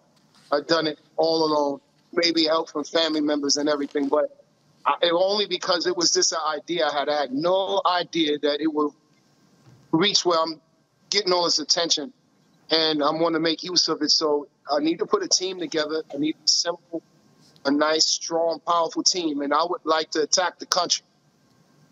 [0.52, 1.80] I've done it all alone.
[2.14, 4.43] Maybe help from family members and everything, but
[4.86, 7.10] I, it only because it was just an idea I had.
[7.10, 8.92] I had no idea that it would
[9.92, 10.60] reach where I'm
[11.10, 12.12] getting all this attention,
[12.70, 14.12] and I'm going to make use of it.
[14.12, 16.04] So I need to put a team together.
[16.14, 17.02] I need a simple,
[17.66, 21.06] a nice, strong, powerful team, and I would like to attack the country.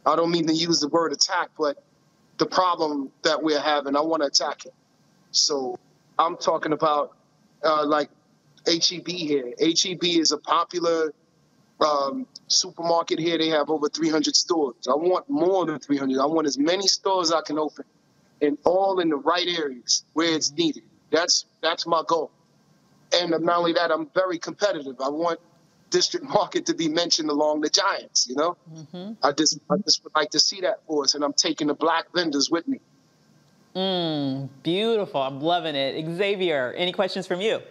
[0.05, 1.81] I don't mean to use the word attack, but
[2.37, 4.73] the problem that we're having, I want to attack it.
[5.29, 5.77] So
[6.17, 7.15] I'm talking about
[7.63, 8.09] uh, like
[8.65, 9.53] HEB here.
[9.59, 11.13] HEB is a popular
[11.81, 13.37] um, supermarket here.
[13.37, 14.87] They have over 300 stores.
[14.87, 16.19] I want more than 300.
[16.19, 17.85] I want as many stores I can open,
[18.41, 20.83] and all in the right areas where it's needed.
[21.11, 22.31] That's that's my goal.
[23.13, 24.95] And not only that, I'm very competitive.
[25.03, 25.39] I want
[25.89, 28.27] district market to be mentioned along the giants.
[28.29, 29.13] You know, Mm-hmm.
[29.23, 31.73] I just I just would like to see that for us, and I'm taking the
[31.73, 32.79] black vendors with me.
[33.75, 35.21] Mm, beautiful.
[35.21, 36.05] I'm loving it.
[36.17, 37.61] Xavier, any questions from you?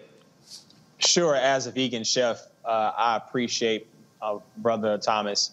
[0.99, 1.35] Sure.
[1.35, 3.87] As a vegan chef, uh, I appreciate
[4.23, 5.53] uh, Brother Thomas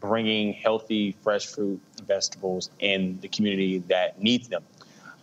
[0.00, 4.62] bringing healthy, fresh fruit and vegetables in the community that needs them.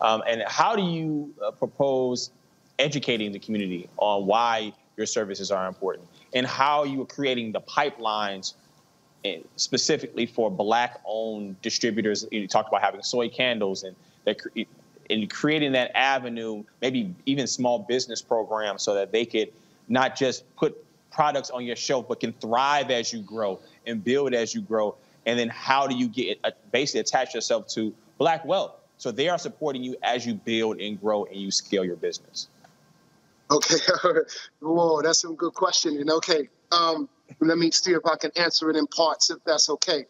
[0.00, 2.30] Um, and how do you uh, propose
[2.78, 7.60] educating the community on why your services are important and how you are creating the
[7.60, 8.54] pipelines
[9.56, 12.26] specifically for black-owned distributors?
[12.32, 13.94] You talked about having soy candles and
[14.24, 14.38] that
[15.10, 19.52] and creating that avenue, maybe even small business programs, so that they could
[19.88, 24.34] not just put products on your shelf, but can thrive as you grow and build
[24.34, 24.96] as you grow.
[25.26, 28.72] And then how do you get uh, basically attach yourself to Black wealth?
[28.98, 32.48] So they are supporting you as you build and grow and you scale your business.
[33.50, 33.76] Okay.
[34.60, 35.96] Whoa, that's some good question.
[35.98, 37.08] And okay, um,
[37.40, 40.06] let me see if I can answer it in parts, if that's okay.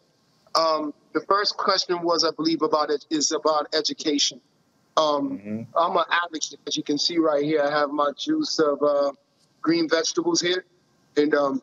[0.55, 4.39] Um, the first question was, I believe, about it is about education.
[4.95, 6.59] Um, I'm an advocate.
[6.67, 9.11] As you can see right here, I have my juice of uh,
[9.61, 10.65] green vegetables here.
[11.17, 11.61] And um,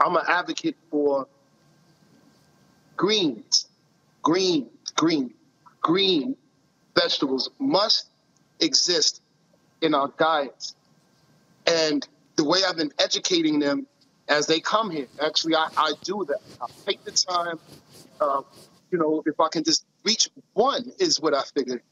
[0.00, 1.26] I'm an advocate for
[2.96, 3.68] greens,
[4.22, 5.34] green, green,
[5.80, 6.36] green
[6.94, 8.08] vegetables must
[8.60, 9.22] exist
[9.82, 10.74] in our diets.
[11.66, 12.06] And
[12.36, 13.86] the way I've been educating them
[14.28, 16.40] as they come here, actually, I, I do that.
[16.60, 17.58] I take the time.
[18.20, 18.42] Uh,
[18.90, 21.82] you know, if I can just reach one, is what I figured.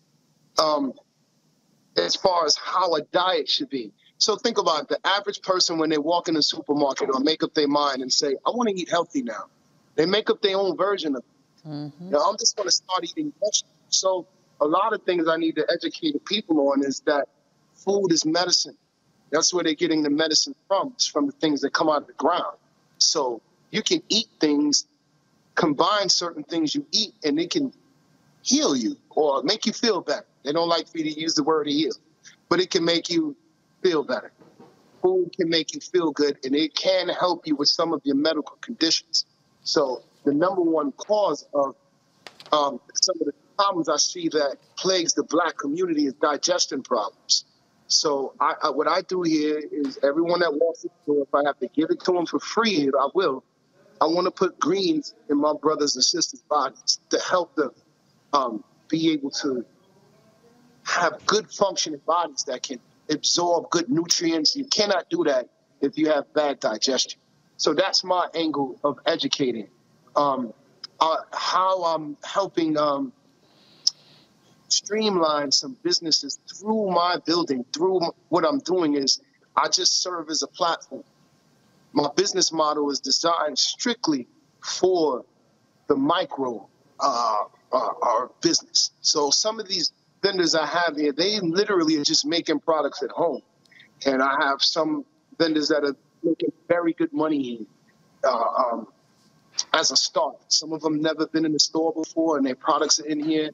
[0.58, 0.92] Um,
[1.96, 3.92] as far as how a diet should be.
[4.22, 4.88] So think about it.
[4.88, 8.12] the average person when they walk in the supermarket or make up their mind and
[8.12, 9.46] say, I want to eat healthy now.
[9.96, 11.68] They make up their own version of it.
[11.68, 12.04] Mm-hmm.
[12.04, 13.74] You know, I'm just going to start eating vegetables.
[13.88, 14.28] So
[14.60, 17.26] a lot of things I need to educate the people on is that
[17.74, 18.76] food is medicine.
[19.32, 20.92] That's where they're getting the medicine from.
[20.94, 22.56] It's from the things that come out of the ground.
[22.98, 23.42] So
[23.72, 24.86] you can eat things,
[25.56, 27.72] combine certain things you eat, and it can
[28.42, 30.26] heal you or make you feel better.
[30.44, 31.92] They don't like for you to use the word heal,
[32.48, 33.36] but it can make you
[33.82, 34.32] feel better.
[35.02, 38.16] Food can make you feel good, and it can help you with some of your
[38.16, 39.26] medical conditions.
[39.64, 41.74] So the number one cause of
[42.52, 47.44] um, some of the problems I see that plagues the black community is digestion problems.
[47.88, 50.90] So I, I, what I do here is everyone that walks the
[51.20, 53.44] if I have to give it to them for free, I will.
[54.00, 57.70] I want to put greens in my brothers and sisters' bodies to help them
[58.32, 59.64] um, be able to
[60.84, 62.80] have good functioning bodies that can
[63.10, 64.56] absorb good nutrients.
[64.56, 65.48] You cannot do that
[65.80, 67.20] if you have bad digestion.
[67.56, 69.68] So that's my angle of educating.
[70.16, 70.52] Um,
[71.00, 73.12] uh, how I'm helping um,
[74.68, 79.20] streamline some businesses through my building, through what I'm doing is
[79.56, 81.04] I just serve as a platform.
[81.92, 84.26] My business model is designed strictly
[84.60, 85.24] for
[85.88, 86.68] the micro
[87.00, 88.90] uh, uh, our business.
[89.00, 89.92] So some of these
[90.22, 93.42] vendors I have here, they literally are just making products at home.
[94.06, 95.04] And I have some
[95.38, 97.66] vendors that are making very good money
[98.24, 98.86] uh, um,
[99.72, 100.36] as a start.
[100.48, 103.50] Some of them never been in the store before, and their products are in here.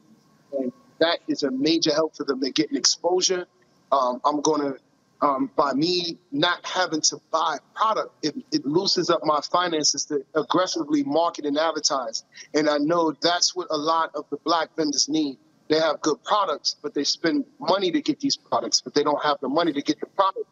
[0.52, 2.40] And that is a major help for them.
[2.40, 3.46] They're getting exposure.
[3.90, 4.78] Um, I'm going to,
[5.20, 10.24] um, by me not having to buy product, it, it loosens up my finances to
[10.34, 12.24] aggressively market and advertise.
[12.54, 15.38] And I know that's what a lot of the black vendors need.
[15.68, 19.22] They have good products, but they spend money to get these products, but they don't
[19.22, 20.46] have the money to get the product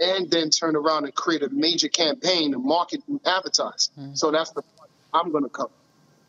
[0.00, 3.90] and then turn around and create a major campaign to market and advertise.
[3.98, 4.14] Mm-hmm.
[4.14, 5.70] So that's the part I'm going to cover.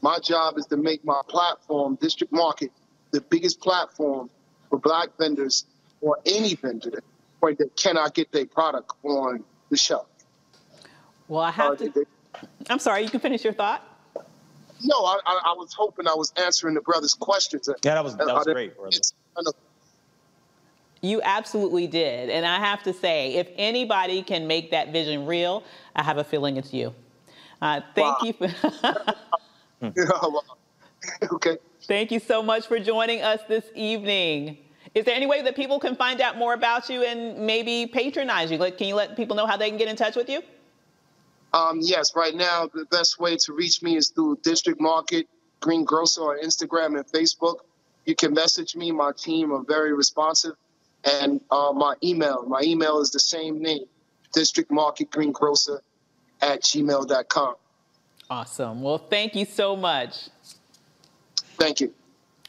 [0.01, 2.72] My job is to make my platform, District Market,
[3.11, 4.30] the biggest platform
[4.69, 5.65] for black vendors
[6.01, 7.03] or any vendor that,
[7.57, 10.07] that cannot get their product on the shelf.
[11.27, 12.05] Well, I have to.
[12.69, 13.03] I'm sorry.
[13.03, 13.84] You can finish your thought.
[14.84, 17.68] No, I, I, I was hoping I was answering the brother's questions.
[17.84, 18.98] Yeah, that was that was great, brother.
[21.02, 22.30] You absolutely did.
[22.30, 25.64] And I have to say, if anybody can make that vision real,
[25.95, 26.94] I have a feeling it's you.
[27.62, 28.34] Uh, thank wow.
[29.82, 29.94] you.
[29.94, 30.44] For
[31.36, 31.58] okay.
[31.84, 34.58] Thank you so much for joining us this evening.
[34.95, 38.52] Is there any way that people can find out more about you and maybe patronize
[38.52, 38.58] you?
[38.58, 40.41] Like, can you let people know how they can get in touch with you?
[41.58, 45.28] Um, yes, right now the best way to reach me is through District Market
[45.60, 47.58] Green Grocer on Instagram and Facebook.
[48.06, 48.92] You can message me.
[48.92, 50.54] My team are very responsive.
[51.04, 53.86] And uh, my email, my email is the same name,
[54.34, 55.82] District Market Green Grocer
[56.42, 57.56] at gmail.com.
[58.30, 58.82] Awesome.
[58.84, 60.30] Well, thank you so much.
[61.58, 61.92] Thank you.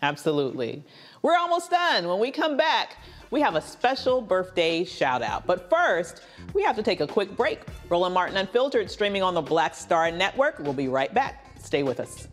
[0.03, 0.83] Absolutely.
[1.23, 2.09] We're almost done.
[2.09, 2.97] When we come back,
[3.31, 5.47] we have a special birthday shout out.
[5.47, 6.23] But first,
[6.55, 7.61] we have to take a quick break.
[7.89, 10.59] Roland Martin Unfiltered streaming on the Black Star Network.
[10.59, 11.45] We'll be right back.
[11.61, 12.29] Stay with us.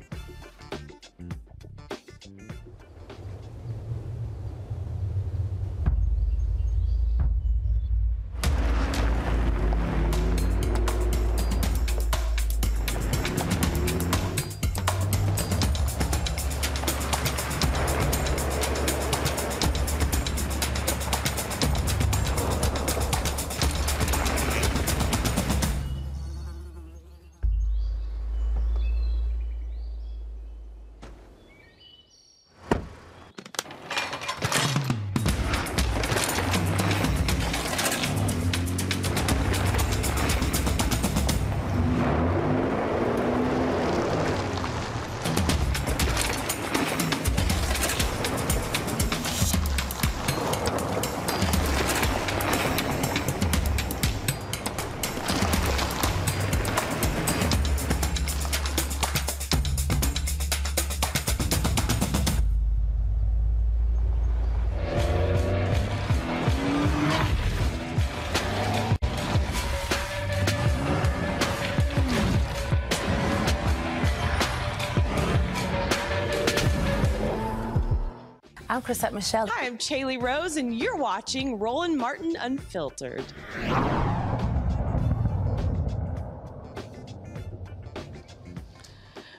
[78.76, 79.48] I'm Chrisette Michele.
[79.48, 83.24] Hi, I'm Chaley Rose, and you're watching Roland Martin Unfiltered.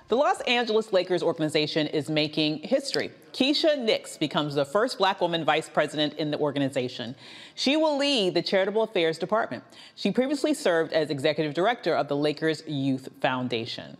[0.08, 3.10] The Los Angeles Lakers organization is making history.
[3.34, 7.14] Keisha Nix becomes the first black woman vice president in the organization.
[7.56, 9.62] She will lead the charitable affairs department.
[9.96, 13.98] She previously served as executive director of the Lakers Youth Foundation.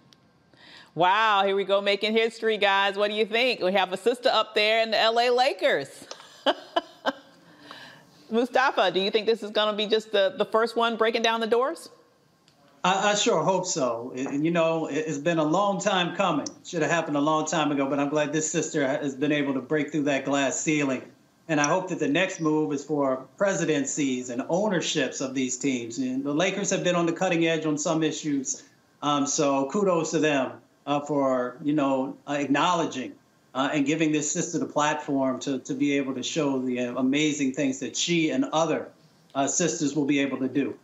[0.96, 2.96] Wow, here we go making history, guys.
[2.96, 3.60] What do you think?
[3.60, 6.08] We have a sister up there in the LA Lakers.
[8.30, 11.20] Mustafa, do you think this is going to be just the, the first one breaking
[11.20, 11.90] down the doors?
[12.82, 14.10] I, I sure hope so.
[14.14, 16.46] It, you know, it, has been a long time coming.
[16.46, 19.32] It Should have happened a long time ago, but I'm glad this sister has been
[19.32, 21.02] able to break through that glass ceiling.
[21.46, 25.98] And I hope that the next move is for presidencies and ownerships of these teams.
[25.98, 28.62] And the Lakers have been on the cutting edge on some issues,
[29.02, 30.52] um, so kudos to them
[30.86, 33.12] uh, for you know uh, acknowledging
[33.54, 37.52] uh, and giving this sister the platform to to be able to show the amazing
[37.52, 38.88] things that she and other
[39.34, 40.76] uh, sisters will be able to do.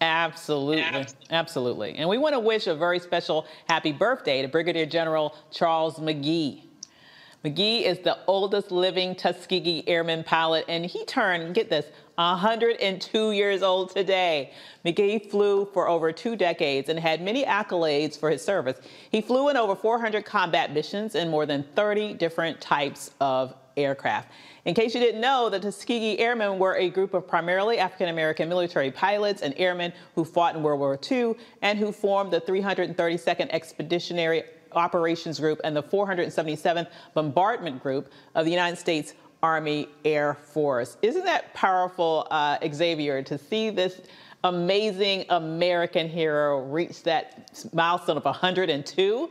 [0.00, 1.06] Absolutely.
[1.30, 1.94] Absolutely.
[1.94, 6.62] And we want to wish a very special happy birthday to Brigadier General Charles McGee.
[7.44, 13.62] McGee is the oldest living Tuskegee Airman pilot, and he turned, get this, 102 years
[13.62, 14.52] old today.
[14.84, 18.78] McGee flew for over two decades and had many accolades for his service.
[19.10, 24.30] He flew in over 400 combat missions in more than 30 different types of aircraft.
[24.64, 28.48] In case you didn't know, the Tuskegee Airmen were a group of primarily African American
[28.48, 33.48] military pilots and airmen who fought in World War II and who formed the 332nd
[33.50, 39.14] Expeditionary Operations Group and the 477th Bombardment Group of the United States
[39.46, 40.96] Army Air Force.
[41.02, 44.00] Isn't that powerful, uh, Xavier, to see this
[44.42, 49.30] amazing American hero reach that milestone of 102?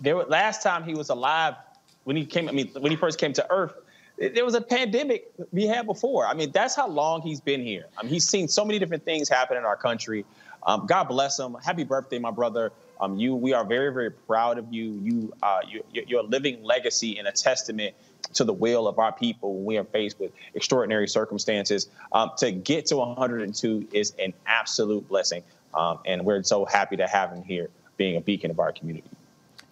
[0.00, 1.54] There, were, last time he was alive,
[2.02, 3.74] when he came, I mean, when he first came to Earth,
[4.18, 6.26] there was a pandemic we had before.
[6.26, 7.86] I mean, that's how long he's been here.
[7.96, 10.24] I mean, he's seen so many different things happen in our country.
[10.64, 11.56] Um, God bless him.
[11.64, 12.72] Happy birthday, my brother.
[13.00, 14.98] Um, you, we are very, very proud of you.
[15.00, 17.94] You, uh, you, you're a living legacy and a testament
[18.34, 21.88] to the will of our people when we are faced with extraordinary circumstances.
[22.12, 25.42] Um, to get to 102 is an absolute blessing,
[25.74, 29.08] um, and we're so happy to have him here, being a beacon of our community.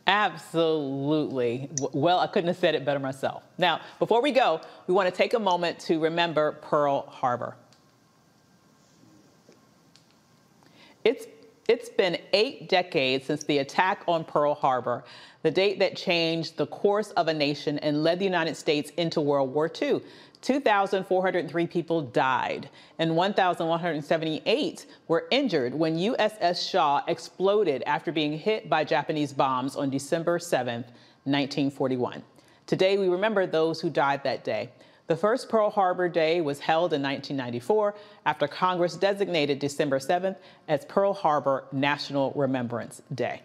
[0.07, 1.69] Absolutely.
[1.93, 3.43] Well, I couldn't have said it better myself.
[3.59, 7.57] Now, before we go, we want to take a moment to remember Pearl Harbor.
[11.03, 11.27] It's,
[11.69, 15.05] it's been eight decades since the attack on Pearl Harbor,
[15.43, 19.21] the date that changed the course of a nation and led the United States into
[19.21, 20.01] World War II.
[20.43, 22.69] 2,403 people died
[22.99, 29.91] and 1,178 were injured when USS Shaw exploded after being hit by Japanese bombs on
[29.91, 30.83] December 7,
[31.25, 32.23] 1941.
[32.67, 34.71] Today, we remember those who died that day.
[35.07, 40.85] The first Pearl Harbor Day was held in 1994 after Congress designated December 7th as
[40.85, 43.41] Pearl Harbor National Remembrance Day.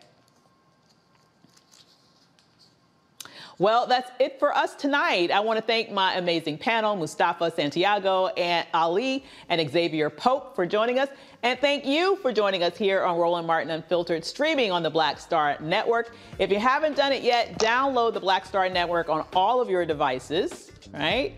[3.59, 5.29] Well, that's it for us tonight.
[5.29, 10.65] I want to thank my amazing panel, Mustafa Santiago and Ali and Xavier Pope for
[10.65, 11.09] joining us.
[11.43, 15.19] And thank you for joining us here on Roland Martin Unfiltered, streaming on the Black
[15.19, 16.15] Star Network.
[16.39, 19.85] If you haven't done it yet, download the Black Star Network on all of your
[19.85, 21.33] devices, right?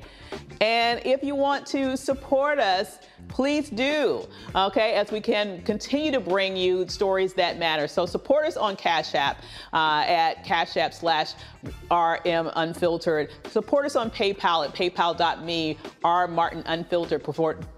[0.61, 6.19] And if you want to support us, please do, okay, as we can continue to
[6.19, 7.87] bring you stories that matter.
[7.87, 9.41] So support us on Cash App
[9.73, 11.33] uh, at Cash App slash
[11.89, 13.31] RM Unfiltered.
[13.49, 17.23] Support us on PayPal at paypal.me, R Martin Unfiltered.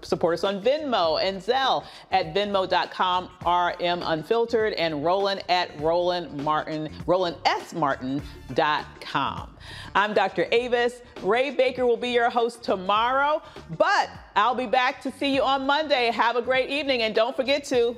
[0.02, 6.90] Support us on Venmo and Zelle at venmo.com, RM Unfiltered, and Roland at Roland Martin,
[7.06, 9.56] RolandSMartin.com.
[9.94, 10.46] I'm Dr.
[10.52, 11.02] Avis.
[11.22, 13.42] Ray Baker will be your host tomorrow,
[13.78, 16.10] but I'll be back to see you on Monday.
[16.10, 17.96] Have a great evening, and don't forget to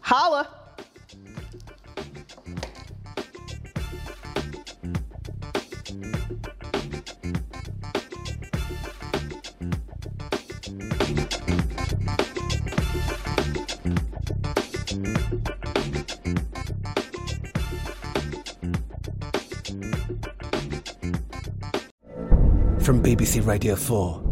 [0.00, 0.48] holla.
[22.80, 24.31] From BBC Radio 4,